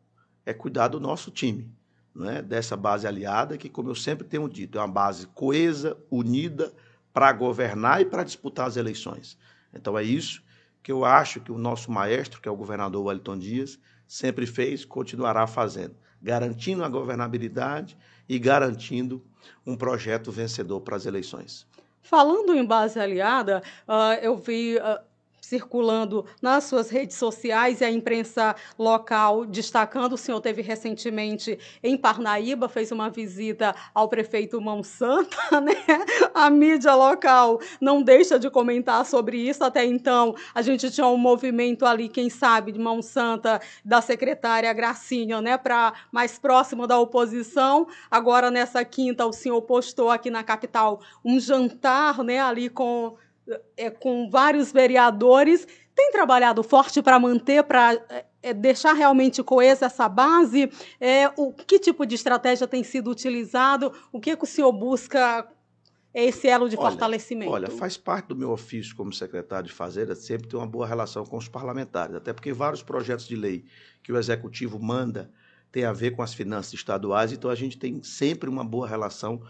é 0.44 0.52
cuidar 0.52 0.88
do 0.88 1.00
nosso 1.00 1.30
time 1.30 1.79
né, 2.14 2.42
dessa 2.42 2.76
base 2.76 3.06
aliada, 3.06 3.56
que, 3.56 3.68
como 3.68 3.90
eu 3.90 3.94
sempre 3.94 4.26
tenho 4.26 4.48
dito, 4.48 4.78
é 4.78 4.80
uma 4.80 4.88
base 4.88 5.26
coesa, 5.28 5.96
unida, 6.10 6.72
para 7.12 7.32
governar 7.32 8.00
e 8.00 8.04
para 8.04 8.24
disputar 8.24 8.66
as 8.66 8.76
eleições. 8.76 9.36
Então 9.74 9.98
é 9.98 10.02
isso 10.02 10.42
que 10.82 10.92
eu 10.92 11.04
acho 11.04 11.40
que 11.40 11.52
o 11.52 11.58
nosso 11.58 11.90
maestro, 11.90 12.40
que 12.40 12.48
é 12.48 12.52
o 12.52 12.56
governador 12.56 13.06
Wellington 13.06 13.38
Dias, 13.38 13.78
sempre 14.06 14.46
fez, 14.46 14.84
continuará 14.84 15.46
fazendo. 15.46 15.94
garantindo 16.22 16.84
a 16.84 16.88
governabilidade 16.88 17.96
e 18.28 18.38
garantindo 18.38 19.24
um 19.66 19.74
projeto 19.74 20.30
vencedor 20.30 20.82
para 20.82 20.96
as 20.96 21.06
eleições. 21.06 21.66
Falando 22.02 22.54
em 22.54 22.64
base 22.64 23.00
aliada, 23.00 23.62
uh, 23.88 24.22
eu 24.22 24.36
vi 24.36 24.76
uh, 24.76 25.00
circulando 25.40 26.24
nas 26.40 26.64
suas 26.64 26.90
redes 26.90 27.16
sociais 27.16 27.80
e 27.80 27.84
a 27.84 27.90
imprensa 27.90 28.54
local 28.78 29.44
destacando. 29.44 30.12
O 30.12 30.18
senhor 30.18 30.40
teve 30.40 30.62
recentemente 30.62 31.58
em 31.82 31.96
Parnaíba, 31.96 32.68
fez 32.68 32.92
uma 32.92 33.10
visita 33.10 33.74
ao 33.94 34.08
prefeito 34.08 34.60
Mão 34.60 34.82
Santa, 34.82 35.36
né? 35.60 35.74
A 36.34 36.50
mídia 36.50 36.94
local 36.94 37.60
não 37.80 38.02
deixa 38.02 38.38
de 38.38 38.50
comentar 38.50 39.04
sobre 39.04 39.38
isso. 39.38 39.64
Até 39.64 39.84
então, 39.84 40.34
a 40.54 40.62
gente 40.62 40.90
tinha 40.90 41.06
um 41.06 41.16
movimento 41.16 41.84
ali, 41.86 42.08
quem 42.08 42.28
sabe, 42.28 42.72
de 42.72 42.78
Mão 42.78 43.02
Santa, 43.02 43.60
da 43.84 44.00
secretária 44.00 44.72
Gracinha, 44.72 45.40
né? 45.40 45.56
Para 45.56 45.92
mais 46.12 46.38
próximo 46.38 46.86
da 46.86 46.98
oposição. 46.98 47.86
Agora, 48.10 48.50
nessa 48.50 48.84
quinta, 48.84 49.26
o 49.26 49.32
senhor 49.32 49.60
postou 49.62 50.10
aqui 50.10 50.30
na 50.30 50.42
capital 50.42 51.00
um 51.24 51.38
jantar, 51.40 52.22
né? 52.22 52.40
Ali 52.40 52.68
com 52.68 53.16
é, 53.76 53.90
com 53.90 54.28
vários 54.30 54.72
vereadores, 54.72 55.66
tem 55.94 56.10
trabalhado 56.12 56.62
forte 56.62 57.02
para 57.02 57.18
manter, 57.18 57.62
para 57.64 57.94
é, 58.08 58.24
é, 58.42 58.54
deixar 58.54 58.92
realmente 58.92 59.42
coesa 59.42 59.86
essa 59.86 60.08
base? 60.08 60.70
É, 61.00 61.28
o 61.36 61.52
que 61.52 61.78
tipo 61.78 62.06
de 62.06 62.14
estratégia 62.14 62.66
tem 62.66 62.82
sido 62.82 63.10
utilizado? 63.10 63.92
O 64.12 64.20
que, 64.20 64.36
que 64.36 64.44
o 64.44 64.46
senhor 64.46 64.72
busca 64.72 65.46
esse 66.12 66.48
elo 66.48 66.68
de 66.68 66.76
olha, 66.76 66.90
fortalecimento? 66.90 67.52
Olha, 67.52 67.70
faz 67.70 67.96
parte 67.96 68.28
do 68.28 68.36
meu 68.36 68.50
ofício 68.50 68.96
como 68.96 69.12
secretário 69.12 69.68
de 69.68 69.72
Fazenda 69.72 70.14
sempre 70.14 70.48
ter 70.48 70.56
uma 70.56 70.66
boa 70.66 70.86
relação 70.86 71.24
com 71.24 71.36
os 71.36 71.48
parlamentares, 71.48 72.14
até 72.16 72.32
porque 72.32 72.52
vários 72.52 72.82
projetos 72.82 73.26
de 73.26 73.36
lei 73.36 73.64
que 74.02 74.12
o 74.12 74.18
Executivo 74.18 74.78
manda 74.80 75.30
têm 75.70 75.84
a 75.84 75.92
ver 75.92 76.12
com 76.12 76.22
as 76.22 76.34
finanças 76.34 76.72
estaduais, 76.74 77.32
então 77.32 77.48
a 77.48 77.54
gente 77.54 77.78
tem 77.78 78.02
sempre 78.02 78.50
uma 78.50 78.64
boa 78.64 78.88
relação 78.88 79.40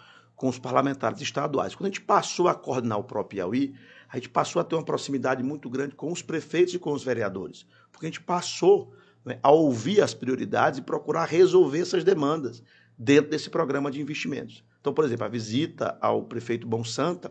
com 0.40 0.48
os 0.48 0.58
parlamentares 0.58 1.20
estaduais. 1.20 1.74
Quando 1.74 1.88
a 1.88 1.90
gente 1.90 2.00
passou 2.00 2.48
a 2.48 2.54
coordenar 2.54 2.98
o 2.98 3.04
próprio 3.04 3.44
Piauí, 3.44 3.74
a 4.08 4.16
gente 4.16 4.30
passou 4.30 4.58
a 4.58 4.64
ter 4.64 4.74
uma 4.74 4.82
proximidade 4.82 5.42
muito 5.42 5.68
grande 5.68 5.94
com 5.94 6.10
os 6.10 6.22
prefeitos 6.22 6.72
e 6.72 6.78
com 6.78 6.94
os 6.94 7.04
vereadores, 7.04 7.66
porque 7.92 8.06
a 8.06 8.08
gente 8.08 8.22
passou 8.22 8.90
né, 9.22 9.38
a 9.42 9.50
ouvir 9.50 10.00
as 10.00 10.14
prioridades 10.14 10.78
e 10.78 10.82
procurar 10.82 11.26
resolver 11.26 11.80
essas 11.80 12.04
demandas 12.04 12.62
dentro 12.96 13.30
desse 13.30 13.50
programa 13.50 13.90
de 13.90 14.00
investimentos. 14.00 14.64
Então, 14.80 14.94
por 14.94 15.04
exemplo, 15.04 15.26
a 15.26 15.28
visita 15.28 15.98
ao 16.00 16.22
prefeito 16.22 16.66
Bom 16.66 16.84
Santa 16.84 17.30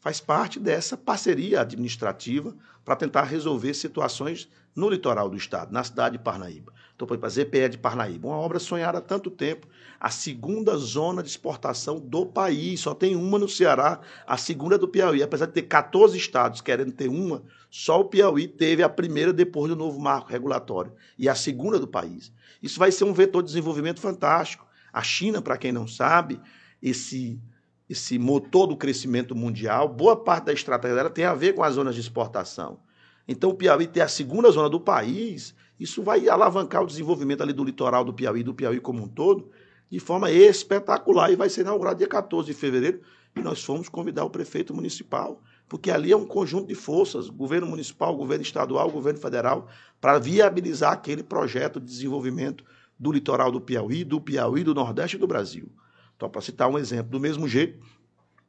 faz 0.00 0.20
parte 0.20 0.58
dessa 0.58 0.96
parceria 0.96 1.60
administrativa 1.60 2.56
para 2.84 2.96
tentar 2.96 3.22
resolver 3.22 3.72
situações 3.72 4.48
no 4.74 4.90
litoral 4.90 5.30
do 5.30 5.36
estado, 5.36 5.72
na 5.72 5.84
cidade 5.84 6.18
de 6.18 6.24
Parnaíba. 6.24 6.72
Então, 6.98 7.06
por 7.06 7.14
exemplo, 7.14 7.26
a 7.26 7.30
ZPE 7.30 7.68
de 7.68 7.78
Parnaíba, 7.78 8.26
uma 8.26 8.38
obra 8.38 8.58
sonhada 8.58 8.98
há 8.98 9.00
tanto 9.00 9.30
tempo, 9.30 9.68
a 10.00 10.10
segunda 10.10 10.76
zona 10.76 11.22
de 11.22 11.28
exportação 11.28 12.00
do 12.00 12.26
país, 12.26 12.80
só 12.80 12.92
tem 12.92 13.14
uma 13.14 13.38
no 13.38 13.48
Ceará, 13.48 14.00
a 14.26 14.36
segunda 14.36 14.74
é 14.74 14.78
do 14.78 14.88
Piauí. 14.88 15.22
Apesar 15.22 15.46
de 15.46 15.52
ter 15.52 15.62
14 15.62 16.18
estados 16.18 16.60
querendo 16.60 16.90
ter 16.90 17.06
uma, 17.06 17.44
só 17.70 18.00
o 18.00 18.04
Piauí 18.06 18.48
teve 18.48 18.82
a 18.82 18.88
primeira 18.88 19.32
depois 19.32 19.70
do 19.70 19.76
novo 19.76 20.00
marco 20.00 20.28
regulatório, 20.28 20.92
e 21.16 21.28
a 21.28 21.36
segunda 21.36 21.78
do 21.78 21.86
país. 21.86 22.32
Isso 22.60 22.80
vai 22.80 22.90
ser 22.90 23.04
um 23.04 23.12
vetor 23.12 23.42
de 23.42 23.46
desenvolvimento 23.46 24.00
fantástico. 24.00 24.66
A 24.92 25.00
China, 25.00 25.40
para 25.40 25.56
quem 25.56 25.70
não 25.70 25.86
sabe, 25.86 26.40
esse 26.82 27.40
esse 27.88 28.18
motor 28.18 28.66
do 28.66 28.76
crescimento 28.76 29.34
mundial, 29.34 29.88
boa 29.88 30.14
parte 30.14 30.46
da 30.46 30.52
estratégia 30.52 30.96
dela 30.96 31.08
tem 31.08 31.24
a 31.24 31.32
ver 31.32 31.54
com 31.54 31.62
as 31.62 31.74
zonas 31.74 31.94
de 31.94 32.02
exportação. 32.02 32.80
Então, 33.26 33.50
o 33.50 33.54
Piauí 33.54 33.86
ter 33.86 34.02
a 34.02 34.08
segunda 34.08 34.50
zona 34.50 34.68
do 34.68 34.78
país, 34.78 35.54
isso 35.78 36.02
vai 36.02 36.28
alavancar 36.28 36.82
o 36.82 36.86
desenvolvimento 36.86 37.42
ali 37.42 37.52
do 37.52 37.64
litoral 37.64 38.04
do 38.04 38.12
Piauí, 38.12 38.42
do 38.42 38.54
Piauí 38.54 38.80
como 38.80 39.02
um 39.02 39.08
todo, 39.08 39.50
de 39.90 40.00
forma 40.00 40.30
espetacular. 40.30 41.30
E 41.30 41.36
vai 41.36 41.48
ser 41.48 41.60
inaugurado 41.60 41.98
dia 41.98 42.08
14 42.08 42.48
de 42.48 42.54
fevereiro. 42.54 43.00
E 43.36 43.40
nós 43.40 43.62
fomos 43.62 43.88
convidar 43.88 44.24
o 44.24 44.30
prefeito 44.30 44.74
municipal, 44.74 45.40
porque 45.68 45.90
ali 45.90 46.10
é 46.10 46.16
um 46.16 46.26
conjunto 46.26 46.66
de 46.66 46.74
forças 46.74 47.28
governo 47.28 47.68
municipal, 47.68 48.16
governo 48.16 48.42
estadual, 48.42 48.90
governo 48.90 49.20
federal 49.20 49.68
para 50.00 50.18
viabilizar 50.18 50.92
aquele 50.92 51.22
projeto 51.22 51.78
de 51.78 51.86
desenvolvimento 51.86 52.64
do 52.98 53.12
litoral 53.12 53.52
do 53.52 53.60
Piauí, 53.60 54.02
do 54.02 54.20
Piauí, 54.20 54.64
do 54.64 54.74
Nordeste 54.74 55.16
e 55.16 55.20
do 55.20 55.26
Brasil. 55.26 55.70
Então, 56.16 56.28
para 56.28 56.40
citar 56.40 56.68
um 56.68 56.78
exemplo, 56.78 57.12
do 57.12 57.20
mesmo 57.20 57.46
jeito, 57.46 57.78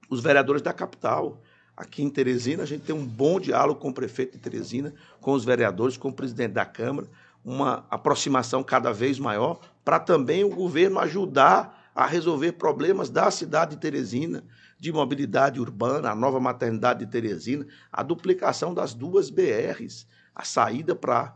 os 0.09 0.21
vereadores 0.21 0.61
da 0.61 0.73
capital, 0.73 1.39
aqui 1.77 2.01
em 2.01 2.09
Teresina, 2.09 2.63
a 2.63 2.65
gente 2.65 2.81
tem 2.81 2.95
um 2.95 3.05
bom 3.05 3.39
diálogo 3.39 3.79
com 3.79 3.89
o 3.89 3.93
prefeito 3.93 4.33
de 4.33 4.39
Teresina, 4.39 4.93
com 5.21 5.33
os 5.33 5.45
vereadores, 5.45 5.97
com 5.97 6.09
o 6.09 6.13
presidente 6.13 6.53
da 6.53 6.65
Câmara, 6.65 7.07
uma 7.43 7.85
aproximação 7.89 8.63
cada 8.63 8.91
vez 8.91 9.19
maior, 9.19 9.59
para 9.83 9.99
também 9.99 10.43
o 10.43 10.49
governo 10.49 10.99
ajudar 10.99 11.91
a 11.95 12.05
resolver 12.05 12.53
problemas 12.53 13.09
da 13.09 13.29
cidade 13.31 13.75
de 13.75 13.81
Teresina, 13.81 14.43
de 14.79 14.91
mobilidade 14.91 15.59
urbana, 15.59 16.11
a 16.11 16.15
nova 16.15 16.39
maternidade 16.39 17.05
de 17.05 17.11
Teresina, 17.11 17.65
a 17.91 18.03
duplicação 18.03 18.73
das 18.73 18.93
duas 18.93 19.29
BRs, 19.29 20.07
a 20.33 20.43
saída 20.43 20.95
para 20.95 21.35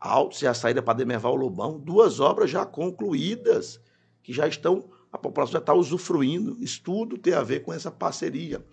Altos 0.00 0.42
e 0.42 0.46
a 0.46 0.54
saída 0.54 0.80
para 0.80 0.94
Demerval 0.94 1.34
Lobão, 1.34 1.78
duas 1.78 2.20
obras 2.20 2.48
já 2.50 2.64
concluídas, 2.64 3.80
que 4.22 4.32
já 4.32 4.46
estão 4.46 4.88
a 5.12 5.18
população 5.18 5.54
já 5.54 5.58
está 5.58 5.72
usufruindo. 5.72 6.56
Isso 6.60 6.82
tudo 6.82 7.16
tem 7.16 7.32
a 7.32 7.42
ver 7.42 7.60
com 7.60 7.72
essa 7.72 7.90
parceria 7.90 8.64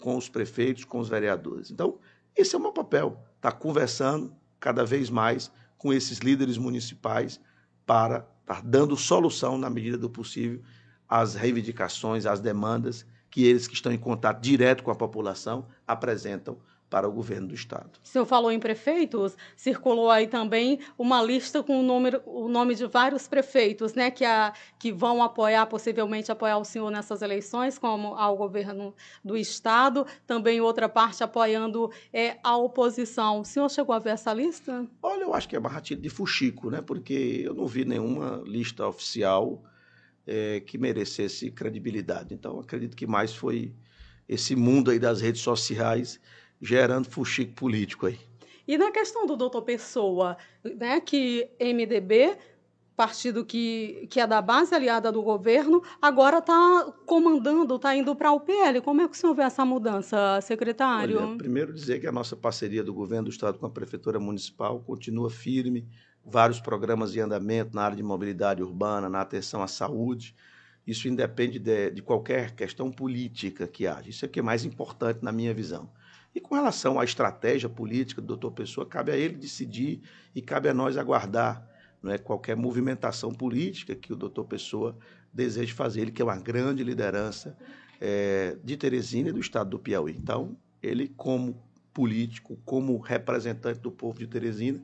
com 0.00 0.16
os 0.16 0.28
prefeitos, 0.28 0.84
com 0.84 0.98
os 0.98 1.08
vereadores. 1.08 1.70
Então, 1.70 1.98
esse 2.36 2.54
é 2.54 2.58
o 2.58 2.60
meu 2.60 2.72
papel, 2.72 3.18
estar 3.36 3.52
tá 3.52 3.56
conversando 3.56 4.34
cada 4.58 4.84
vez 4.84 5.08
mais 5.08 5.50
com 5.76 5.92
esses 5.92 6.18
líderes 6.18 6.56
municipais 6.58 7.40
para 7.86 8.26
estar 8.40 8.56
tá 8.56 8.62
dando 8.64 8.96
solução, 8.96 9.58
na 9.58 9.68
medida 9.68 9.98
do 9.98 10.10
possível, 10.10 10.62
às 11.08 11.34
reivindicações, 11.34 12.26
às 12.26 12.40
demandas 12.40 13.06
que 13.30 13.44
eles 13.44 13.66
que 13.66 13.74
estão 13.74 13.92
em 13.92 13.98
contato 13.98 14.40
direto 14.40 14.82
com 14.82 14.90
a 14.90 14.94
população 14.94 15.66
apresentam 15.86 16.58
para 16.88 17.08
o 17.08 17.12
governo 17.12 17.48
do 17.48 17.54
Estado. 17.54 17.90
O 18.02 18.06
senhor 18.06 18.24
falou 18.24 18.52
em 18.52 18.60
prefeitos, 18.60 19.36
circulou 19.56 20.10
aí 20.10 20.26
também 20.26 20.78
uma 20.96 21.22
lista 21.22 21.62
com 21.62 21.80
o, 21.80 21.82
número, 21.82 22.22
o 22.24 22.48
nome 22.48 22.74
de 22.74 22.86
vários 22.86 23.26
prefeitos, 23.26 23.94
né, 23.94 24.10
que, 24.10 24.24
a, 24.24 24.52
que 24.78 24.92
vão 24.92 25.22
apoiar, 25.22 25.66
possivelmente 25.66 26.30
apoiar 26.30 26.58
o 26.58 26.64
senhor 26.64 26.90
nessas 26.90 27.22
eleições, 27.22 27.78
como 27.78 28.14
ao 28.14 28.36
governo 28.36 28.94
do 29.24 29.36
Estado, 29.36 30.06
também 30.26 30.60
outra 30.60 30.88
parte 30.88 31.24
apoiando 31.24 31.90
é, 32.12 32.38
a 32.44 32.56
oposição. 32.56 33.40
O 33.40 33.44
senhor 33.44 33.68
chegou 33.70 33.94
a 33.94 33.98
ver 33.98 34.10
essa 34.10 34.32
lista? 34.32 34.86
Olha, 35.02 35.22
eu 35.22 35.34
acho 35.34 35.48
que 35.48 35.56
é 35.56 35.60
barratilho 35.60 36.00
de 36.00 36.08
fuxico, 36.08 36.70
né, 36.70 36.80
porque 36.80 37.42
eu 37.44 37.54
não 37.54 37.66
vi 37.66 37.84
nenhuma 37.84 38.42
lista 38.46 38.86
oficial 38.86 39.62
é, 40.26 40.60
que 40.60 40.78
merecesse 40.78 41.50
credibilidade. 41.50 42.32
Então, 42.34 42.60
acredito 42.60 42.96
que 42.96 43.06
mais 43.06 43.34
foi 43.34 43.74
esse 44.28 44.56
mundo 44.56 44.90
aí 44.90 44.98
das 44.98 45.20
redes 45.20 45.42
sociais 45.42 46.20
gerando 46.60 47.08
fuxico 47.08 47.54
político 47.54 48.06
aí. 48.06 48.18
E 48.66 48.78
na 48.78 48.90
questão 48.90 49.26
do 49.26 49.36
doutor 49.36 49.62
Pessoa, 49.62 50.36
né, 50.64 50.98
que 51.00 51.50
MDB, 51.60 52.36
partido 52.96 53.44
que, 53.44 54.06
que 54.08 54.20
é 54.20 54.26
da 54.26 54.40
base 54.40 54.74
aliada 54.74 55.12
do 55.12 55.22
governo, 55.22 55.82
agora 56.00 56.38
está 56.38 56.92
comandando, 57.04 57.76
está 57.76 57.94
indo 57.94 58.16
para 58.16 58.32
o 58.32 58.40
PL. 58.40 58.80
Como 58.80 59.02
é 59.02 59.08
que 59.08 59.14
o 59.14 59.16
senhor 59.16 59.34
vê 59.34 59.42
essa 59.42 59.64
mudança, 59.64 60.40
secretário? 60.40 61.20
Olha, 61.20 61.36
primeiro 61.36 61.74
dizer 61.74 62.00
que 62.00 62.06
a 62.06 62.12
nossa 62.12 62.34
parceria 62.34 62.82
do 62.82 62.94
governo 62.94 63.24
do 63.24 63.30
Estado 63.30 63.58
com 63.58 63.66
a 63.66 63.70
Prefeitura 63.70 64.18
Municipal 64.18 64.80
continua 64.80 65.28
firme, 65.28 65.86
vários 66.24 66.58
programas 66.58 67.14
em 67.14 67.20
andamento 67.20 67.74
na 67.74 67.82
área 67.82 67.96
de 67.96 68.02
mobilidade 68.02 68.62
urbana, 68.62 69.10
na 69.10 69.20
atenção 69.20 69.62
à 69.62 69.66
saúde. 69.66 70.34
Isso 70.86 71.06
independe 71.08 71.58
de, 71.58 71.90
de 71.90 72.02
qualquer 72.02 72.52
questão 72.52 72.90
política 72.90 73.66
que 73.66 73.86
haja. 73.86 74.08
Isso 74.08 74.24
é 74.24 74.28
o 74.28 74.30
que 74.30 74.40
é 74.40 74.42
mais 74.42 74.64
importante 74.64 75.22
na 75.22 75.32
minha 75.32 75.52
visão. 75.52 75.90
E 76.34 76.40
com 76.40 76.54
relação 76.54 76.98
à 76.98 77.04
estratégia 77.04 77.68
política 77.68 78.20
do 78.20 78.26
doutor 78.26 78.50
Pessoa, 78.50 78.84
cabe 78.84 79.12
a 79.12 79.16
ele 79.16 79.36
decidir 79.36 80.02
e 80.34 80.42
cabe 80.42 80.68
a 80.68 80.74
nós 80.74 80.96
aguardar 80.96 81.64
não 82.02 82.12
é, 82.12 82.18
qualquer 82.18 82.56
movimentação 82.56 83.32
política 83.32 83.94
que 83.94 84.12
o 84.12 84.16
doutor 84.16 84.44
Pessoa 84.44 84.98
deseje 85.32 85.72
fazer. 85.72 86.02
Ele 86.02 86.10
que 86.10 86.20
é 86.20 86.24
uma 86.24 86.36
grande 86.36 86.82
liderança 86.82 87.56
é, 88.00 88.56
de 88.64 88.76
Teresina 88.76 89.28
e 89.28 89.32
do 89.32 89.40
estado 89.40 89.70
do 89.70 89.78
Piauí. 89.78 90.14
Então, 90.16 90.56
ele, 90.82 91.08
como 91.08 91.62
político, 91.92 92.58
como 92.64 92.98
representante 92.98 93.78
do 93.78 93.90
povo 93.92 94.18
de 94.18 94.26
Teresina, 94.26 94.82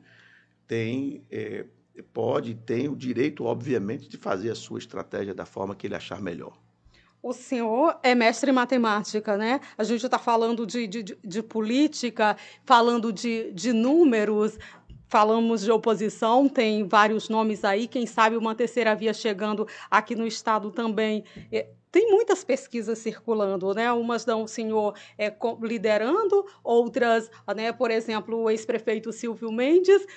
tem, 0.65 1.23
é, 1.29 1.65
pode, 2.13 2.55
tem 2.55 2.87
o 2.87 2.95
direito, 2.95 3.43
obviamente, 3.43 4.07
de 4.07 4.15
fazer 4.15 4.49
a 4.49 4.55
sua 4.55 4.79
estratégia 4.79 5.35
da 5.35 5.45
forma 5.45 5.75
que 5.75 5.85
ele 5.85 5.95
achar 5.95 6.21
melhor. 6.21 6.57
O 7.23 7.33
senhor 7.33 7.99
é 8.01 8.15
mestre 8.15 8.49
em 8.49 8.53
matemática, 8.53 9.37
né? 9.37 9.59
A 9.77 9.83
gente 9.83 10.03
está 10.03 10.17
falando 10.17 10.65
de, 10.65 10.87
de, 10.87 11.03
de, 11.03 11.43
política, 11.43 12.35
falando 12.65 13.13
de, 13.13 13.51
de 13.51 13.71
números, 13.71 14.57
falamos 15.07 15.61
de 15.61 15.71
oposição, 15.71 16.49
tem 16.49 16.87
vários 16.87 17.29
nomes 17.29 17.63
aí, 17.63 17.87
quem 17.87 18.07
sabe 18.07 18.37
uma 18.37 18.55
terceira 18.55 18.95
via 18.95 19.13
chegando 19.13 19.67
aqui 19.89 20.15
no 20.15 20.25
estado 20.25 20.71
também. 20.71 21.23
É, 21.51 21.67
tem 21.91 22.09
muitas 22.09 22.43
pesquisas 22.43 22.97
circulando, 22.99 23.73
né? 23.73 23.91
Umas 23.91 24.23
dão 24.23 24.43
o 24.43 24.47
senhor 24.47 24.95
é, 25.17 25.31
liderando, 25.61 26.45
outras, 26.63 27.29
né, 27.53 27.73
por 27.73 27.91
exemplo, 27.91 28.37
o 28.37 28.49
ex-prefeito 28.49 29.11
Silvio 29.11 29.51
Mendes. 29.51 30.07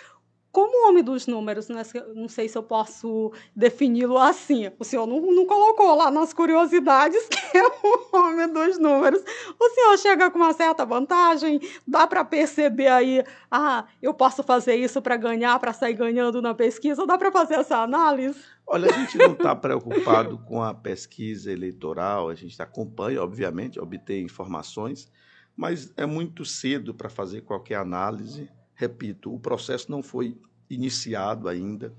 Como 0.55 0.89
homem 0.89 1.03
dos 1.03 1.27
números, 1.27 1.69
né? 1.69 1.83
não 2.15 2.29
sei 2.29 2.49
se 2.49 2.57
eu 2.57 2.63
posso 2.63 3.33
defini-lo 3.57 4.17
assim. 4.17 4.71
O 4.79 4.85
senhor 4.85 5.05
não, 5.05 5.21
não, 5.21 5.45
colocou 5.47 5.97
lá 5.97 6.13
nas 6.13 6.33
curiosidades 6.33 7.27
que 7.27 7.59
é 7.59 7.67
o 7.67 8.17
homem 8.17 8.49
dos 8.49 8.79
números. 8.79 9.21
O 9.59 9.71
senhor 9.71 9.99
chega 9.99 10.31
com 10.31 10.39
uma 10.39 10.53
certa 10.53 10.87
vantagem, 10.87 11.61
dá 11.85 12.07
para 12.07 12.25
perceber 12.25 12.87
aí, 12.87 13.25
ah, 13.51 13.85
eu 14.01 14.15
posso 14.15 14.45
fazer 14.45 14.77
isso 14.77 15.03
para 15.03 15.17
ganhar, 15.17 15.59
para 15.59 15.73
sair 15.73 15.95
ganhando 15.95 16.41
na 16.41 16.55
pesquisa, 16.55 17.05
dá 17.05 17.19
para 17.19 17.33
fazer 17.33 17.55
essa 17.55 17.79
análise? 17.79 18.39
Olha, 18.65 18.89
a 18.89 18.93
gente 18.93 19.19
não 19.19 19.33
está 19.33 19.57
preocupado 19.57 20.39
com 20.47 20.63
a 20.63 20.73
pesquisa 20.73 21.51
eleitoral, 21.51 22.29
a 22.29 22.35
gente 22.37 22.63
acompanha, 22.63 23.21
obviamente, 23.21 23.81
obter 23.81 24.23
informações, 24.23 25.11
mas 25.57 25.93
é 25.97 26.07
muito 26.07 26.45
cedo 26.45 26.95
para 26.95 27.09
fazer 27.09 27.41
qualquer 27.41 27.79
análise 27.79 28.49
Repito, 28.75 29.33
o 29.33 29.39
processo 29.39 29.91
não 29.91 30.03
foi 30.03 30.37
iniciado 30.69 31.49
ainda, 31.49 31.93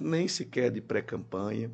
nem 0.00 0.26
sequer 0.26 0.70
de 0.70 0.80
pré-campanha. 0.80 1.70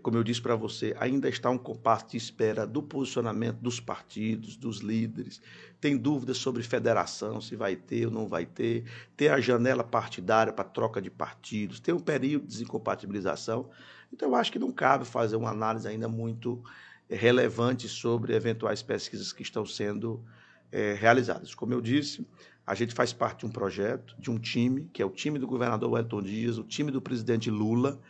Como 0.00 0.16
eu 0.16 0.22
disse 0.22 0.40
para 0.40 0.54
você, 0.54 0.96
ainda 0.98 1.28
está 1.28 1.50
um 1.50 1.58
compasso 1.58 2.06
de 2.08 2.16
espera 2.16 2.66
do 2.66 2.82
posicionamento 2.82 3.58
dos 3.58 3.80
partidos, 3.80 4.56
dos 4.56 4.78
líderes. 4.78 5.42
Tem 5.80 5.98
dúvidas 5.98 6.38
sobre 6.38 6.62
federação, 6.62 7.40
se 7.40 7.56
vai 7.56 7.74
ter 7.76 8.06
ou 8.06 8.12
não 8.12 8.26
vai 8.26 8.46
ter. 8.46 8.84
Tem 9.16 9.28
a 9.28 9.40
janela 9.40 9.82
partidária 9.82 10.52
para 10.52 10.64
troca 10.64 11.02
de 11.02 11.10
partidos. 11.10 11.80
Tem 11.80 11.92
um 11.92 12.00
período 12.00 12.42
de 12.42 12.48
desincompatibilização. 12.48 13.68
Então, 14.12 14.28
eu 14.28 14.34
acho 14.36 14.52
que 14.52 14.58
não 14.58 14.70
cabe 14.70 15.04
fazer 15.04 15.36
uma 15.36 15.50
análise 15.50 15.86
ainda 15.88 16.08
muito 16.08 16.62
relevante 17.10 17.88
sobre 17.88 18.34
eventuais 18.34 18.82
pesquisas 18.82 19.32
que 19.32 19.42
estão 19.42 19.66
sendo 19.66 20.24
é, 20.70 20.94
realizadas. 20.94 21.54
Como 21.54 21.74
eu 21.74 21.80
disse, 21.80 22.26
a 22.66 22.74
gente 22.74 22.94
faz 22.94 23.12
parte 23.12 23.40
de 23.40 23.46
um 23.46 23.50
projeto, 23.50 24.14
de 24.18 24.30
um 24.30 24.38
time, 24.38 24.88
que 24.92 25.02
é 25.02 25.06
o 25.06 25.10
time 25.10 25.38
do 25.38 25.46
governador 25.46 25.90
Wellington 25.90 26.22
Dias, 26.22 26.58
o 26.58 26.64
time 26.64 26.90
do 26.90 27.02
presidente 27.02 27.50
Lula, 27.50 28.00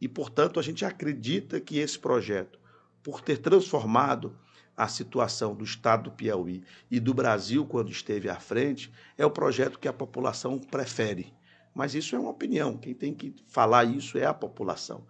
e, 0.00 0.08
portanto, 0.08 0.58
a 0.58 0.62
gente 0.62 0.84
acredita 0.84 1.60
que 1.60 1.78
esse 1.78 1.98
projeto, 1.98 2.58
por 3.02 3.20
ter 3.20 3.38
transformado 3.38 4.36
a 4.76 4.88
situação 4.88 5.54
do 5.54 5.64
estado 5.64 6.04
do 6.04 6.10
Piauí 6.10 6.64
e 6.90 6.98
do 6.98 7.14
Brasil 7.14 7.64
quando 7.64 7.90
esteve 7.90 8.28
à 8.28 8.40
frente, 8.40 8.92
é 9.16 9.24
o 9.24 9.30
projeto 9.30 9.78
que 9.78 9.86
a 9.86 9.92
população 9.92 10.58
prefere. 10.58 11.32
Mas 11.74 11.94
isso 11.94 12.16
é 12.16 12.18
uma 12.18 12.30
opinião, 12.30 12.76
quem 12.76 12.94
tem 12.94 13.14
que 13.14 13.34
falar 13.46 13.84
isso 13.84 14.18
é 14.18 14.24
a 14.24 14.34
população. 14.34 15.06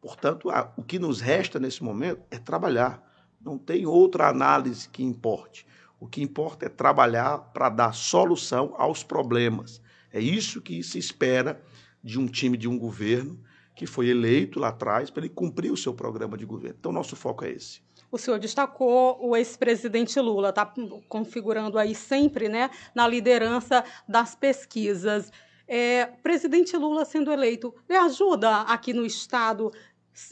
Portanto, 0.00 0.48
o 0.76 0.82
que 0.82 0.98
nos 0.98 1.20
resta 1.20 1.58
nesse 1.58 1.84
momento 1.84 2.22
é 2.30 2.38
trabalhar. 2.38 3.06
Não 3.40 3.58
tem 3.58 3.84
outra 3.84 4.28
análise 4.28 4.88
que 4.88 5.02
importe. 5.02 5.66
O 6.00 6.08
que 6.08 6.22
importa 6.22 6.64
é 6.64 6.68
trabalhar 6.70 7.38
para 7.52 7.68
dar 7.68 7.92
solução 7.92 8.74
aos 8.78 9.04
problemas. 9.04 9.82
É 10.10 10.18
isso 10.18 10.62
que 10.62 10.82
se 10.82 10.98
espera 10.98 11.62
de 12.02 12.18
um 12.18 12.26
time, 12.26 12.56
de 12.56 12.66
um 12.66 12.78
governo 12.78 13.38
que 13.74 13.86
foi 13.86 14.08
eleito 14.08 14.58
lá 14.58 14.68
atrás 14.68 15.10
para 15.10 15.24
ele 15.24 15.32
cumprir 15.32 15.70
o 15.70 15.76
seu 15.76 15.94
programa 15.94 16.36
de 16.36 16.44
governo. 16.44 16.76
Então, 16.78 16.90
nosso 16.90 17.14
foco 17.14 17.44
é 17.44 17.50
esse. 17.50 17.80
O 18.10 18.18
senhor 18.18 18.38
destacou 18.38 19.18
o 19.20 19.36
ex-presidente 19.36 20.18
Lula, 20.18 20.48
está 20.48 20.70
configurando 21.08 21.78
aí 21.78 21.94
sempre 21.94 22.48
né, 22.48 22.70
na 22.94 23.06
liderança 23.06 23.84
das 24.08 24.34
pesquisas. 24.34 25.30
É, 25.68 26.06
presidente 26.06 26.76
Lula 26.76 27.04
sendo 27.04 27.30
eleito, 27.30 27.72
lhe 27.88 27.94
ajuda 27.94 28.62
aqui 28.62 28.92
no 28.92 29.06
Estado 29.06 29.72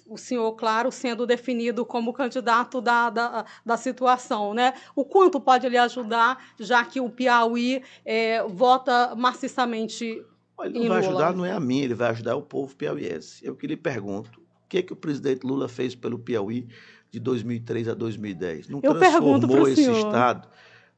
o 0.07 0.16
senhor, 0.16 0.53
claro, 0.53 0.91
sendo 0.91 1.26
definido 1.26 1.84
como 1.84 2.12
candidato 2.12 2.80
da, 2.80 3.11
da, 3.11 3.45
da 3.64 3.76
situação, 3.76 4.55
né? 4.55 4.74
O 4.95 5.05
quanto 5.05 5.41
pode 5.41 5.68
lhe 5.68 5.78
ajudar, 5.78 6.53
já 6.59 6.84
que 6.84 7.01
o 7.01 7.11
Piauí 7.11 7.82
é, 8.05 8.43
vota 8.45 9.14
maciçamente 9.14 10.24
Olha, 10.57 10.70
ele 10.70 10.80
não 10.80 10.89
vai 10.89 10.99
ajudar, 10.99 11.34
não 11.34 11.45
é 11.45 11.53
a 11.53 11.61
mim, 11.61 11.78
ele 11.78 11.95
vai 11.95 12.11
ajudar 12.11 12.34
o 12.34 12.43
povo 12.43 12.74
piauiense. 12.74 13.47
Eu 13.47 13.55
que 13.55 13.66
lhe 13.66 13.76
pergunto, 13.76 14.41
o 14.41 14.68
que, 14.68 14.78
é 14.78 14.82
que 14.82 14.93
o 14.93 14.97
presidente 14.97 15.47
Lula 15.47 15.68
fez 15.68 15.95
pelo 15.95 16.18
Piauí 16.18 16.66
de 17.12 17.20
2003 17.20 17.89
a 17.89 17.95
2010? 17.95 18.68
Não 18.68 18.80
Eu 18.82 18.99
transformou 18.99 19.68
esse 19.68 19.84
senhor. 19.84 19.97
estado? 19.97 20.49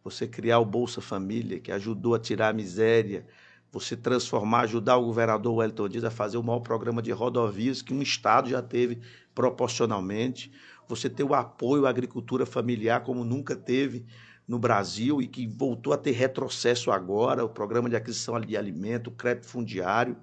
Você 0.03 0.27
criar 0.27 0.61
o 0.61 0.65
Bolsa 0.65 1.03
Família, 1.03 1.61
que 1.61 1.71
ajudou 1.71 2.15
a 2.15 2.19
tirar 2.19 2.49
a 2.49 2.53
miséria, 2.55 3.27
você 3.73 3.97
transformar, 3.97 4.63
ajudar 4.63 4.97
o 4.97 5.05
governador 5.05 5.57
Wellington 5.57 5.89
Dias 5.89 6.05
a 6.05 6.11
fazer 6.11 6.37
o 6.37 6.43
maior 6.43 6.61
programa 6.61 7.01
de 7.01 7.13
rodovias 7.13 7.83
que 7.83 7.95
um 7.95 8.03
estado 8.03 8.49
já 8.49 8.61
teve 8.61 9.01
proporcionalmente, 9.35 10.53
você 10.89 11.09
ter 11.09 11.23
o 11.23 11.35
apoio 11.35 11.87
à 11.87 11.91
agricultura 11.91 12.45
familiar 12.45 13.05
como 13.05 13.25
nunca 13.25 13.55
teve 13.55 14.05
no 14.47 14.59
Brasil 14.59 15.23
e 15.23 15.29
que 15.29 15.47
voltou 15.47 15.93
a 15.93 15.97
ter 15.97 16.11
retrocesso 16.11 16.91
agora, 16.91 17.45
o 17.45 17.49
programa 17.49 17.89
de 17.89 17.95
aquisição 17.95 18.41
de 18.41 18.57
alimento, 18.57 19.07
o 19.07 19.13
crédito 19.13 19.47
fundiário, 19.47 20.17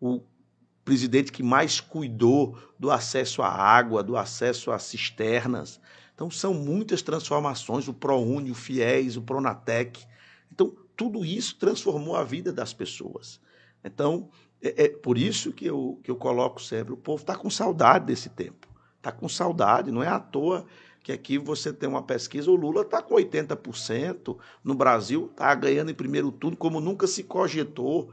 o 0.00 0.22
presidente 0.82 1.30
que 1.30 1.42
mais 1.42 1.80
cuidou 1.80 2.56
do 2.78 2.90
acesso 2.90 3.42
à 3.42 3.48
água, 3.48 4.02
do 4.02 4.16
acesso 4.16 4.70
às 4.70 4.84
cisternas. 4.84 5.78
Então 6.14 6.30
são 6.30 6.54
muitas 6.54 7.02
transformações, 7.02 7.86
o 7.88 7.92
ProUni, 7.92 8.50
o 8.50 8.54
FIES, 8.54 9.18
o 9.18 9.22
Pronatec. 9.22 10.06
Tudo 10.96 11.24
isso 11.24 11.56
transformou 11.56 12.16
a 12.16 12.24
vida 12.24 12.52
das 12.52 12.72
pessoas. 12.72 13.40
Então, 13.84 14.30
é, 14.62 14.84
é 14.84 14.88
por 14.88 15.18
isso 15.18 15.52
que 15.52 15.66
eu, 15.66 16.00
que 16.02 16.10
eu 16.10 16.16
coloco 16.16 16.60
sempre: 16.60 16.94
o 16.94 16.96
povo 16.96 17.22
está 17.22 17.36
com 17.36 17.50
saudade 17.50 18.06
desse 18.06 18.30
tempo. 18.30 18.66
Está 18.96 19.12
com 19.12 19.28
saudade, 19.28 19.92
não 19.92 20.02
é 20.02 20.08
à 20.08 20.18
toa 20.18 20.66
que 21.06 21.12
aqui 21.12 21.38
você 21.38 21.72
tem 21.72 21.88
uma 21.88 22.02
pesquisa, 22.02 22.50
o 22.50 22.56
Lula 22.56 22.82
está 22.82 23.00
com 23.00 23.14
80%, 23.14 24.36
no 24.64 24.74
Brasil 24.74 25.28
está 25.30 25.54
ganhando 25.54 25.88
em 25.88 25.94
primeiro 25.94 26.32
turno, 26.32 26.56
como 26.56 26.80
nunca 26.80 27.06
se 27.06 27.22
cogitou. 27.22 28.12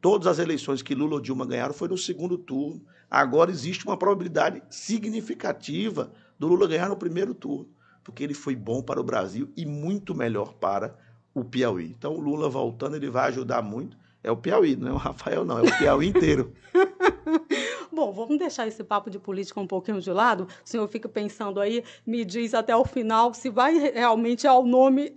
Todas 0.00 0.26
as 0.26 0.38
eleições 0.38 0.80
que 0.80 0.94
Lula 0.94 1.16
ou 1.16 1.20
Dilma 1.20 1.44
ganharam 1.44 1.74
foi 1.74 1.86
no 1.86 1.98
segundo 1.98 2.38
turno. 2.38 2.80
Agora 3.10 3.50
existe 3.50 3.84
uma 3.84 3.98
probabilidade 3.98 4.62
significativa 4.70 6.14
do 6.38 6.48
Lula 6.48 6.66
ganhar 6.66 6.88
no 6.88 6.96
primeiro 6.96 7.34
turno, 7.34 7.68
porque 8.02 8.24
ele 8.24 8.32
foi 8.32 8.56
bom 8.56 8.82
para 8.82 8.98
o 8.98 9.04
Brasil 9.04 9.52
e 9.54 9.66
muito 9.66 10.14
melhor 10.14 10.54
para 10.54 10.96
o 11.34 11.44
Piauí. 11.44 11.94
Então, 11.98 12.14
o 12.14 12.20
Lula 12.20 12.48
voltando, 12.48 12.96
ele 12.96 13.10
vai 13.10 13.28
ajudar 13.28 13.60
muito. 13.60 13.96
É 14.22 14.30
o 14.30 14.36
Piauí, 14.36 14.76
não 14.76 14.88
é 14.88 14.92
o 14.92 14.96
Rafael, 14.96 15.44
não, 15.44 15.58
é 15.58 15.62
o 15.62 15.78
Piauí 15.78 16.08
inteiro. 16.08 16.52
Bom, 17.94 18.10
vamos 18.10 18.36
deixar 18.38 18.66
esse 18.66 18.82
papo 18.82 19.08
de 19.08 19.20
política 19.20 19.60
um 19.60 19.68
pouquinho 19.68 20.00
de 20.00 20.10
lado. 20.10 20.48
O 20.64 20.68
senhor 20.68 20.88
fica 20.88 21.08
pensando 21.08 21.60
aí, 21.60 21.84
me 22.04 22.24
diz 22.24 22.52
até 22.52 22.74
o 22.74 22.84
final 22.84 23.32
se 23.32 23.48
vai 23.48 23.78
realmente 23.78 24.48
ao 24.48 24.66
nome 24.66 25.14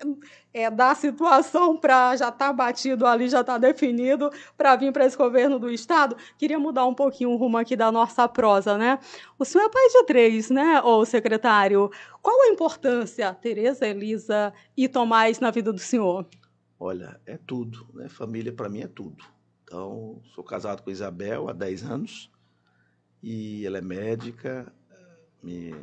é, 0.53 0.69
da 0.69 0.93
situação 0.93 1.75
para 1.75 2.15
já 2.15 2.29
estar 2.29 2.49
tá 2.49 2.53
batido 2.53 3.07
ali, 3.07 3.27
já 3.29 3.41
estar 3.41 3.53
tá 3.53 3.57
definido 3.57 4.29
para 4.55 4.75
vir 4.75 4.93
para 4.93 5.07
esse 5.07 5.17
governo 5.17 5.57
do 5.57 5.71
Estado. 5.71 6.15
Queria 6.37 6.59
mudar 6.59 6.85
um 6.85 6.93
pouquinho 6.93 7.31
o 7.31 7.35
rumo 7.35 7.57
aqui 7.57 7.75
da 7.75 7.91
nossa 7.91 8.27
prosa, 8.27 8.77
né? 8.77 8.99
O 9.39 9.43
senhor 9.43 9.65
é 9.65 9.69
pai 9.69 9.87
de 9.89 10.03
três, 10.05 10.51
né, 10.51 10.79
ô 10.83 11.03
secretário? 11.03 11.89
Qual 12.21 12.43
a 12.43 12.49
importância, 12.49 13.33
Tereza, 13.33 13.87
Elisa 13.87 14.53
e 14.77 14.87
Tomás, 14.87 15.39
na 15.39 15.49
vida 15.49 15.73
do 15.73 15.79
senhor? 15.79 16.27
Olha, 16.79 17.19
é 17.25 17.37
tudo, 17.37 17.87
né? 17.95 18.07
Família 18.07 18.53
para 18.53 18.69
mim 18.69 18.81
é 18.81 18.87
tudo. 18.87 19.25
Então, 19.63 20.21
sou 20.35 20.43
casado 20.43 20.83
com 20.83 20.91
Isabel 20.91 21.49
há 21.49 21.53
10 21.53 21.83
anos 21.83 22.36
e 23.21 23.65
ela 23.65 23.77
é 23.77 23.81
médica, 23.81 24.71
me, 25.41 25.73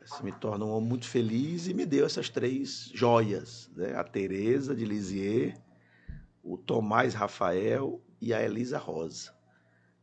assim, 0.00 0.24
me 0.24 0.32
torna 0.32 0.64
um 0.64 0.70
homem 0.70 0.88
muito 0.88 1.08
feliz 1.08 1.66
e 1.66 1.74
me 1.74 1.86
deu 1.86 2.06
essas 2.06 2.28
três 2.28 2.90
joias, 2.94 3.70
né? 3.74 3.94
a 3.96 4.04
Tereza 4.04 4.74
de 4.74 4.84
Lisier, 4.84 5.56
o 6.42 6.56
Tomás 6.56 7.14
Rafael 7.14 8.00
e 8.20 8.32
a 8.32 8.42
Elisa 8.42 8.78
Rosa. 8.78 9.32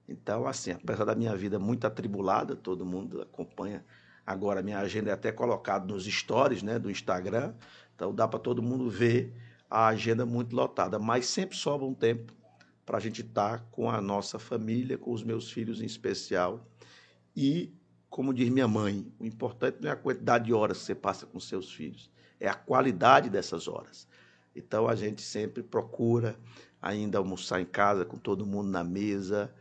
Então, 0.08 0.48
assim, 0.48 0.72
apesar 0.72 1.06
da 1.06 1.16
minha 1.16 1.36
vida 1.36 1.60
muito 1.60 1.86
atribulada, 1.86 2.56
todo 2.56 2.86
mundo 2.86 3.22
acompanha 3.22 3.86
agora, 4.26 4.62
minha 4.62 4.80
agenda 4.80 5.12
é 5.12 5.14
até 5.14 5.32
colocada 5.32 5.86
nos 5.86 6.06
stories 6.06 6.64
né, 6.64 6.80
do 6.80 6.90
Instagram, 6.90 7.54
então 7.96 8.14
dá 8.14 8.28
para 8.28 8.40
todo 8.40 8.62
mundo 8.62 8.90
ver 8.90 9.34
a 9.70 9.88
agenda 9.88 10.26
muito 10.26 10.56
lotada, 10.56 10.98
mas 10.98 11.28
sempre 11.28 11.56
sobra 11.56 11.86
um 11.86 11.94
tempo 11.94 12.34
para 12.90 12.98
a 12.98 13.00
gente 13.00 13.22
estar 13.22 13.60
tá 13.60 13.66
com 13.70 13.88
a 13.88 14.02
nossa 14.02 14.40
família, 14.40 14.98
com 14.98 15.12
os 15.12 15.24
meus 15.24 15.52
filhos 15.52 15.80
em 15.80 15.86
especial. 15.86 16.68
E, 17.36 17.72
como 18.10 18.34
diz 18.34 18.50
minha 18.50 18.68
mãe, 18.68 19.06
o 19.20 19.28
importante 19.28 19.78
não 19.80 19.92
é 19.92 19.94
a 19.94 19.96
quantidade 19.96 20.46
de 20.46 20.54
horas 20.56 20.80
que 20.80 20.86
você 20.86 20.96
passa 20.96 21.28
com 21.28 21.40
seus 21.40 21.72
filhos, 21.72 22.10
é 22.40 22.50
a 22.50 22.56
qualidade 22.56 23.30
dessas 23.30 23.68
horas. 23.68 24.08
Então 24.56 24.88
a 24.88 24.96
gente 24.96 25.22
sempre 25.22 25.62
procura 25.62 26.36
ainda 26.82 27.20
almoçar 27.20 27.62
em 27.62 27.66
casa 27.66 28.04
com 28.04 28.18
todo 28.18 28.44
mundo 28.44 28.72
na 28.72 28.84
mesa, 28.84 29.54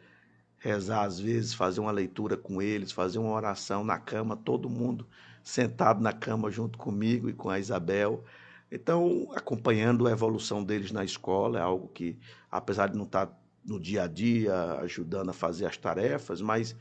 rezar 0.56 1.04
às 1.04 1.20
vezes, 1.20 1.52
fazer 1.52 1.80
uma 1.80 1.92
leitura 1.92 2.34
com 2.34 2.62
eles, 2.62 2.92
fazer 2.92 3.18
uma 3.18 3.32
oração 3.32 3.84
na 3.84 3.98
cama, 3.98 4.38
todo 4.38 4.70
mundo 4.70 5.06
sentado 5.42 6.00
na 6.00 6.14
cama 6.14 6.50
junto 6.50 6.78
comigo 6.78 7.28
e 7.28 7.34
com 7.34 7.50
a 7.50 7.58
Isabel. 7.58 8.24
Então, 8.70 9.28
acompanhando 9.34 10.06
a 10.06 10.10
evolução 10.10 10.62
deles 10.62 10.92
na 10.92 11.04
escola, 11.04 11.58
é 11.58 11.62
algo 11.62 11.88
que, 11.88 12.18
apesar 12.50 12.88
de 12.88 12.96
não 12.96 13.04
estar 13.04 13.30
no 13.64 13.80
dia 13.80 14.02
a 14.04 14.06
dia 14.06 14.54
ajudando 14.80 15.30
a 15.30 15.32
fazer 15.32 15.66
as 15.66 15.76
tarefas, 15.76 16.40
mas 16.40 16.76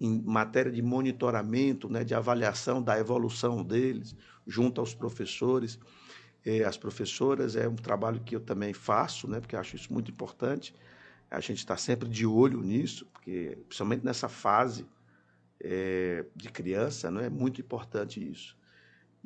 em 0.00 0.22
matéria 0.22 0.70
de 0.70 0.82
monitoramento, 0.82 1.88
né, 1.88 2.04
de 2.04 2.14
avaliação 2.14 2.82
da 2.82 2.98
evolução 2.98 3.62
deles, 3.62 4.14
junto 4.46 4.80
aos 4.80 4.94
professores, 4.94 5.78
eh, 6.44 6.64
as 6.64 6.76
professoras, 6.76 7.56
é 7.56 7.68
um 7.68 7.76
trabalho 7.76 8.20
que 8.20 8.36
eu 8.36 8.40
também 8.40 8.72
faço, 8.72 9.28
né, 9.28 9.40
porque 9.40 9.56
acho 9.56 9.76
isso 9.76 9.92
muito 9.92 10.10
importante. 10.10 10.74
A 11.30 11.40
gente 11.40 11.58
está 11.58 11.76
sempre 11.76 12.08
de 12.08 12.26
olho 12.26 12.62
nisso, 12.62 13.06
porque 13.06 13.58
principalmente 13.66 14.04
nessa 14.04 14.28
fase 14.28 14.86
é, 15.60 16.24
de 16.34 16.50
criança, 16.50 17.10
não 17.10 17.20
é 17.20 17.28
muito 17.30 17.60
importante 17.60 18.20
isso. 18.30 18.56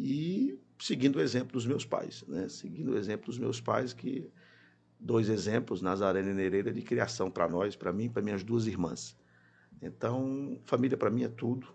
E 0.02 0.58
seguindo 0.78 1.16
o 1.16 1.20
exemplo 1.20 1.52
dos 1.52 1.66
meus 1.66 1.84
pais, 1.84 2.24
né? 2.26 2.48
Seguindo 2.48 2.92
o 2.92 2.96
exemplo 2.96 3.26
dos 3.26 3.38
meus 3.38 3.60
pais 3.60 3.92
que 3.92 4.30
dois 4.98 5.28
exemplos, 5.28 5.82
Nazaré 5.82 6.20
e 6.20 6.34
Nereida, 6.34 6.72
de 6.72 6.80
criação 6.80 7.30
para 7.30 7.46
nós, 7.48 7.76
para 7.76 7.92
mim, 7.92 8.08
para 8.08 8.22
minhas 8.22 8.42
duas 8.42 8.66
irmãs. 8.66 9.16
Então, 9.82 10.58
família 10.64 10.96
para 10.96 11.10
mim 11.10 11.24
é 11.24 11.28
tudo, 11.28 11.66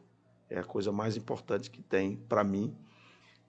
é 0.49 0.59
a 0.59 0.63
coisa 0.63 0.91
mais 0.91 1.15
importante 1.15 1.69
que 1.69 1.81
tem 1.81 2.17
para 2.27 2.43
mim, 2.43 2.75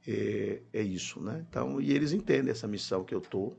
é, 0.07 0.62
é, 0.72 0.83
isso, 0.83 1.20
né? 1.20 1.45
Então, 1.49 1.81
e 1.81 1.93
eles 1.93 2.12
entendem 2.12 2.51
essa 2.51 2.68
missão 2.68 3.03
que 3.03 3.14
eu 3.14 3.20
tô 3.20 3.55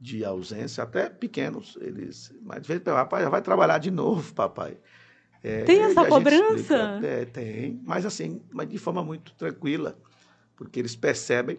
de 0.00 0.24
ausência, 0.24 0.82
até 0.82 1.10
pequenos, 1.10 1.76
eles, 1.80 2.34
mas 2.42 2.62
de 2.62 2.68
vez 2.68 2.80
papai 2.80 3.28
vai 3.28 3.42
trabalhar 3.42 3.78
de 3.78 3.90
novo, 3.90 4.32
papai. 4.32 4.78
É, 5.42 5.64
tem 5.64 5.80
essa 5.80 6.06
cobrança? 6.06 6.54
Explica, 6.54 7.06
é, 7.06 7.24
tem, 7.24 7.80
mas 7.84 8.06
assim, 8.06 8.42
mas 8.52 8.68
de 8.68 8.78
forma 8.78 9.02
muito 9.02 9.34
tranquila, 9.34 9.98
porque 10.60 10.78
eles 10.78 10.94
percebem, 10.94 11.58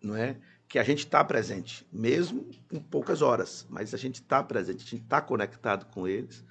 não 0.00 0.14
é, 0.14 0.36
que 0.68 0.78
a 0.78 0.84
gente 0.84 1.00
está 1.00 1.24
presente, 1.24 1.84
mesmo 1.92 2.48
com 2.70 2.78
poucas 2.78 3.22
horas, 3.22 3.66
mas 3.68 3.92
a 3.92 3.96
gente 3.96 4.22
está 4.22 4.40
presente, 4.40 4.84
a 4.84 4.88
gente 4.88 5.02
está 5.02 5.20
conectado 5.20 5.84
com 5.86 6.06
eles. 6.06 6.44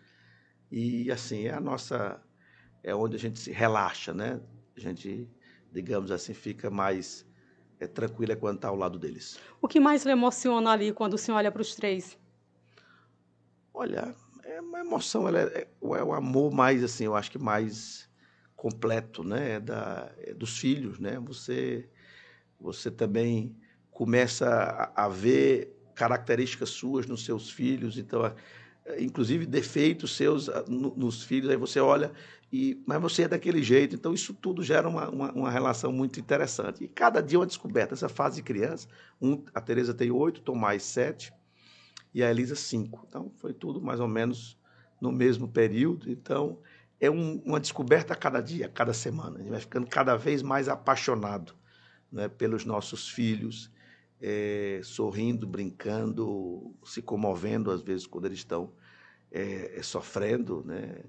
E 0.69 1.09
assim, 1.09 1.45
é 1.45 1.53
a 1.53 1.61
nossa. 1.61 2.21
É 2.83 2.93
onde 2.93 3.15
a 3.15 3.19
gente 3.19 3.39
se 3.39 3.49
relaxa, 3.49 4.13
né? 4.13 4.41
A 4.75 4.79
gente, 4.81 5.25
digamos 5.71 6.11
assim, 6.11 6.33
fica 6.33 6.69
mais 6.69 7.25
é, 7.79 7.87
tranquila 7.87 8.35
quando 8.35 8.57
está 8.57 8.67
ao 8.67 8.75
lado 8.75 8.99
deles. 8.99 9.39
O 9.61 9.69
que 9.69 9.79
mais 9.79 10.03
lhe 10.03 10.11
emociona 10.11 10.71
ali 10.71 10.91
quando 10.91 11.13
o 11.13 11.17
senhor 11.17 11.37
olha 11.37 11.51
para 11.51 11.61
os 11.61 11.75
três? 11.75 12.19
Olha, 13.73 14.13
é 14.43 14.59
uma 14.59 14.81
emoção, 14.81 15.29
ela 15.29 15.39
é, 15.39 15.61
é, 15.61 15.61
é 15.61 16.03
o 16.03 16.13
amor 16.13 16.51
mais, 16.51 16.83
assim, 16.83 17.05
eu 17.05 17.15
acho 17.15 17.31
que 17.31 17.39
mais 17.39 18.06
completo, 18.57 19.23
né? 19.23 19.53
É 19.53 19.59
da, 19.61 20.11
é 20.17 20.33
dos 20.33 20.57
filhos, 20.57 20.99
né? 20.99 21.17
Você, 21.19 21.87
você 22.59 22.91
também 22.91 23.55
começa 23.91 24.49
a, 24.49 25.05
a 25.05 25.07
ver 25.07 25.73
características 25.95 26.69
suas 26.69 27.07
nos 27.07 27.23
seus 27.23 27.49
filhos, 27.49 27.97
então, 27.97 28.21
inclusive 28.99 29.45
defeitos 29.45 30.15
seus 30.15 30.49
ah, 30.49 30.63
nos 30.67 31.23
filhos, 31.23 31.49
aí 31.49 31.57
você 31.57 31.79
olha 31.79 32.11
e 32.51 32.81
mas 32.85 33.01
você 33.01 33.23
é 33.23 33.27
daquele 33.27 33.61
jeito, 33.61 33.95
então 33.95 34.13
isso 34.13 34.33
tudo 34.33 34.63
gera 34.63 34.87
uma, 34.87 35.09
uma, 35.09 35.31
uma 35.33 35.51
relação 35.51 35.91
muito 35.91 36.19
interessante. 36.19 36.83
E 36.83 36.87
cada 36.87 37.21
dia 37.21 37.37
é 37.37 37.39
uma 37.39 37.45
descoberta. 37.45 37.93
Essa 37.93 38.09
fase 38.09 38.37
de 38.37 38.43
criança, 38.43 38.87
um, 39.21 39.43
a 39.53 39.59
Teresa 39.59 39.93
tem 39.93 40.09
oito, 40.11 40.41
Tomás 40.41 40.83
sete 40.83 41.33
e 42.13 42.23
a 42.23 42.31
Elisa 42.31 42.55
cinco. 42.55 43.05
Então 43.07 43.31
foi 43.37 43.53
tudo 43.53 43.81
mais 43.81 43.99
ou 43.99 44.07
menos 44.07 44.57
no 45.01 45.11
mesmo 45.11 45.47
período. 45.47 46.09
Então 46.09 46.59
é 46.99 47.09
um, 47.09 47.41
uma 47.45 47.59
descoberta 47.59 48.13
a 48.13 48.15
cada 48.15 48.41
dia, 48.41 48.65
a 48.65 48.69
cada 48.69 48.93
semana. 48.93 49.35
A 49.35 49.39
gente 49.39 49.51
vai 49.51 49.59
ficando 49.59 49.87
cada 49.87 50.15
vez 50.15 50.41
mais 50.41 50.67
apaixonado 50.67 51.53
né, 52.11 52.27
pelos 52.27 52.65
nossos 52.65 53.09
filhos 53.09 53.71
é, 54.21 54.79
sorrindo, 54.83 55.45
brincando, 55.45 56.73
se 56.83 57.01
comovendo 57.01 57.71
às 57.71 57.81
vezes 57.81 58.07
quando 58.07 58.25
eles 58.25 58.39
estão 58.39 58.71
é, 59.31 59.79
sofrendo, 59.83 60.63
né? 60.65 61.03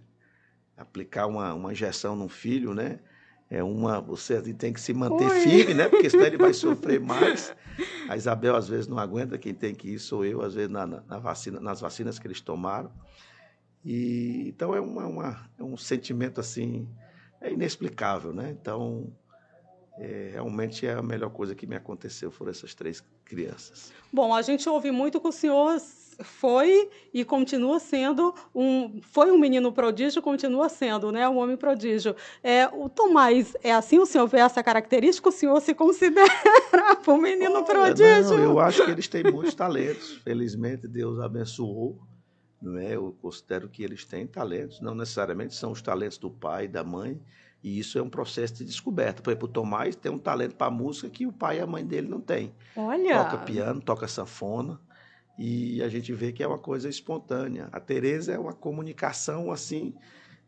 Aplicar 0.76 1.26
uma, 1.26 1.54
uma 1.54 1.72
injeção 1.72 2.14
num 2.14 2.28
filho, 2.28 2.74
né? 2.74 3.00
É 3.50 3.62
uma, 3.62 4.00
você 4.00 4.40
tem 4.52 4.72
que 4.72 4.80
se 4.80 4.92
manter 4.92 5.24
Oi. 5.24 5.40
firme, 5.40 5.74
né? 5.74 5.88
Porque 5.88 6.10
senão 6.10 6.26
ele 6.26 6.36
vai 6.36 6.52
sofrer 6.52 7.00
mais. 7.00 7.54
A 8.08 8.16
Isabel 8.16 8.54
às 8.54 8.68
vezes 8.68 8.86
não 8.86 8.98
aguenta, 8.98 9.38
quem 9.38 9.54
tem 9.54 9.74
que 9.74 9.88
ir 9.94 9.98
sou 9.98 10.24
eu, 10.24 10.42
às 10.42 10.54
vezes 10.54 10.70
na, 10.70 10.86
na 10.86 11.18
vacina, 11.18 11.58
nas 11.58 11.80
vacinas 11.80 12.18
que 12.18 12.26
eles 12.26 12.40
tomaram. 12.40 12.92
E 13.84 14.48
então 14.48 14.74
é 14.74 14.80
uma, 14.80 15.06
uma 15.06 15.50
é 15.58 15.62
um 15.62 15.76
sentimento 15.76 16.40
assim 16.40 16.88
é 17.40 17.52
inexplicável, 17.52 18.32
né? 18.32 18.50
Então 18.50 19.12
é, 19.98 20.30
realmente 20.32 20.86
é 20.86 20.94
a 20.94 21.02
melhor 21.02 21.30
coisa 21.30 21.54
que 21.54 21.66
me 21.66 21.76
aconteceu 21.76 22.30
foram 22.30 22.50
essas 22.50 22.74
três 22.74 23.02
crianças. 23.24 23.92
Bom, 24.12 24.32
a 24.34 24.42
gente 24.42 24.68
ouve 24.68 24.90
muito 24.90 25.20
que 25.20 25.28
o 25.28 25.32
senhor 25.32 25.78
foi 26.22 26.88
e 27.14 27.24
continua 27.24 27.78
sendo 27.78 28.34
um 28.52 29.00
foi 29.02 29.30
um 29.30 29.38
menino 29.38 29.70
prodígio 29.70 30.20
continua 30.20 30.68
sendo 30.68 31.12
né 31.12 31.28
um 31.28 31.36
homem 31.38 31.56
prodígio. 31.56 32.16
É 32.42 32.66
o 32.66 32.88
Tomás 32.88 33.56
é 33.62 33.72
assim 33.72 33.98
o 33.98 34.06
senhor 34.06 34.26
vê 34.26 34.38
essa 34.38 34.62
característica? 34.62 35.28
O 35.28 35.32
senhor 35.32 35.60
se 35.60 35.74
considera 35.74 36.26
um 37.06 37.18
menino 37.18 37.56
Olha, 37.56 37.64
prodígio? 37.64 38.36
não, 38.36 38.42
eu 38.42 38.60
acho 38.60 38.84
que 38.84 38.90
eles 38.90 39.06
têm 39.06 39.24
muitos 39.24 39.54
talentos. 39.54 40.16
Felizmente 40.24 40.88
Deus 40.88 41.20
abençoou 41.20 42.00
não 42.60 42.78
é 42.78 42.96
eu 42.96 43.16
considero 43.22 43.68
que 43.68 43.82
eles 43.82 44.04
têm 44.04 44.26
talentos 44.26 44.80
não 44.80 44.94
necessariamente 44.94 45.54
são 45.54 45.72
os 45.72 45.82
talentos 45.82 46.18
do 46.18 46.30
pai 46.30 46.64
e 46.64 46.68
da 46.68 46.82
mãe 46.82 47.20
e 47.62 47.78
isso 47.78 47.98
é 47.98 48.02
um 48.02 48.08
processo 48.08 48.54
de 48.54 48.64
descoberta. 48.64 49.20
Por 49.20 49.30
exemplo, 49.30 49.48
o 49.48 49.52
Tomás 49.52 49.96
tem 49.96 50.12
um 50.12 50.18
talento 50.18 50.54
para 50.54 50.70
música 50.70 51.10
que 51.10 51.26
o 51.26 51.32
pai 51.32 51.58
e 51.58 51.60
a 51.60 51.66
mãe 51.66 51.84
dele 51.84 52.08
não 52.08 52.20
têm. 52.20 52.54
Olha! 52.76 53.24
Toca 53.24 53.38
piano, 53.38 53.80
toca 53.80 54.06
sanfona, 54.06 54.80
e 55.38 55.82
a 55.82 55.88
gente 55.88 56.12
vê 56.12 56.32
que 56.32 56.42
é 56.42 56.46
uma 56.46 56.58
coisa 56.58 56.88
espontânea. 56.88 57.68
A 57.72 57.80
Tereza 57.80 58.32
é 58.32 58.38
uma 58.38 58.52
comunicação 58.52 59.50
assim 59.50 59.94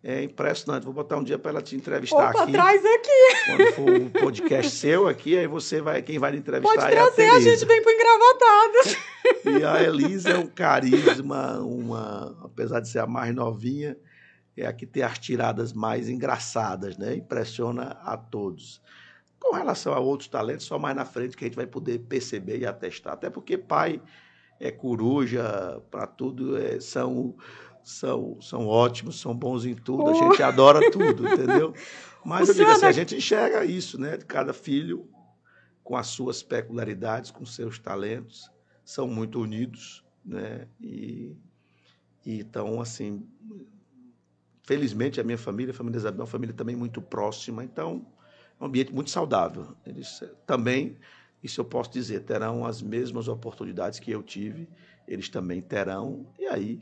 é 0.03 0.23
impressionante. 0.23 0.85
Vou 0.85 0.95
botar 0.95 1.17
um 1.17 1.25
dia 1.25 1.39
para 1.39 1.51
ela 1.51 1.63
te 1.63 1.77
entrevistar 1.77 2.31
Opa, 2.31 2.45
aqui. 2.45 2.53
traz 2.53 2.83
aqui. 2.85 3.47
Quando 3.47 3.73
for 3.75 3.91
um 3.91 4.09
podcast 4.09 4.73
seu 4.77 5.07
aqui, 5.07 5.39
aí 5.39 5.47
você 5.47 5.81
vai, 5.81 6.03
quem 6.03 6.19
vai 6.19 6.33
lhe 6.33 6.39
entrevistar 6.39 6.75
Pode 6.75 6.91
trazer, 6.91 7.23
é 7.23 7.31
a, 7.31 7.35
a 7.35 7.41
gente 7.41 7.65
vem 7.65 7.83
para 7.83 7.93
engravatado. 7.93 9.11
E 9.45 9.65
a 9.65 9.83
Elisa 9.83 10.31
é 10.31 10.39
um 10.39 10.47
carisma, 10.47 11.59
uma, 11.59 12.37
apesar 12.43 12.81
de 12.81 12.89
ser 12.89 13.01
a 13.01 13.07
mais 13.07 13.35
novinha, 13.35 13.97
é 14.57 14.67
a 14.67 14.73
que 14.73 14.87
tem 14.87 15.03
as 15.03 15.19
tiradas 15.19 15.73
mais 15.73 16.09
engraçadas, 16.09 16.97
né? 16.97 17.15
Impressiona 17.15 17.99
a 18.03 18.17
todos. 18.17 18.81
Com 19.39 19.55
relação 19.55 19.93
a 19.93 19.99
outros 19.99 20.29
talentos, 20.29 20.67
só 20.67 20.79
mais 20.79 20.97
na 20.97 21.05
frente 21.05 21.37
que 21.37 21.45
a 21.45 21.49
gente 21.49 21.57
vai 21.57 21.67
poder 21.67 21.99
perceber 22.01 22.59
e 22.59 22.67
atestar. 22.67 23.15
Até 23.15 23.31
porque 23.31 23.57
pai 23.57 24.01
é 24.59 24.71
coruja 24.71 25.81
para 25.91 26.07
tudo, 26.07 26.59
é, 26.59 26.79
são, 26.79 27.35
são, 27.83 28.41
são 28.41 28.67
ótimos, 28.67 29.21
são 29.21 29.35
bons 29.35 29.65
em 29.65 29.75
tudo, 29.75 30.09
a 30.11 30.15
gente 30.15 30.43
adora 30.43 30.91
tudo, 30.91 31.27
entendeu? 31.27 31.75
Mas 32.25 32.49
o 32.49 32.53
eu 32.53 32.55
digo 32.57 32.71
assim, 32.71 32.87
a 32.87 32.93
gente 32.93 33.17
enxerga 33.17 33.65
isso, 33.65 33.99
né? 33.99 34.19
Cada 34.19 34.53
filho 34.53 35.09
com 35.83 35.97
as 35.97 36.09
suas 36.09 36.43
peculiaridades, 36.43 37.31
com 37.31 37.45
seus 37.47 37.79
talentos, 37.79 38.51
são 38.85 39.09
muito 39.09 39.41
unidos, 39.41 40.05
né? 40.25 40.69
E, 40.81 41.35
e 42.25 42.41
então, 42.41 42.81
assim, 42.81 43.27
Felizmente, 44.71 45.21
a 45.21 45.25
minha 45.25 45.37
família, 45.37 45.73
a 45.73 45.75
família 45.75 45.99
Isabel, 45.99 46.21
é 46.21 46.23
uma 46.23 46.27
família 46.29 46.55
também 46.55 46.77
muito 46.77 47.03
próxima, 47.03 47.65
então 47.65 48.07
é 48.61 48.63
um 48.63 48.67
ambiente 48.69 48.95
muito 48.95 49.11
saudável. 49.11 49.75
Eles 49.85 50.23
eh, 50.23 50.31
também, 50.47 50.97
isso 51.43 51.61
eu 51.61 51.65
posso 51.65 51.91
dizer, 51.91 52.21
terão 52.21 52.65
as 52.65 52.81
mesmas 52.81 53.27
oportunidades 53.27 53.99
que 53.99 54.13
eu 54.13 54.23
tive, 54.23 54.69
eles 55.09 55.29
também 55.29 55.61
terão, 55.61 56.25
e 56.39 56.47
aí, 56.47 56.81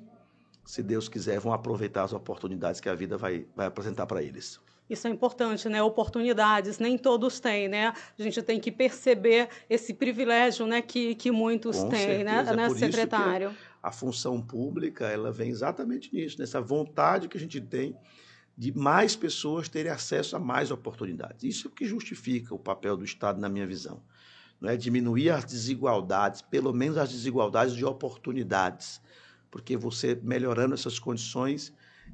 se 0.68 0.82
Deus 0.82 1.08
quiser, 1.08 1.40
vão 1.40 1.54
aproveitar 1.54 2.04
as 2.04 2.12
oportunidades 2.12 2.78
que 2.78 2.90
a 2.90 2.94
vida 2.94 3.16
vai, 3.16 3.46
vai 3.56 3.66
apresentar 3.66 4.04
para 4.04 4.22
eles. 4.22 4.60
Isso 4.88 5.06
é 5.06 5.10
importante, 5.10 5.66
né? 5.66 5.82
Oportunidades, 5.82 6.78
nem 6.78 6.98
todos 6.98 7.40
têm, 7.40 7.68
né? 7.68 7.94
A 8.18 8.22
gente 8.22 8.42
tem 8.42 8.60
que 8.60 8.70
perceber 8.70 9.48
esse 9.68 9.94
privilégio, 9.94 10.66
né, 10.66 10.82
que, 10.82 11.14
que 11.14 11.30
muitos 11.30 11.78
Com 11.78 11.88
têm, 11.88 12.22
né, 12.22 12.44
certeza. 12.44 12.56
né, 12.56 12.68
né 12.68 12.74
secretário? 12.74 13.56
a 13.82 13.90
função 13.90 14.42
pública 14.42 15.06
ela 15.06 15.32
vem 15.32 15.48
exatamente 15.48 16.14
nisso, 16.14 16.38
nessa 16.38 16.60
vontade 16.60 17.28
que 17.28 17.38
a 17.38 17.40
gente 17.40 17.60
tem 17.62 17.96
de 18.56 18.76
mais 18.76 19.16
pessoas 19.16 19.70
terem 19.70 19.90
acesso 19.90 20.36
a 20.36 20.38
mais 20.38 20.70
oportunidades. 20.70 21.44
Isso 21.44 21.68
é 21.68 21.70
o 21.70 21.72
que 21.72 21.86
justifica 21.86 22.54
o 22.54 22.58
papel 22.58 22.94
do 22.94 23.04
Estado, 23.06 23.40
na 23.40 23.48
minha 23.48 23.66
visão. 23.66 24.02
Não 24.60 24.68
é 24.68 24.76
diminuir 24.76 25.30
as 25.30 25.46
desigualdades, 25.46 26.42
pelo 26.42 26.74
menos 26.74 26.98
as 26.98 27.10
desigualdades 27.10 27.74
de 27.74 27.86
oportunidades, 27.86 29.00
porque 29.50 29.76
você 29.76 30.18
melhorando 30.22 30.74
essas 30.74 30.98
condições 30.98 31.72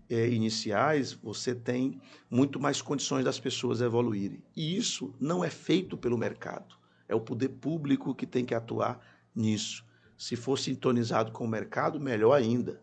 é, 0.09 0.28
iniciais, 0.28 1.12
você 1.12 1.55
tem 1.55 2.01
muito 2.30 2.61
mais 2.61 2.82
condições 2.82 3.24
das 3.24 3.41
pessoas 3.41 3.80
evoluírem. 3.80 4.43
E 4.57 4.76
isso 4.76 5.14
não 5.20 5.45
é 5.45 5.51
feito 5.51 5.97
pelo 5.97 6.18
mercado. 6.18 6.76
É 7.09 7.14
o 7.14 7.20
poder 7.20 7.49
público 7.49 8.14
que 8.14 8.26
tem 8.26 8.45
que 8.45 8.55
atuar 8.55 9.01
nisso. 9.35 9.85
Se 10.16 10.37
for 10.37 10.59
sintonizado 10.59 11.32
com 11.32 11.45
o 11.45 11.49
mercado, 11.49 12.01
melhor 12.01 12.32
ainda. 12.32 12.80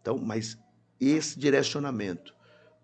Então, 0.00 0.18
mas 0.18 0.58
esse 0.98 1.38
direcionamento 1.38 2.34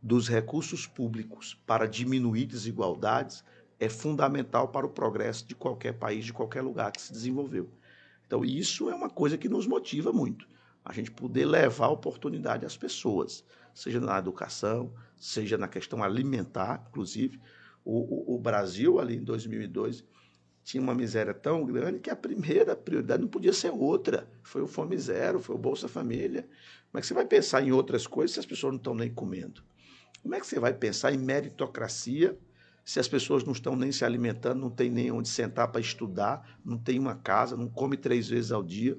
dos 0.02 0.28
recursos 0.28 0.86
públicos 0.86 1.58
para 1.66 1.86
diminuir 1.86 2.46
desigualdades 2.46 3.42
é 3.78 3.88
fundamental 3.88 4.68
para 4.68 4.86
o 4.86 4.90
progresso 4.90 5.46
de 5.46 5.54
qualquer 5.54 5.92
país, 5.94 6.24
de 6.24 6.32
qualquer 6.32 6.62
lugar 6.62 6.92
que 6.92 7.00
se 7.00 7.12
desenvolveu. 7.12 7.68
Então, 8.26 8.44
isso 8.44 8.90
é 8.90 8.94
uma 8.94 9.10
coisa 9.10 9.38
que 9.38 9.48
nos 9.48 9.66
motiva 9.66 10.12
muito. 10.12 10.48
A 10.86 10.92
gente 10.92 11.10
poder 11.10 11.44
levar 11.44 11.88
oportunidade 11.88 12.64
às 12.64 12.76
pessoas, 12.76 13.44
seja 13.74 13.98
na 13.98 14.16
educação, 14.20 14.94
seja 15.16 15.58
na 15.58 15.66
questão 15.66 16.00
alimentar, 16.00 16.86
inclusive. 16.88 17.40
O, 17.84 18.34
o, 18.34 18.36
o 18.36 18.38
Brasil, 18.38 19.00
ali 19.00 19.16
em 19.16 19.24
2002, 19.24 20.04
tinha 20.62 20.80
uma 20.80 20.94
miséria 20.94 21.34
tão 21.34 21.66
grande 21.66 21.98
que 21.98 22.08
a 22.08 22.14
primeira 22.14 22.76
prioridade 22.76 23.20
não 23.20 23.28
podia 23.28 23.52
ser 23.52 23.70
outra. 23.70 24.30
Foi 24.44 24.62
o 24.62 24.68
Fome 24.68 24.96
Zero, 24.96 25.40
foi 25.40 25.56
o 25.56 25.58
Bolsa 25.58 25.88
Família. 25.88 26.48
Como 26.92 26.98
é 26.98 27.00
que 27.00 27.06
você 27.08 27.14
vai 27.14 27.26
pensar 27.26 27.62
em 27.62 27.72
outras 27.72 28.06
coisas 28.06 28.34
se 28.34 28.40
as 28.40 28.46
pessoas 28.46 28.74
não 28.74 28.78
estão 28.78 28.94
nem 28.94 29.12
comendo? 29.12 29.64
Como 30.22 30.36
é 30.36 30.40
que 30.40 30.46
você 30.46 30.60
vai 30.60 30.72
pensar 30.72 31.12
em 31.12 31.18
meritocracia 31.18 32.38
se 32.84 33.00
as 33.00 33.08
pessoas 33.08 33.42
não 33.42 33.52
estão 33.52 33.74
nem 33.74 33.90
se 33.90 34.04
alimentando, 34.04 34.60
não 34.60 34.70
tem 34.70 34.88
nem 34.88 35.10
onde 35.10 35.28
sentar 35.28 35.66
para 35.72 35.80
estudar, 35.80 36.60
não 36.64 36.78
tem 36.78 36.96
uma 36.96 37.16
casa, 37.16 37.56
não 37.56 37.68
come 37.68 37.96
três 37.96 38.28
vezes 38.28 38.52
ao 38.52 38.62
dia? 38.62 38.96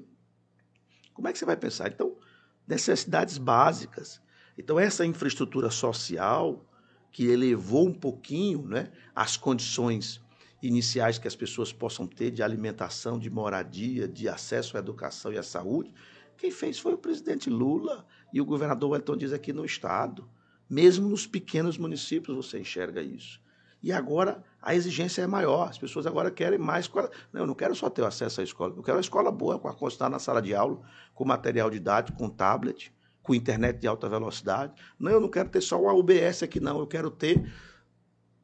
Como 1.18 1.26
é 1.26 1.32
que 1.32 1.38
você 1.40 1.44
vai 1.44 1.56
pensar? 1.56 1.88
Então, 1.88 2.16
necessidades 2.64 3.38
básicas. 3.38 4.22
Então, 4.56 4.78
essa 4.78 5.04
infraestrutura 5.04 5.68
social 5.68 6.64
que 7.10 7.26
elevou 7.26 7.88
um 7.88 7.92
pouquinho 7.92 8.62
né, 8.68 8.92
as 9.16 9.36
condições 9.36 10.22
iniciais 10.62 11.18
que 11.18 11.26
as 11.26 11.34
pessoas 11.34 11.72
possam 11.72 12.06
ter 12.06 12.30
de 12.30 12.40
alimentação, 12.40 13.18
de 13.18 13.28
moradia, 13.28 14.06
de 14.06 14.28
acesso 14.28 14.76
à 14.76 14.78
educação 14.78 15.32
e 15.32 15.38
à 15.38 15.42
saúde, 15.42 15.92
quem 16.36 16.52
fez 16.52 16.78
foi 16.78 16.94
o 16.94 16.98
presidente 16.98 17.50
Lula 17.50 18.06
e 18.32 18.40
o 18.40 18.44
governador 18.44 18.90
Wellington 18.90 19.16
Dias 19.16 19.32
aqui 19.32 19.52
no 19.52 19.64
Estado. 19.64 20.30
Mesmo 20.70 21.08
nos 21.08 21.26
pequenos 21.26 21.76
municípios 21.76 22.36
você 22.36 22.60
enxerga 22.60 23.02
isso. 23.02 23.40
E 23.82 23.92
agora 23.92 24.42
a 24.60 24.74
exigência 24.74 25.22
é 25.22 25.26
maior. 25.26 25.68
As 25.68 25.78
pessoas 25.78 26.06
agora 26.06 26.30
querem 26.30 26.58
mais. 26.58 26.90
Não, 27.32 27.42
eu 27.42 27.46
não 27.46 27.54
quero 27.54 27.74
só 27.74 27.88
ter 27.88 28.04
acesso 28.04 28.40
à 28.40 28.44
escola. 28.44 28.74
Eu 28.76 28.82
quero 28.82 28.96
uma 28.96 29.02
escola 29.02 29.30
boa, 29.30 29.58
com 29.58 29.68
a 29.68 30.08
na 30.08 30.18
sala 30.18 30.42
de 30.42 30.54
aula, 30.54 30.80
com 31.14 31.24
material 31.24 31.70
didático, 31.70 32.18
com 32.18 32.28
tablet, 32.28 32.92
com 33.22 33.34
internet 33.34 33.78
de 33.78 33.86
alta 33.86 34.08
velocidade. 34.08 34.72
Não, 34.98 35.12
eu 35.12 35.20
não 35.20 35.28
quero 35.28 35.48
ter 35.48 35.60
só 35.60 35.80
uma 35.80 35.92
UBS 35.92 36.42
aqui, 36.42 36.60
não. 36.60 36.78
Eu 36.78 36.86
quero 36.86 37.10
ter 37.10 37.52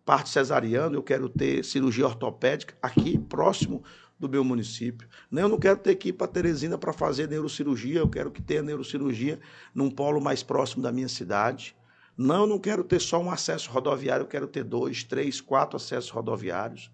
parte 0.04 0.28
cesariana, 0.28 0.94
eu 0.94 1.02
quero 1.02 1.28
ter 1.28 1.64
cirurgia 1.64 2.06
ortopédica 2.06 2.74
aqui 2.82 3.18
próximo 3.18 3.82
do 4.18 4.28
meu 4.28 4.44
município. 4.44 5.08
Não, 5.30 5.42
eu 5.42 5.48
não 5.48 5.58
quero 5.58 5.78
ter 5.78 5.94
que 5.96 6.10
ir 6.10 6.12
para 6.12 6.28
Teresina 6.28 6.78
para 6.78 6.92
fazer 6.92 7.28
neurocirurgia, 7.28 8.00
eu 8.00 8.08
quero 8.08 8.30
que 8.30 8.42
tenha 8.42 8.62
neurocirurgia 8.62 9.40
num 9.74 9.90
polo 9.90 10.20
mais 10.20 10.42
próximo 10.42 10.82
da 10.82 10.92
minha 10.92 11.08
cidade. 11.08 11.74
Não, 12.16 12.42
eu 12.42 12.46
não 12.46 12.58
quero 12.58 12.84
ter 12.84 13.00
só 13.00 13.20
um 13.20 13.30
acesso 13.30 13.70
rodoviário, 13.70 14.22
eu 14.22 14.28
quero 14.28 14.46
ter 14.46 14.64
dois, 14.64 15.02
três, 15.02 15.40
quatro 15.40 15.76
acessos 15.76 16.10
rodoviários. 16.10 16.90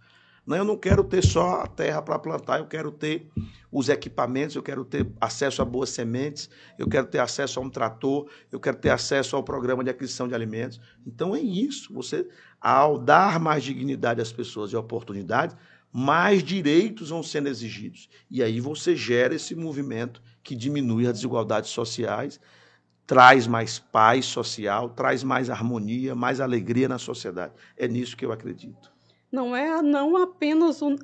Não, 0.46 0.56
eu 0.56 0.64
não 0.64 0.76
quero 0.76 1.04
ter 1.04 1.22
só 1.22 1.60
a 1.60 1.66
terra 1.66 2.00
para 2.00 2.18
plantar, 2.18 2.58
eu 2.58 2.66
quero 2.66 2.90
ter 2.90 3.30
os 3.70 3.88
equipamentos, 3.88 4.56
eu 4.56 4.62
quero 4.62 4.84
ter 4.84 5.06
acesso 5.20 5.60
a 5.60 5.64
boas 5.64 5.90
sementes, 5.90 6.48
eu 6.78 6.88
quero 6.88 7.06
ter 7.06 7.18
acesso 7.18 7.60
a 7.60 7.62
um 7.62 7.70
trator, 7.70 8.28
eu 8.50 8.58
quero 8.58 8.78
ter 8.78 8.90
acesso 8.90 9.36
ao 9.36 9.44
programa 9.44 9.84
de 9.84 9.90
aquisição 9.90 10.26
de 10.26 10.34
alimentos. 10.34 10.80
Então 11.06 11.36
é 11.36 11.40
isso. 11.40 11.92
Você, 11.92 12.26
ao 12.60 12.98
dar 12.98 13.38
mais 13.38 13.62
dignidade 13.62 14.20
às 14.20 14.32
pessoas 14.32 14.72
e 14.72 14.76
oportunidades, 14.76 15.54
mais 15.92 16.42
direitos 16.42 17.10
vão 17.10 17.22
sendo 17.22 17.48
exigidos. 17.48 18.08
E 18.30 18.42
aí 18.42 18.60
você 18.60 18.96
gera 18.96 19.34
esse 19.34 19.54
movimento 19.54 20.22
que 20.42 20.56
diminui 20.56 21.06
as 21.06 21.14
desigualdades 21.14 21.70
sociais, 21.70 22.40
traz 23.10 23.48
mais 23.48 23.80
paz 23.80 24.24
social, 24.24 24.88
traz 24.90 25.24
mais 25.24 25.50
harmonia, 25.50 26.14
mais 26.14 26.40
alegria 26.40 26.88
na 26.88 26.96
sociedade. 26.96 27.52
É 27.76 27.88
nisso 27.88 28.16
que 28.16 28.24
eu 28.24 28.30
acredito 28.30 28.88
não 29.30 29.54
é 29.54 29.80
não 29.80 30.16
apenas 30.16 30.82
um 30.82 30.96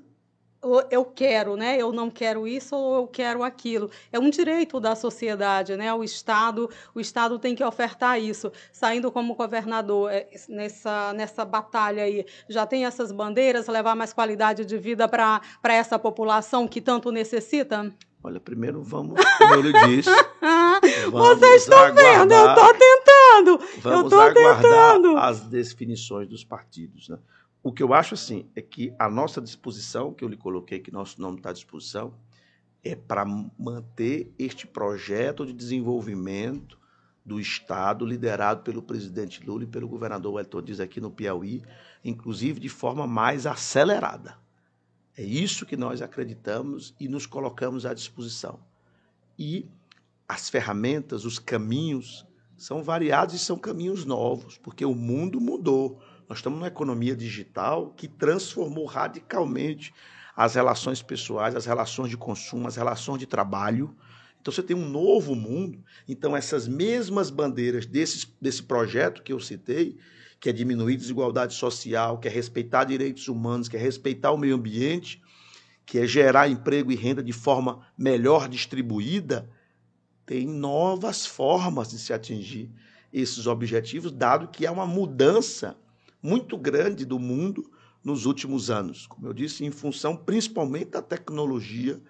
eu 0.91 1.05
quero, 1.05 1.55
né? 1.55 1.77
Eu 1.81 1.93
não 1.93 2.11
quero 2.11 2.49
isso 2.49 2.75
ou 2.75 2.97
eu 2.97 3.07
quero 3.07 3.45
aquilo. 3.45 3.89
É 4.11 4.19
um 4.19 4.29
direito 4.29 4.81
da 4.81 4.97
sociedade, 4.97 5.77
né? 5.77 5.95
O 5.95 6.03
Estado, 6.03 6.69
o 6.93 6.99
Estado 6.99 7.39
tem 7.39 7.55
que 7.55 7.63
ofertar 7.63 8.21
isso. 8.21 8.51
Saindo 8.73 9.13
como 9.13 9.37
governador 9.37 10.11
é, 10.11 10.29
nessa 10.49 11.13
nessa 11.13 11.45
batalha 11.45 12.03
aí, 12.03 12.25
já 12.49 12.67
tem 12.67 12.85
essas 12.85 13.13
bandeiras, 13.13 13.69
levar 13.69 13.95
mais 13.95 14.13
qualidade 14.13 14.65
de 14.65 14.77
vida 14.77 15.07
para 15.07 15.41
essa 15.65 16.01
população 16.01 16.67
que 16.67 16.81
tanto 16.81 17.13
necessita? 17.13 17.95
Olha, 18.27 18.41
primeiro 18.41 18.83
vamos, 18.83 19.21
como 19.39 19.55
ele 19.55 19.73
disse. 19.87 20.11
Vocês 21.13 21.63
estão 21.63 21.95
vendo, 21.95 22.33
eu 22.33 22.49
estou 22.49 22.75
tentando. 22.75 23.61
Vamos 23.81 24.11
eu 24.11 24.21
aguardar 24.21 24.63
tentando. 24.63 25.17
as 25.17 25.43
definições 25.43 26.27
dos 26.27 26.43
partidos, 26.43 27.09
né? 27.09 27.21
O 27.63 27.73
que 27.73 27.85
eu 27.85 27.95
acho 27.95 28.15
assim 28.15 28.51
é 28.57 28.61
que 28.61 28.93
a 28.99 29.09
nossa 29.09 29.41
disposição, 29.41 30.13
que 30.13 30.25
eu 30.25 30.29
lhe 30.29 30.37
coloquei, 30.37 30.81
que 30.81 30.93
nosso 30.93 31.21
nome 31.23 31.37
está 31.37 31.51
à 31.51 31.53
disposição, 31.53 32.15
é 32.83 32.97
para 32.97 33.25
manter 33.25 34.35
este 34.37 34.67
projeto 34.67 35.47
de 35.47 35.53
desenvolvimento 35.53 36.77
do 37.25 37.39
Estado, 37.39 38.05
liderado 38.05 38.65
pelo 38.65 38.83
presidente 38.83 39.47
Lula 39.47 39.63
e 39.63 39.69
pelo 39.69 39.87
governador 39.87 40.35
Wellington 40.35 40.63
Dias 40.63 40.81
aqui 40.81 41.01
no 41.01 41.13
Piauí, 41.13 41.63
inclusive 42.05 42.59
de 42.59 42.69
forma 42.69 43.07
mais 43.07 43.47
acelerada. 43.47 44.37
É 45.17 45.23
isso 45.23 45.65
que 45.65 45.77
nós 45.77 46.03
acreditamos 46.03 46.95
e 47.01 47.09
nos 47.09 47.25
colocamos 47.25 47.87
à 47.87 47.95
disposição. 47.95 48.61
E 49.39 49.67
as 50.29 50.51
ferramentas, 50.51 51.25
os 51.25 51.39
caminhos 51.39 52.27
são 52.57 52.83
variados 52.83 53.35
e 53.35 53.39
são 53.39 53.57
caminhos 53.57 54.05
novos, 54.05 54.59
porque 54.59 54.85
o 54.85 54.95
mundo 54.95 55.41
mudou. 55.41 56.03
Nós 56.29 56.39
estamos 56.39 56.59
numa 56.59 56.69
economia 56.69 57.17
digital 57.17 57.95
que 57.97 58.09
transformou 58.09 58.85
radicalmente 58.85 59.95
as 60.37 60.55
relações 60.55 61.01
pessoais, 61.01 61.55
as 61.55 61.65
relações 61.65 62.11
de 62.11 62.17
consumo, 62.17 62.69
as 62.69 62.77
relações 62.77 63.19
de 63.19 63.27
trabalho. 63.27 63.97
Então 64.41 64.53
você 64.53 64.63
tem 64.63 64.77
um 64.77 64.89
novo 64.89 65.35
mundo. 65.35 65.83
Então 66.07 66.37
essas 66.37 66.69
mesmas 66.69 67.31
bandeiras 67.31 67.87
desse, 67.87 68.27
desse 68.39 68.63
projeto 68.63 69.23
que 69.23 69.33
eu 69.33 69.41
citei, 69.41 69.97
que 70.47 70.51
é 70.51 70.53
diminuir 70.53 70.97
desigualdade 70.97 71.55
social, 71.55 72.19
que 72.19 72.29
é 72.29 72.31
respeitar 72.31 72.85
direitos 72.85 73.27
humanos, 73.27 73.69
que 73.69 73.77
é 73.77 73.81
respeitar 73.81 74.31
o 74.31 74.39
meio 74.39 74.55
ambiente, 74.55 75.21
que 75.85 75.99
é 75.99 76.07
gerar 76.07 76.49
emprego 76.49 76.93
e 76.93 76.95
renda 76.95 77.21
de 77.21 77.33
forma 77.33 77.81
melhor 77.99 78.49
distribuída, 78.49 79.51
tem 80.25 80.47
novas 80.47 81.27
formas 81.27 81.91
de 81.91 81.99
se 81.99 82.13
atingir 82.13 82.71
esses 83.13 83.49
objetivos, 83.49 84.13
dado 84.13 84.47
que 84.47 84.65
há 84.65 84.71
uma 84.71 84.87
mudança 84.87 85.77
muito 86.23 86.57
grande 86.57 87.05
do 87.05 87.19
mundo 87.19 87.69
nos 88.05 88.25
últimos 88.25 88.71
anos. 88.71 89.05
Como 89.05 89.27
eu 89.27 89.33
disse, 89.33 89.65
em 89.65 89.73
função 89.73 90.15
principalmente 90.17 90.91
da 90.91 91.03
tecnologia. 91.03 92.01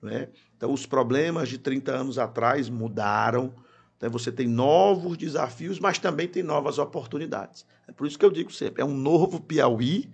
Né? 0.00 0.30
Então, 0.56 0.72
os 0.72 0.86
problemas 0.86 1.50
de 1.50 1.58
30 1.58 1.92
anos 1.92 2.18
atrás 2.18 2.70
mudaram. 2.70 3.54
Então, 4.02 4.10
você 4.10 4.32
tem 4.32 4.48
novos 4.48 5.16
desafios, 5.16 5.78
mas 5.78 5.96
também 5.96 6.26
tem 6.26 6.42
novas 6.42 6.76
oportunidades. 6.76 7.64
É 7.86 7.92
por 7.92 8.04
isso 8.04 8.18
que 8.18 8.24
eu 8.24 8.32
digo 8.32 8.52
sempre: 8.52 8.82
é 8.82 8.84
um 8.84 8.96
novo 8.96 9.40
Piauí 9.40 10.10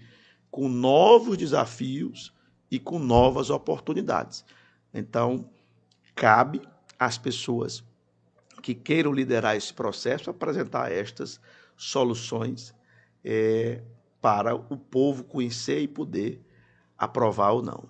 com 0.51 0.69
novos 0.69 1.39
desafios 1.39 2.35
e 2.71 2.79
com 2.79 2.99
novas 2.99 3.49
oportunidades. 3.49 4.45
Então, 4.93 5.49
cabe 6.15 6.61
às 6.99 7.17
pessoas 7.17 7.83
que 8.63 8.75
queiram 8.75 9.11
liderar 9.11 9.57
esse 9.57 9.73
processo 9.73 10.29
apresentar 10.29 10.93
estas 10.93 11.41
soluções 11.75 12.75
é, 13.25 13.81
para 14.21 14.55
o 14.55 14.77
povo 14.77 15.25
conhecer 15.25 15.81
e 15.81 15.89
poder 15.89 16.45
aprovar 16.99 17.53
ou 17.53 17.63
não. 17.63 17.89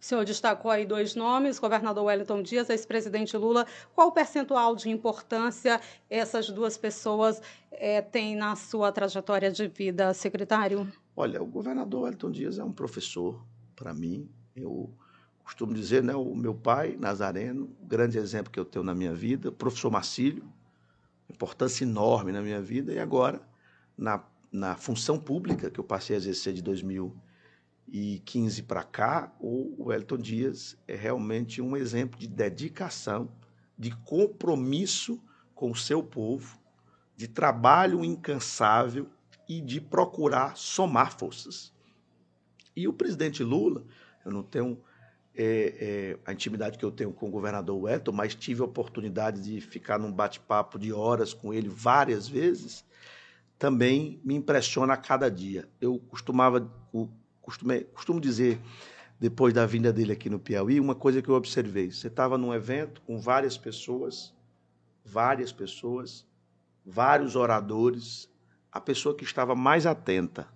O 0.00 0.04
senhor 0.04 0.24
destacou 0.24 0.70
aí 0.70 0.86
dois 0.86 1.14
nomes, 1.14 1.58
governador 1.58 2.04
Wellington 2.04 2.42
Dias, 2.42 2.70
ex-presidente 2.70 3.36
Lula. 3.36 3.66
Qual 3.94 4.08
o 4.08 4.12
percentual 4.12 4.76
de 4.76 4.88
importância 4.88 5.80
essas 6.08 6.48
duas 6.50 6.76
pessoas 6.76 7.42
é, 7.72 8.00
têm 8.00 8.36
na 8.36 8.54
sua 8.54 8.92
trajetória 8.92 9.50
de 9.50 9.66
vida, 9.66 10.14
secretário? 10.14 10.90
Olha, 11.16 11.42
o 11.42 11.46
governador 11.46 12.02
Wellington 12.02 12.30
Dias 12.30 12.58
é 12.58 12.64
um 12.64 12.72
professor 12.72 13.44
para 13.74 13.92
mim. 13.92 14.30
Eu 14.54 14.92
costumo 15.42 15.74
dizer, 15.74 16.02
né, 16.02 16.14
o 16.14 16.34
meu 16.34 16.54
pai, 16.54 16.96
Nazareno, 16.98 17.74
grande 17.82 18.18
exemplo 18.18 18.52
que 18.52 18.60
eu 18.60 18.64
tenho 18.64 18.84
na 18.84 18.94
minha 18.94 19.14
vida, 19.14 19.50
professor 19.50 19.90
Marcílio, 19.90 20.44
importância 21.28 21.84
enorme 21.84 22.30
na 22.30 22.40
minha 22.40 22.60
vida, 22.60 22.92
e 22.92 22.98
agora, 22.98 23.42
na 23.96 24.22
na 24.50 24.76
função 24.76 25.18
pública, 25.18 25.70
que 25.70 25.78
eu 25.78 25.84
passei 25.84 26.16
a 26.16 26.18
exercer 26.18 26.54
de 26.54 26.62
2015 27.88 28.62
para 28.62 28.82
cá, 28.82 29.32
o 29.40 29.86
Wellington 29.86 30.18
Dias 30.18 30.76
é 30.86 30.94
realmente 30.94 31.60
um 31.60 31.76
exemplo 31.76 32.18
de 32.18 32.28
dedicação, 32.28 33.30
de 33.76 33.90
compromisso 34.04 35.20
com 35.54 35.70
o 35.70 35.76
seu 35.76 36.02
povo, 36.02 36.58
de 37.16 37.26
trabalho 37.26 38.04
incansável 38.04 39.08
e 39.48 39.60
de 39.60 39.80
procurar 39.80 40.56
somar 40.56 41.18
forças. 41.18 41.72
E 42.76 42.86
o 42.86 42.92
presidente 42.92 43.42
Lula, 43.42 43.84
eu 44.24 44.30
não 44.30 44.42
tenho 44.42 44.78
é, 45.34 45.74
é, 45.80 46.18
a 46.26 46.32
intimidade 46.32 46.78
que 46.78 46.84
eu 46.84 46.90
tenho 46.90 47.12
com 47.12 47.28
o 47.28 47.30
governador 47.30 47.82
Wellington, 47.82 48.12
mas 48.12 48.34
tive 48.34 48.60
a 48.60 48.66
oportunidade 48.66 49.40
de 49.40 49.60
ficar 49.60 49.98
num 49.98 50.12
bate-papo 50.12 50.78
de 50.78 50.92
horas 50.92 51.32
com 51.32 51.52
ele 51.52 51.68
várias 51.68 52.28
vezes 52.28 52.84
também 53.58 54.20
me 54.24 54.36
impressiona 54.36 54.94
a 54.94 54.96
cada 54.96 55.28
dia. 55.28 55.68
Eu 55.80 55.98
costumava, 55.98 56.70
costumo 57.94 58.20
dizer, 58.20 58.60
depois 59.18 59.52
da 59.52 59.66
vinda 59.66 59.92
dele 59.92 60.12
aqui 60.12 60.30
no 60.30 60.38
Piauí, 60.38 60.78
uma 60.78 60.94
coisa 60.94 61.20
que 61.20 61.28
eu 61.28 61.34
observei. 61.34 61.90
Você 61.90 62.06
estava 62.06 62.38
num 62.38 62.54
evento 62.54 63.00
com 63.02 63.18
várias 63.18 63.58
pessoas, 63.58 64.34
várias 65.04 65.52
pessoas, 65.52 66.26
vários 66.84 67.34
oradores. 67.34 68.30
A 68.70 68.80
pessoa 68.80 69.14
que 69.14 69.24
estava 69.24 69.54
mais 69.54 69.86
atenta 69.86 70.48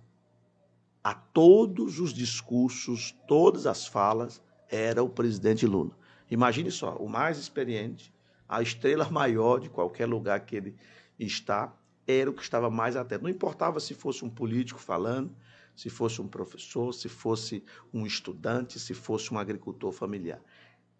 a 1.03 1.13
todos 1.13 1.99
os 1.99 2.13
discursos, 2.13 3.13
todas 3.27 3.67
as 3.67 3.85
falas, 3.85 4.41
era 4.69 5.03
o 5.03 5.09
presidente 5.09 5.67
Lula. 5.67 5.91
Imagine 6.31 6.71
só, 6.71 6.95
o 6.95 7.09
mais 7.09 7.37
experiente, 7.37 8.13
a 8.47 8.61
estrela 8.61 9.09
maior 9.11 9.59
de 9.59 9.69
qualquer 9.69 10.05
lugar 10.05 10.39
que 10.41 10.55
ele 10.55 10.75
está, 11.19 11.75
era 12.07 12.29
o 12.29 12.33
que 12.33 12.41
estava 12.41 12.69
mais 12.69 12.95
atento. 12.95 13.23
Não 13.23 13.29
importava 13.29 13.79
se 13.79 13.93
fosse 13.93 14.23
um 14.23 14.29
político 14.29 14.79
falando, 14.79 15.35
se 15.75 15.89
fosse 15.89 16.21
um 16.21 16.27
professor, 16.27 16.93
se 16.93 17.09
fosse 17.09 17.63
um 17.93 18.05
estudante, 18.05 18.79
se 18.79 18.93
fosse 18.93 19.33
um 19.33 19.39
agricultor 19.39 19.91
familiar. 19.91 20.41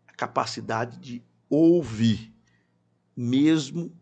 A 0.07 0.13
capacidade 0.13 0.97
de 0.99 1.24
ouvir, 1.49 2.34
mesmo 3.15 3.95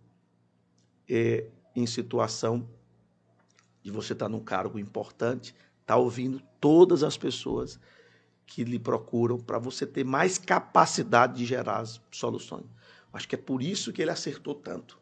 é, 1.10 1.48
em 1.76 1.86
situação 1.86 2.70
de 3.84 3.92
você 3.92 4.14
estar 4.14 4.30
num 4.30 4.40
cargo 4.40 4.80
importante, 4.80 5.50
estar 5.82 5.96
tá 5.96 5.98
ouvindo 5.98 6.42
todas 6.60 7.04
as 7.04 7.18
pessoas 7.18 7.80
que 8.46 8.64
lhe 8.64 8.80
procuram 8.80 9.40
para 9.40 9.58
você 9.58 9.86
ter 9.86 10.04
mais 10.04 10.38
capacidade 10.38 11.38
de 11.38 11.46
gerar 11.46 11.84
soluções. 12.12 12.66
Acho 13.14 13.28
que 13.28 13.36
é 13.36 13.38
por 13.38 13.62
isso 13.62 13.92
que 13.92 14.02
ele 14.02 14.12
acertou 14.12 14.56
tanto. 14.56 15.00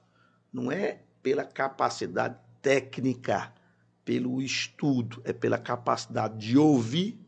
Não 0.51 0.71
é 0.71 1.03
pela 1.21 1.43
capacidade 1.43 2.37
técnica, 2.61 3.53
pelo 4.09 4.41
estudo, 4.41 5.21
é 5.23 5.31
pela 5.31 5.59
capacidade 5.59 6.35
de 6.39 6.57
ouvir 6.57 7.23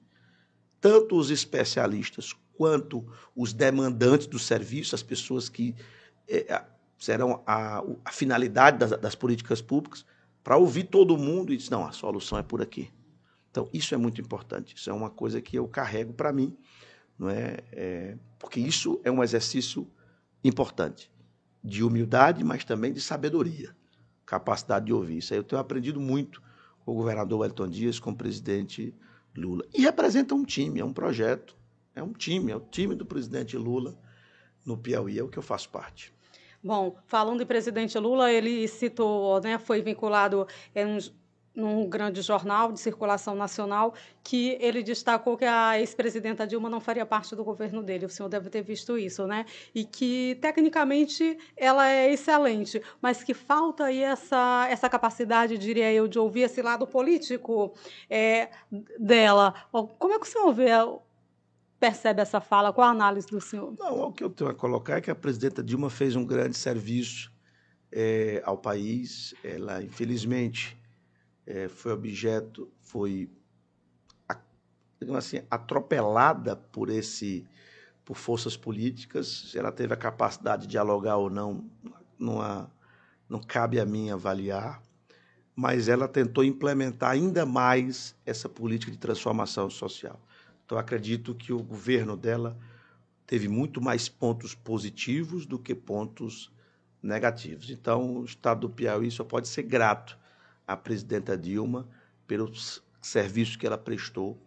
tanto 0.80 1.16
os 1.16 1.30
especialistas 1.30 2.34
quanto 2.58 3.06
os 3.36 3.54
demandantes 3.54 4.26
do 4.26 4.40
serviço, 4.40 4.96
as 4.96 5.04
pessoas 5.04 5.48
que 5.48 5.76
é, 6.28 6.66
serão 6.98 7.44
a, 7.46 7.84
a 8.04 8.12
finalidade 8.12 8.80
das, 8.80 9.00
das, 9.00 9.14
políticas 9.14 9.62
públicas, 9.62 10.04
para 10.44 10.58
ouvir 10.58 10.86
todo 10.86 11.16
mundo 11.20 11.54
e 11.54 11.58
dizer, 11.58 11.70
não, 11.70 11.86
a 11.86 11.92
solução 11.92 12.36
é 12.40 12.42
por 12.42 12.64
aqui. 12.64 12.92
Então, 13.52 13.70
isso 13.72 13.94
é 13.94 13.98
muito 13.98 14.20
importante, 14.20 14.76
isso 14.76 14.90
é 14.90 14.94
uma 14.94 15.12
coisa 15.12 15.40
que 15.40 15.56
eu 15.56 15.68
carrego 15.68 16.14
para 16.14 16.34
mim, 16.34 16.58
não 17.16 17.30
é? 17.30 17.58
é? 17.74 18.18
Porque 18.40 18.60
isso 18.60 19.00
é 19.04 19.12
um 19.12 19.24
exercício 19.24 19.88
importante, 20.44 21.12
de 21.64 21.84
humildade, 21.84 22.44
mas 22.44 22.66
também 22.66 22.92
de 22.92 23.02
sabedoria, 23.02 23.76
capacidade 24.26 24.88
de 24.88 24.94
ouvir. 24.94 25.20
Isso 25.20 25.32
aí 25.32 25.38
eu 25.40 25.44
tenho 25.44 25.62
aprendido 25.62 26.02
muito 26.02 26.42
o 26.86 26.94
governador 26.94 27.40
Wellington 27.40 27.68
Dias, 27.68 28.00
com 28.00 28.12
o 28.12 28.16
presidente 28.16 28.94
Lula. 29.36 29.66
E 29.74 29.82
representa 29.82 30.36
um 30.36 30.44
time, 30.44 30.80
é 30.80 30.86
um 30.86 30.94
projeto, 30.94 31.56
é 31.96 32.04
um 32.04 32.14
time, 32.14 32.52
é 32.52 32.56
o 32.56 32.60
time 32.60 32.96
do 32.96 33.06
presidente 33.06 33.58
Lula 33.58 33.98
no 34.66 34.78
Piauí, 34.78 35.18
é 35.18 35.24
o 35.24 35.28
que 35.28 35.38
eu 35.38 35.44
faço 35.44 35.70
parte. 35.70 36.14
Bom, 36.64 36.96
falando 37.08 37.40
de 37.40 37.46
presidente 37.46 37.98
Lula, 37.98 38.32
ele 38.32 38.68
citou, 38.68 39.42
né, 39.42 39.58
foi 39.58 39.82
vinculado 39.82 40.48
em 40.76 41.00
num 41.56 41.88
grande 41.88 42.22
jornal 42.22 42.72
de 42.72 42.80
circulação 42.80 43.36
nacional 43.36 43.94
que 44.24 44.58
ele 44.62 44.82
destacou 44.82 45.36
que 45.38 45.46
a 45.46 45.80
ex-presidenta 45.80 46.48
Dilma 46.48 46.70
não 46.70 46.80
faria 46.80 47.06
parte 47.06 47.36
do 47.36 47.44
governo 47.44 47.84
dele. 47.84 48.06
O 48.06 48.10
senhor 48.10 48.30
deve 48.30 48.50
ter 48.50 48.62
visto 48.62 48.98
isso, 48.98 49.28
né? 49.28 49.46
E 49.76 49.84
que 49.84 50.38
tecnicamente 50.42 51.38
ela 51.58 51.90
é 51.90 52.12
excelente, 52.14 52.82
mas 53.02 53.24
que 53.24 53.34
falta 53.34 53.86
aí 53.86 54.02
essa, 54.02 54.68
essa 54.70 54.90
capacidade, 54.90 55.58
diria 55.58 55.92
eu, 55.92 56.08
de 56.08 56.18
ouvir 56.18 56.42
esse 56.42 56.62
lado 56.62 56.88
político 56.88 57.74
é, 58.10 58.50
dela. 58.98 59.54
Como 59.72 60.14
é 60.14 60.20
que 60.20 60.26
o 60.26 60.30
senhor 60.30 60.54
vê? 60.54 60.70
Percebe 61.80 62.22
essa 62.22 62.40
fala? 62.40 62.72
Qual 62.72 62.88
a 62.88 62.92
análise 62.92 63.28
do 63.28 63.42
senhor? 63.42 63.74
Não, 63.78 64.04
o 64.04 64.14
que 64.14 64.24
eu 64.24 64.30
tenho 64.30 64.52
a 64.52 64.54
colocar 64.54 64.98
é 64.98 65.02
que 65.02 65.10
a 65.10 65.16
presidenta 65.16 65.64
Dilma 65.64 65.90
fez 65.90 66.16
um 66.16 66.24
grande 66.24 66.56
serviço 66.56 67.32
é, 67.92 68.42
ao 68.46 68.56
país. 68.56 69.34
Ela, 69.44 69.82
infelizmente, 69.84 70.80
é, 71.52 71.68
foi 71.68 71.92
objeto, 71.92 72.72
foi 72.82 73.30
assim, 75.18 75.42
atropelada 75.50 76.56
por 76.56 76.90
esse 76.90 77.46
por 78.04 78.16
forças 78.18 78.58
políticas, 78.58 79.28
se 79.52 79.60
ela 79.60 79.72
teve 79.72 79.94
a 79.94 79.98
capacidade 79.98 80.64
de 80.64 80.70
dialogar 80.70 81.18
ou 81.18 81.30
não, 81.30 81.64
há, 82.42 82.68
não 83.30 83.40
cabe 83.40 83.80
a 83.80 83.86
mim 83.86 84.10
avaliar, 84.10 84.82
mas 85.56 85.88
ela 85.88 86.08
tentou 86.08 86.44
implementar 86.44 87.12
ainda 87.12 87.46
mais 87.46 88.16
essa 88.26 88.50
política 88.50 88.92
de 88.92 88.98
transformação 88.98 89.70
social. 89.70 90.20
Então, 90.66 90.78
acredito 90.78 91.36
que 91.36 91.54
o 91.54 91.62
governo 91.62 92.18
dela 92.18 92.58
teve 93.28 93.48
muito 93.48 93.80
mais 93.80 94.10
pontos 94.10 94.56
positivos 94.56 95.46
do 95.46 95.60
que 95.60 95.76
pontos 95.76 96.52
negativos. 97.04 97.70
Então, 97.70 98.18
o 98.18 98.26
Estado 98.26 98.62
do 98.62 98.70
Piauí 98.70 99.12
só 99.12 99.24
pode 99.24 99.48
ser 99.48 99.64
grato 99.64 100.18
a 100.72 100.78
presidenta 100.78 101.38
Dilma 101.38 101.88
pelos 102.26 102.82
serviços 103.02 103.56
que 103.56 103.68
ela 103.68 103.78
prestou 103.78 104.38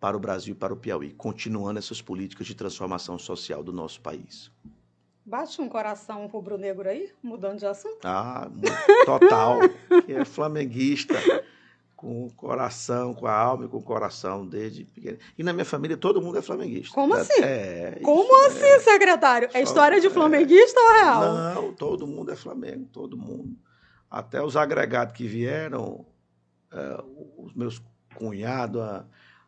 para 0.00 0.16
o 0.16 0.20
Brasil 0.20 0.54
e 0.54 0.56
para 0.56 0.72
o 0.72 0.76
Piauí, 0.76 1.12
continuando 1.12 1.78
essas 1.78 2.00
políticas 2.00 2.46
de 2.46 2.54
transformação 2.54 3.18
social 3.18 3.62
do 3.62 3.72
nosso 3.72 4.00
país. 4.00 4.50
Bate 5.26 5.60
um 5.60 5.68
coração 5.68 6.26
rubro-negro 6.26 6.88
aí, 6.88 7.12
mudando 7.22 7.58
de 7.58 7.66
assunto? 7.66 7.98
Ah, 8.02 8.48
total. 9.04 9.58
que 10.06 10.12
é 10.14 10.24
flamenguista, 10.24 11.14
com 11.94 12.24
o 12.24 12.32
coração, 12.32 13.12
com 13.12 13.26
a 13.26 13.34
alma 13.34 13.66
e 13.66 13.68
com 13.68 13.76
o 13.76 13.82
coração 13.82 14.46
desde 14.46 14.84
pequeno. 14.84 15.18
E 15.36 15.42
na 15.42 15.52
minha 15.52 15.66
família 15.66 15.98
todo 15.98 16.22
mundo 16.22 16.38
é 16.38 16.42
flamenguista. 16.42 16.94
Como 16.94 17.12
assim? 17.12 17.42
É, 17.42 17.98
Como 18.02 18.46
assim, 18.46 18.64
é... 18.64 18.80
secretário? 18.80 19.50
É 19.52 19.60
história 19.60 20.00
de 20.00 20.06
é. 20.06 20.10
flamenguista 20.10 20.80
é... 20.80 20.82
ou 20.82 20.92
real? 20.92 21.34
Não, 21.34 21.72
todo 21.74 22.06
mundo 22.06 22.32
é 22.32 22.36
Flamengo, 22.36 22.88
todo 22.90 23.18
mundo 23.18 23.54
até 24.10 24.42
os 24.42 24.56
agregados 24.56 25.14
que 25.14 25.26
vieram, 25.26 26.06
é, 26.72 27.02
os 27.36 27.54
meus 27.54 27.82
cunhados, 28.14 28.80
a, 28.80 29.04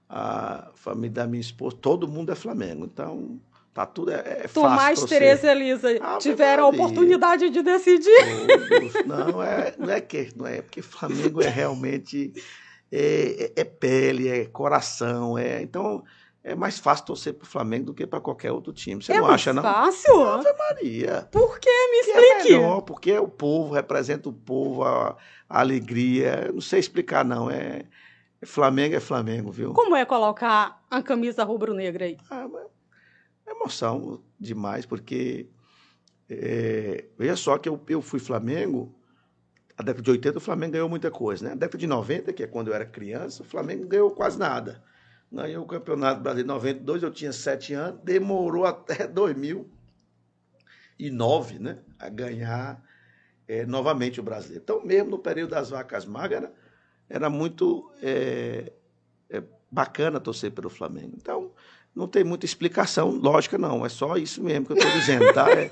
a, 0.08 0.70
família 0.74 1.11
da 1.11 1.26
minha 1.26 1.40
esposa, 1.40 1.76
todo 1.80 2.08
mundo 2.08 2.32
é 2.32 2.34
Flamengo. 2.34 2.84
Então, 2.84 3.40
tá 3.72 3.86
tudo 3.86 4.12
é, 4.12 4.16
é 4.16 4.48
fácil. 4.48 4.62
Tomás, 4.62 5.04
Tereza 5.04 5.46
e 5.46 5.50
Elisa 5.50 5.88
ah, 6.00 6.18
tiveram 6.18 6.64
a 6.64 6.68
oportunidade 6.68 7.50
de 7.50 7.62
decidir. 7.62 8.24
Todos, 8.68 9.06
não, 9.06 9.42
é, 9.42 9.74
não 9.78 9.90
é 9.90 10.00
que 10.00 10.30
não 10.36 10.46
é 10.46 10.62
porque 10.62 10.82
Flamengo 10.82 11.42
é 11.42 11.48
realmente 11.48 12.32
é, 12.92 13.52
é, 13.56 13.61
é 13.61 13.64
pele, 13.64 14.28
é 14.28 14.44
coração, 14.46 15.38
é 15.38 15.62
então 15.62 16.04
é 16.43 16.55
mais 16.55 16.78
fácil 16.78 17.05
torcer 17.05 17.34
para 17.34 17.45
o 17.45 17.49
Flamengo 17.49 17.86
do 17.86 17.95
que 17.95 18.07
para 18.07 18.20
qualquer 18.20 18.51
outro 18.51 18.72
time. 18.72 19.03
Você 19.03 19.12
é 19.12 19.20
não 19.20 19.26
acha, 19.26 19.53
não? 19.53 19.62
fácil? 19.62 20.22
Ave 20.22 20.53
Maria. 20.57 21.28
Por 21.30 21.59
quê? 21.59 21.68
Me 21.68 21.97
é 21.97 22.01
explique. 22.01 22.55
É 22.55 22.57
melhor, 22.57 22.80
porque 22.80 23.11
é 23.11 23.20
o 23.20 23.28
povo, 23.28 23.74
representa 23.74 24.28
o 24.28 24.32
povo, 24.32 24.82
a, 24.82 25.16
a 25.49 25.61
alegria. 25.61 26.51
não 26.53 26.61
sei 26.61 26.80
explicar, 26.80 27.24
não. 27.24 27.51
É, 27.51 27.84
é, 28.41 28.47
Flamengo 28.47 28.97
é 28.97 29.01
Flamengo, 29.01 29.51
viu? 29.51 29.74
Como 29.74 29.95
é 29.95 30.05
colocar 30.05 30.82
a 30.91 31.03
camisa 31.03 31.45
rubro-negra 31.45 32.07
aí? 32.07 32.16
Ah, 32.30 32.49
é 33.47 33.51
emoção 33.51 34.22
demais, 34.38 34.86
porque 34.86 35.51
é, 36.28 37.05
veja 37.18 37.36
só 37.36 37.59
que 37.59 37.68
eu, 37.68 37.78
eu 37.88 38.01
fui 38.01 38.18
Flamengo, 38.18 38.95
a 39.76 39.82
década 39.82 40.03
de 40.03 40.11
80 40.11 40.38
o 40.38 40.41
Flamengo 40.41 40.72
ganhou 40.72 40.88
muita 40.88 41.11
coisa, 41.11 41.45
né? 41.45 41.53
A 41.53 41.57
década 41.57 41.76
de 41.76 41.86
90, 41.86 42.32
que 42.32 42.43
é 42.43 42.47
quando 42.47 42.68
eu 42.68 42.74
era 42.74 42.86
criança, 42.86 43.43
o 43.43 43.47
Flamengo 43.47 43.86
ganhou 43.86 44.11
quase 44.11 44.38
nada. 44.38 44.82
Ganhei 45.33 45.57
o 45.57 45.64
Campeonato 45.64 46.20
Brasileiro 46.20 46.51
em 46.51 46.55
92, 46.55 47.05
eu 47.05 47.11
tinha 47.11 47.33
sete 47.33 47.72
anos, 47.72 48.01
demorou 48.03 48.64
até 48.64 49.07
2009 49.12 51.61
né, 51.61 51.78
a 51.99 52.09
ganhar 52.09 52.83
é, 53.47 53.64
novamente 53.64 54.18
o 54.18 54.22
brasileiro. 54.22 54.62
Então, 54.62 54.85
mesmo 54.85 55.11
no 55.11 55.18
período 55.18 55.51
das 55.51 55.70
vacas 55.70 56.05
magras, 56.05 56.43
era, 56.43 56.53
era 57.09 57.31
muito 57.31 57.93
é, 58.03 58.72
é, 59.28 59.43
bacana 59.70 60.18
torcer 60.18 60.51
pelo 60.51 60.68
Flamengo. 60.68 61.14
Então, 61.16 61.53
não 61.95 62.07
tem 62.07 62.24
muita 62.24 62.45
explicação 62.45 63.11
lógica, 63.11 63.59
não. 63.59 63.85
É 63.85 63.89
só 63.89 64.16
isso 64.16 64.43
mesmo 64.43 64.66
que 64.66 64.72
eu 64.72 64.76
estou 64.76 64.93
dizendo, 64.93 65.33
tá? 65.33 65.47
É, 65.51 65.68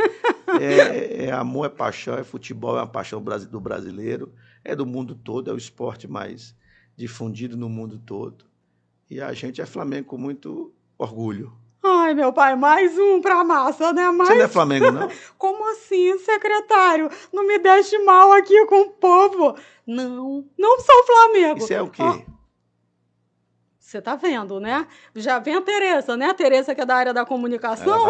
é, 0.60 1.24
é, 1.26 1.32
amor, 1.32 1.66
é 1.66 1.68
paixão, 1.68 2.14
é 2.14 2.24
futebol, 2.24 2.76
é 2.76 2.80
uma 2.80 2.86
paixão 2.86 3.22
do 3.22 3.60
brasileiro, 3.60 4.32
é 4.64 4.74
do 4.74 4.86
mundo 4.86 5.14
todo, 5.14 5.50
é 5.50 5.54
o 5.54 5.58
esporte 5.58 6.08
mais 6.08 6.54
difundido 6.96 7.56
no 7.56 7.68
mundo 7.68 7.98
todo. 7.98 8.47
E 9.10 9.20
a 9.20 9.32
gente 9.32 9.60
é 9.60 9.66
Flamengo 9.66 10.08
com 10.08 10.18
muito 10.18 10.72
orgulho. 10.98 11.52
Ai, 11.82 12.12
meu 12.12 12.32
pai, 12.32 12.56
mais 12.56 12.98
um 12.98 13.20
pra 13.20 13.42
massa, 13.44 13.92
né? 13.92 14.10
Mais... 14.10 14.28
Você 14.28 14.34
não 14.36 14.44
é 14.44 14.48
Flamengo, 14.48 14.90
não? 14.90 15.08
Como 15.38 15.70
assim, 15.70 16.18
secretário? 16.18 17.08
Não 17.32 17.46
me 17.46 17.58
deixe 17.58 17.98
mal 18.00 18.32
aqui 18.32 18.66
com 18.66 18.82
o 18.82 18.90
povo. 18.90 19.56
Não, 19.86 20.44
não 20.58 20.80
sou 20.80 21.04
Flamengo. 21.06 21.58
Isso 21.58 21.72
é 21.72 21.80
o 21.80 21.88
quê? 21.88 22.02
Você 23.78 24.02
tá 24.02 24.16
vendo, 24.16 24.60
né? 24.60 24.86
Já 25.14 25.38
vem 25.38 25.54
a 25.54 25.62
Tereza, 25.62 26.14
né? 26.14 26.26
A 26.26 26.34
Tereza 26.34 26.74
que 26.74 26.80
é 26.82 26.84
da 26.84 26.94
área 26.94 27.14
da 27.14 27.24
comunicação. 27.24 28.06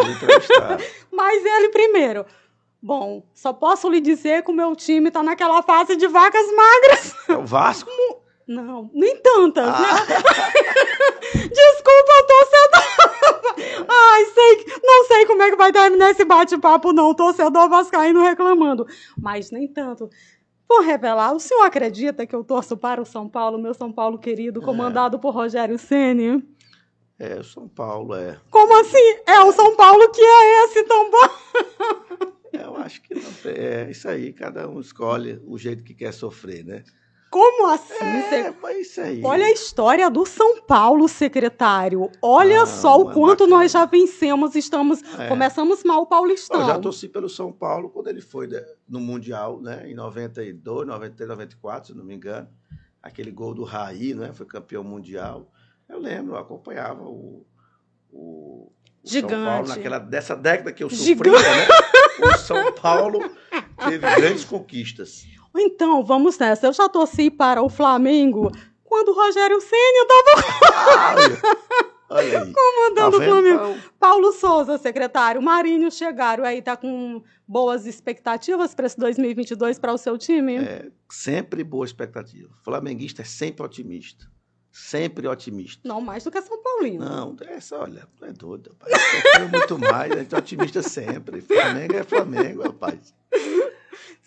Mas 1.12 1.44
ele 1.44 1.68
primeiro. 1.68 2.26
Bom, 2.82 3.22
só 3.32 3.52
posso 3.52 3.88
lhe 3.88 4.00
dizer 4.00 4.42
que 4.42 4.50
o 4.50 4.54
meu 4.54 4.74
time 4.74 5.10
tá 5.10 5.22
naquela 5.22 5.62
fase 5.62 5.94
de 5.94 6.08
vacas 6.08 6.46
magras. 6.52 7.14
É 7.28 7.36
o 7.36 7.46
Vasco? 7.46 7.90
Não, 8.48 8.90
nem 8.94 9.14
tantas, 9.20 9.68
ah. 9.68 9.78
né? 9.78 9.88
Desculpa, 11.52 12.12
torcedor. 12.26 13.86
Ai, 13.86 14.24
sei, 14.24 14.64
não 14.82 15.04
sei 15.04 15.26
como 15.26 15.42
é 15.42 15.50
que 15.50 15.56
vai 15.56 15.70
terminar 15.70 16.10
esse 16.10 16.24
bate-papo, 16.24 16.94
não. 16.94 17.12
Torcedor 17.12 17.68
vascaíno 17.68 18.22
reclamando. 18.22 18.86
Mas 19.20 19.50
nem 19.50 19.68
tanto. 19.68 20.08
Vou 20.66 20.80
revelar. 20.80 21.34
O 21.34 21.40
senhor 21.40 21.62
acredita 21.62 22.26
que 22.26 22.34
eu 22.34 22.42
torço 22.42 22.74
para 22.74 23.02
o 23.02 23.06
São 23.06 23.28
Paulo, 23.28 23.58
meu 23.58 23.74
São 23.74 23.92
Paulo 23.92 24.18
querido, 24.18 24.62
comandado 24.62 25.18
é. 25.18 25.20
por 25.20 25.34
Rogério 25.34 25.78
Ceni? 25.78 26.42
É, 27.18 27.34
o 27.34 27.44
São 27.44 27.68
Paulo 27.68 28.14
é. 28.14 28.38
Como 28.50 28.80
assim? 28.80 29.18
É 29.26 29.40
o 29.40 29.52
São 29.52 29.76
Paulo 29.76 30.10
que 30.10 30.22
é 30.22 30.64
esse 30.64 30.84
tão 30.84 31.10
bom? 31.10 31.28
Eu 32.52 32.76
acho 32.76 33.02
que 33.02 33.14
não 33.14 33.32
tem. 33.42 33.52
É 33.52 33.90
isso 33.90 34.08
aí, 34.08 34.32
cada 34.32 34.66
um 34.68 34.80
escolhe 34.80 35.38
o 35.46 35.58
jeito 35.58 35.84
que 35.84 35.94
quer 35.94 36.12
sofrer, 36.12 36.64
né? 36.64 36.84
Como 37.30 37.68
assim? 37.68 37.94
É, 37.94 38.52
Cê... 38.52 38.80
isso 38.80 39.00
aí. 39.00 39.22
Olha 39.22 39.44
a 39.44 39.50
história 39.50 40.10
do 40.10 40.24
São 40.24 40.62
Paulo, 40.62 41.06
secretário. 41.08 42.10
Olha 42.22 42.62
ah, 42.62 42.66
só 42.66 42.98
o 43.00 43.12
quanto 43.12 43.40
bacana. 43.40 43.56
nós 43.56 43.72
já 43.72 43.84
vencemos. 43.84 44.54
Estamos 44.54 45.02
é. 45.18 45.28
começamos 45.28 45.84
mal 45.84 46.02
o 46.02 46.06
Paulistão. 46.06 46.60
Eu 46.60 46.66
já 46.66 46.78
torci 46.78 47.08
pelo 47.08 47.28
São 47.28 47.52
Paulo 47.52 47.90
quando 47.90 48.08
ele 48.08 48.22
foi 48.22 48.46
né, 48.46 48.64
no 48.88 49.00
Mundial, 49.00 49.60
né? 49.60 49.90
Em 49.90 49.94
92, 49.94 50.86
93, 50.86 51.28
94, 51.28 51.88
se 51.88 51.96
não 51.96 52.04
me 52.04 52.14
engano. 52.14 52.48
Aquele 53.02 53.30
gol 53.30 53.54
do 53.54 53.62
Raí, 53.62 54.14
né? 54.14 54.32
Foi 54.32 54.46
campeão 54.46 54.82
mundial. 54.82 55.50
Eu 55.88 55.98
lembro, 55.98 56.34
eu 56.34 56.38
acompanhava 56.38 57.02
o, 57.02 57.46
o, 58.10 58.72
Gigante. 59.04 59.34
São 59.34 59.44
Paulo 59.44 59.68
naquela 59.68 59.98
dessa 59.98 60.36
década 60.36 60.72
que 60.72 60.82
eu 60.82 60.90
sofria, 60.90 61.32
né? 61.32 61.68
O 62.20 62.38
São 62.38 62.72
Paulo 62.72 63.20
teve 63.84 64.14
grandes 64.16 64.44
conquistas. 64.44 65.24
Então, 65.60 66.04
vamos 66.04 66.38
nessa. 66.38 66.66
Eu 66.66 66.72
já 66.72 66.88
torci 66.88 67.30
para 67.30 67.62
o 67.62 67.68
Flamengo 67.68 68.50
quando 68.84 69.08
o 69.08 69.14
Rogério 69.14 69.60
Senna 69.60 70.02
estava 70.02 71.58
comandando 72.54 73.18
tá 73.18 73.18
o 73.18 73.22
Flamengo. 73.22 73.80
Paulo 73.98 74.32
Souza, 74.32 74.78
secretário. 74.78 75.42
Marinho 75.42 75.90
chegaram 75.90 76.44
aí, 76.44 76.62
tá 76.62 76.76
com 76.76 77.22
boas 77.46 77.86
expectativas 77.86 78.74
para 78.74 78.86
esse 78.86 78.98
2022 78.98 79.78
para 79.78 79.92
o 79.92 79.98
seu 79.98 80.16
time? 80.16 80.56
É, 80.56 80.90
sempre 81.10 81.62
boa 81.62 81.84
expectativa. 81.84 82.48
O 82.60 82.64
flamenguista 82.64 83.22
é 83.22 83.24
sempre 83.24 83.64
otimista. 83.64 84.26
Sempre 84.70 85.26
otimista. 85.26 85.86
Não 85.86 86.00
mais 86.00 86.24
do 86.24 86.30
que 86.30 86.40
São 86.40 86.62
Paulino. 86.62 87.04
Não, 87.04 87.36
essa, 87.40 87.76
olha, 87.78 88.06
tu 88.16 88.24
é 88.24 88.32
doido, 88.32 88.76
rapaz. 88.80 88.92
muito 89.50 89.78
mais, 89.78 90.12
a 90.12 90.16
gente 90.16 90.34
é 90.34 90.38
otimista 90.38 90.82
sempre. 90.82 91.40
Flamengo 91.40 91.96
é 91.96 92.04
Flamengo, 92.04 92.62
rapaz. 92.62 93.14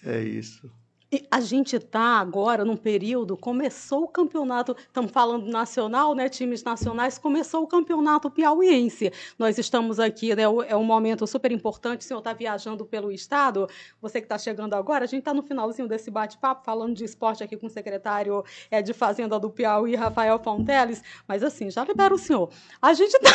É 0.03 0.19
isso. 0.21 0.69
E 1.13 1.27
a 1.29 1.41
gente 1.41 1.75
está 1.75 2.19
agora 2.21 2.63
num 2.63 2.77
período, 2.77 3.35
começou 3.35 4.03
o 4.03 4.07
campeonato, 4.07 4.73
estamos 4.79 5.11
falando 5.11 5.45
nacional, 5.45 6.15
né, 6.15 6.29
times 6.29 6.63
nacionais, 6.63 7.17
começou 7.17 7.63
o 7.63 7.67
campeonato 7.67 8.31
piauiense. 8.31 9.11
Nós 9.37 9.57
estamos 9.57 9.99
aqui, 9.99 10.33
né, 10.33 10.43
é 10.43 10.75
um 10.77 10.85
momento 10.85 11.27
super 11.27 11.51
importante, 11.51 11.99
o 11.99 12.03
senhor 12.05 12.19
está 12.19 12.31
viajando 12.31 12.85
pelo 12.85 13.11
estado, 13.11 13.67
você 14.01 14.21
que 14.21 14.25
está 14.25 14.37
chegando 14.37 14.73
agora, 14.73 15.03
a 15.03 15.07
gente 15.07 15.19
está 15.19 15.33
no 15.33 15.43
finalzinho 15.43 15.85
desse 15.85 16.09
bate-papo, 16.09 16.63
falando 16.63 16.95
de 16.95 17.03
esporte 17.03 17.43
aqui 17.43 17.57
com 17.57 17.67
o 17.67 17.69
secretário 17.69 18.41
é, 18.69 18.81
de 18.81 18.93
Fazenda 18.93 19.37
do 19.37 19.49
Piauí, 19.49 19.95
Rafael 19.95 20.39
Fonteles, 20.39 21.03
mas 21.27 21.43
assim, 21.43 21.69
já 21.69 21.83
libera 21.83 22.13
o 22.13 22.17
senhor. 22.17 22.49
A 22.81 22.93
gente 22.93 23.13
está... 23.13 23.29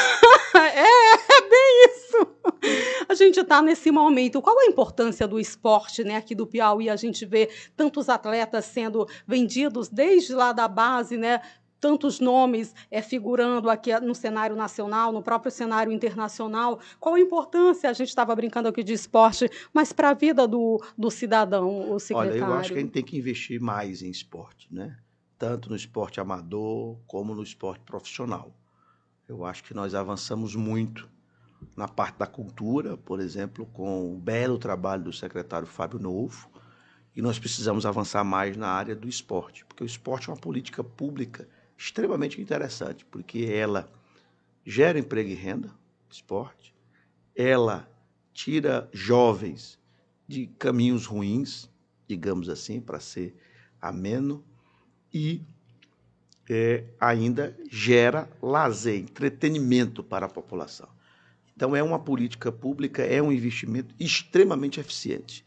é, 0.72 1.25
é 1.36 1.48
bem 1.48 1.86
isso! 1.86 2.36
A 3.08 3.14
gente 3.14 3.40
está 3.40 3.62
nesse 3.62 3.90
momento. 3.90 4.42
Qual 4.42 4.58
a 4.58 4.66
importância 4.66 5.26
do 5.26 5.38
esporte 5.38 6.02
né, 6.04 6.16
aqui 6.16 6.34
do 6.34 6.46
Piauí? 6.46 6.88
A 6.88 6.96
gente 6.96 7.24
vê 7.24 7.50
tantos 7.76 8.08
atletas 8.08 8.64
sendo 8.64 9.06
vendidos 9.26 9.88
desde 9.88 10.34
lá 10.34 10.52
da 10.52 10.66
base, 10.66 11.16
né? 11.16 11.40
tantos 11.78 12.18
nomes 12.18 12.74
é, 12.90 13.02
figurando 13.02 13.68
aqui 13.68 13.96
no 14.00 14.14
cenário 14.14 14.56
nacional, 14.56 15.12
no 15.12 15.22
próprio 15.22 15.52
cenário 15.52 15.92
internacional. 15.92 16.80
Qual 16.98 17.14
a 17.14 17.20
importância? 17.20 17.88
A 17.88 17.92
gente 17.92 18.08
estava 18.08 18.34
brincando 18.34 18.68
aqui 18.68 18.82
de 18.82 18.94
esporte, 18.94 19.48
mas 19.72 19.92
para 19.92 20.10
a 20.10 20.14
vida 20.14 20.48
do, 20.48 20.82
do 20.96 21.10
cidadão, 21.10 21.92
o 21.92 22.00
secretário? 22.00 22.44
Olha, 22.44 22.52
eu 22.52 22.54
acho 22.54 22.72
que 22.72 22.78
a 22.78 22.82
gente 22.82 22.92
tem 22.92 23.04
que 23.04 23.16
investir 23.16 23.60
mais 23.60 24.02
em 24.02 24.10
esporte, 24.10 24.66
né? 24.70 24.96
tanto 25.38 25.68
no 25.68 25.76
esporte 25.76 26.20
amador 26.20 26.98
como 27.06 27.34
no 27.34 27.42
esporte 27.42 27.82
profissional. 27.84 28.54
Eu 29.28 29.44
acho 29.44 29.62
que 29.64 29.74
nós 29.74 29.94
avançamos 29.94 30.54
muito 30.54 31.08
na 31.76 31.86
parte 31.88 32.18
da 32.18 32.26
cultura, 32.26 32.96
por 32.96 33.20
exemplo, 33.20 33.66
com 33.66 34.14
o 34.14 34.18
belo 34.18 34.58
trabalho 34.58 35.04
do 35.04 35.12
secretário 35.12 35.66
Fábio 35.66 35.98
Novo, 35.98 36.50
e 37.14 37.22
nós 37.22 37.38
precisamos 37.38 37.86
avançar 37.86 38.22
mais 38.24 38.56
na 38.56 38.68
área 38.68 38.94
do 38.94 39.08
esporte, 39.08 39.64
porque 39.64 39.82
o 39.82 39.86
esporte 39.86 40.28
é 40.28 40.32
uma 40.32 40.38
política 40.38 40.84
pública 40.84 41.48
extremamente 41.76 42.40
interessante, 42.40 43.04
porque 43.04 43.44
ela 43.50 43.90
gera 44.64 44.98
emprego 44.98 45.30
e 45.30 45.34
renda, 45.34 45.70
esporte, 46.10 46.74
ela 47.34 47.88
tira 48.32 48.88
jovens 48.92 49.78
de 50.26 50.46
caminhos 50.58 51.06
ruins, 51.06 51.70
digamos 52.06 52.48
assim, 52.48 52.80
para 52.80 53.00
ser 53.00 53.36
ameno, 53.80 54.44
e 55.12 55.42
é, 56.48 56.84
ainda 57.00 57.56
gera 57.70 58.28
lazer, 58.42 59.00
entretenimento 59.00 60.02
para 60.02 60.26
a 60.26 60.28
população. 60.28 60.88
Então, 61.56 61.74
é 61.74 61.82
uma 61.82 61.98
política 61.98 62.52
pública, 62.52 63.02
é 63.02 63.20
um 63.22 63.32
investimento 63.32 63.94
extremamente 63.98 64.78
eficiente. 64.78 65.44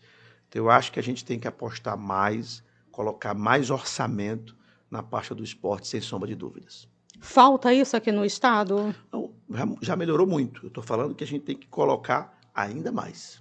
Então, 0.47 0.64
eu 0.64 0.70
acho 0.70 0.91
que 0.91 0.99
a 0.99 1.03
gente 1.03 1.24
tem 1.24 1.39
que 1.39 1.47
apostar 1.47 1.95
mais, 1.95 2.64
colocar 2.91 3.36
mais 3.36 3.70
orçamento 3.70 4.57
na 4.89 5.03
parte 5.03 5.36
do 5.36 5.43
esporte, 5.43 5.88
sem 5.88 6.01
sombra 6.01 6.28
de 6.28 6.34
dúvidas. 6.34 6.88
Falta 7.20 7.72
isso 7.72 7.95
aqui 7.95 8.12
no 8.12 8.26
Estado? 8.26 8.95
Não, 9.12 9.78
já 9.82 9.95
melhorou 9.95 10.26
muito. 10.26 10.66
Eu 10.66 10.70
estou 10.70 10.84
falando 10.84 11.14
que 11.14 11.24
a 11.24 11.28
gente 11.28 11.43
tem 11.43 11.55
que 11.55 11.68
colocar 11.68 12.39
ainda 12.55 12.91
mais. 12.91 13.39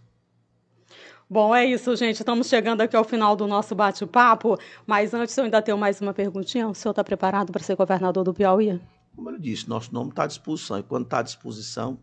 Bom, 1.30 1.54
é 1.54 1.64
isso, 1.64 1.94
gente. 1.96 2.16
Estamos 2.16 2.48
chegando 2.48 2.80
aqui 2.80 2.96
ao 2.96 3.04
final 3.04 3.36
do 3.36 3.46
nosso 3.46 3.74
bate-papo. 3.74 4.58
Mas 4.86 5.14
antes, 5.14 5.36
eu 5.36 5.44
ainda 5.44 5.62
tenho 5.62 5.78
mais 5.78 6.00
uma 6.00 6.12
perguntinha. 6.12 6.68
O 6.68 6.74
senhor 6.74 6.92
está 6.92 7.04
preparado 7.04 7.52
para 7.52 7.62
ser 7.62 7.76
governador 7.76 8.24
do 8.24 8.34
Piauí? 8.34 8.80
Como 9.14 9.30
eu 9.30 9.38
disse, 9.38 9.68
nosso 9.68 9.92
nome 9.92 10.10
está 10.10 10.24
à 10.24 10.26
disposição. 10.26 10.78
E 10.78 10.82
quando 10.82 11.04
está 11.04 11.18
à 11.18 11.22
disposição, 11.22 11.98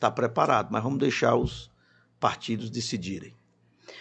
está 0.00 0.10
preparado, 0.10 0.68
mas 0.72 0.82
vamos 0.82 0.98
deixar 0.98 1.36
os 1.36 1.70
partidos 2.18 2.70
decidirem. 2.70 3.34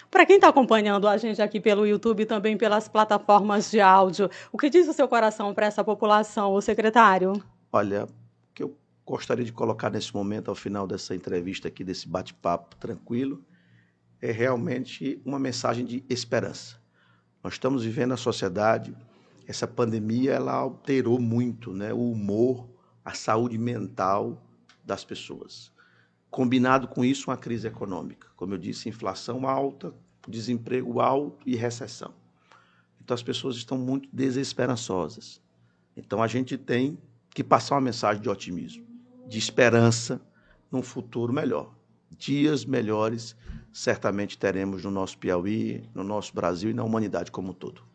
Para 0.10 0.26
quem 0.26 0.38
está 0.38 0.48
acompanhando 0.48 1.08
a 1.08 1.18
gente 1.18 1.42
aqui 1.42 1.60
pelo 1.60 1.86
YouTube 1.86 2.24
e 2.24 2.26
também 2.26 2.58
pelas 2.58 2.88
plataformas 2.88 3.70
de 3.70 3.82
áudio, 3.82 4.30
o 4.52 4.58
que 4.58 4.70
diz 4.70 4.88
o 4.88 4.94
seu 4.94 5.08
coração 5.10 5.54
para 5.54 5.66
essa 5.66 5.84
população, 5.84 6.54
o 6.54 6.62
secretário? 6.62 7.34
Olha, 7.72 8.06
o 8.06 8.54
que 8.54 8.64
eu 8.64 8.78
gostaria 9.06 9.44
de 9.44 9.52
colocar 9.52 9.90
nesse 9.90 10.14
momento, 10.14 10.50
ao 10.50 10.56
final 10.56 10.88
dessa 10.88 11.14
entrevista 11.14 11.68
aqui, 11.68 11.84
desse 11.84 12.08
bate-papo 12.08 12.78
tranquilo, 12.78 13.44
é 14.22 14.32
realmente 14.32 15.22
uma 15.26 15.38
mensagem 15.38 15.86
de 15.86 16.04
esperança. 16.10 16.78
Nós 17.44 17.54
estamos 17.54 17.84
vivendo 17.84 18.14
a 18.14 18.18
sociedade, 18.18 18.96
essa 19.46 19.68
pandemia 19.68 20.34
ela 20.34 20.54
alterou 20.54 21.20
muito 21.20 21.74
né, 21.74 21.92
o 21.94 22.12
humor, 22.12 22.70
a 23.04 23.14
saúde 23.14 23.58
mental 23.58 24.42
das 24.84 25.04
pessoas. 25.04 25.72
Combinado 26.30 26.88
com 26.88 27.04
isso, 27.04 27.30
uma 27.30 27.38
crise 27.38 27.68
econômica. 27.68 28.28
Como 28.36 28.54
eu 28.54 28.58
disse, 28.58 28.88
inflação 28.88 29.48
alta, 29.48 29.94
desemprego 30.28 31.00
alto 31.00 31.48
e 31.48 31.56
recessão. 31.56 32.14
Então 33.02 33.16
as 33.16 33.24
pessoas 33.24 33.56
estão 33.56 33.78
muito 33.78 34.08
desesperançosas. 34.14 35.42
Então 35.98 36.22
a 36.22 36.28
gente 36.28 36.58
tem 36.58 36.98
que 37.34 37.44
passar 37.44 37.76
uma 37.76 37.82
mensagem 37.82 38.22
de 38.22 38.30
otimismo, 38.30 38.86
de 39.28 39.40
esperança 39.40 40.22
num 40.72 40.84
futuro 40.84 41.34
melhor. 41.34 41.74
Dias 42.18 42.66
melhores 42.66 43.36
certamente 43.72 44.38
teremos 44.38 44.84
no 44.84 44.92
nosso 44.92 45.18
Piauí, 45.18 45.84
no 45.94 46.04
nosso 46.04 46.34
Brasil 46.34 46.70
e 46.70 46.74
na 46.74 46.84
humanidade 46.84 47.32
como 47.32 47.50
um 47.50 47.54
todo. 47.54 47.89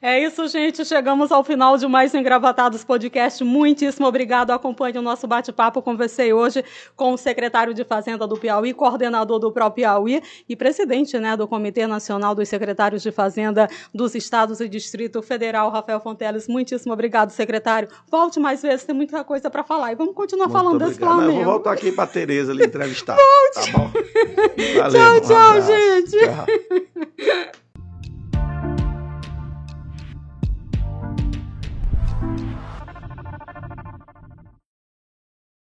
É 0.00 0.22
isso, 0.22 0.46
gente. 0.46 0.84
Chegamos 0.84 1.32
ao 1.32 1.42
final 1.42 1.76
de 1.76 1.84
mais 1.88 2.14
um 2.14 2.18
Engravatados 2.18 2.84
Podcast. 2.84 3.42
Muitíssimo 3.42 4.06
obrigado. 4.06 4.52
Acompanhe 4.52 4.96
o 4.96 5.02
nosso 5.02 5.26
bate-papo. 5.26 5.82
Conversei 5.82 6.32
hoje 6.32 6.64
com 6.94 7.14
o 7.14 7.16
secretário 7.16 7.74
de 7.74 7.84
Fazenda 7.84 8.24
do 8.24 8.36
Piauí, 8.36 8.72
coordenador 8.72 9.40
do 9.40 9.50
próprio 9.50 9.86
Piauí 9.86 10.22
e 10.48 10.54
presidente 10.54 11.18
né, 11.18 11.36
do 11.36 11.48
Comitê 11.48 11.84
Nacional 11.88 12.32
dos 12.32 12.48
Secretários 12.48 13.02
de 13.02 13.10
Fazenda 13.10 13.68
dos 13.92 14.14
Estados 14.14 14.60
e 14.60 14.68
Distrito 14.68 15.20
Federal, 15.20 15.68
Rafael 15.68 15.98
Fonteles. 15.98 16.46
Muitíssimo 16.46 16.92
obrigado, 16.92 17.30
secretário. 17.30 17.88
Volte 18.08 18.38
mais 18.38 18.62
vezes, 18.62 18.86
tem 18.86 18.94
muita 18.94 19.24
coisa 19.24 19.50
para 19.50 19.64
falar. 19.64 19.90
E 19.90 19.96
vamos 19.96 20.14
continuar 20.14 20.46
Muito 20.46 20.58
falando 20.58 20.76
obrigado. 20.76 20.90
desse 20.90 21.00
Flamengo. 21.00 21.38
Não, 21.38 21.44
vou 21.44 21.54
voltar 21.54 21.72
aqui 21.72 21.90
para 21.90 22.06
Tereza 22.06 22.52
lhe 22.52 22.64
entrevistar. 22.64 23.16
Volte. 23.16 23.72
Tá 23.72 23.78
bom? 23.78 23.90
Valeu, 24.78 25.20
tchau, 25.20 25.28
tchau, 25.28 25.58
um 25.58 25.66
gente. 25.66 26.18
Tchau. 26.18 27.58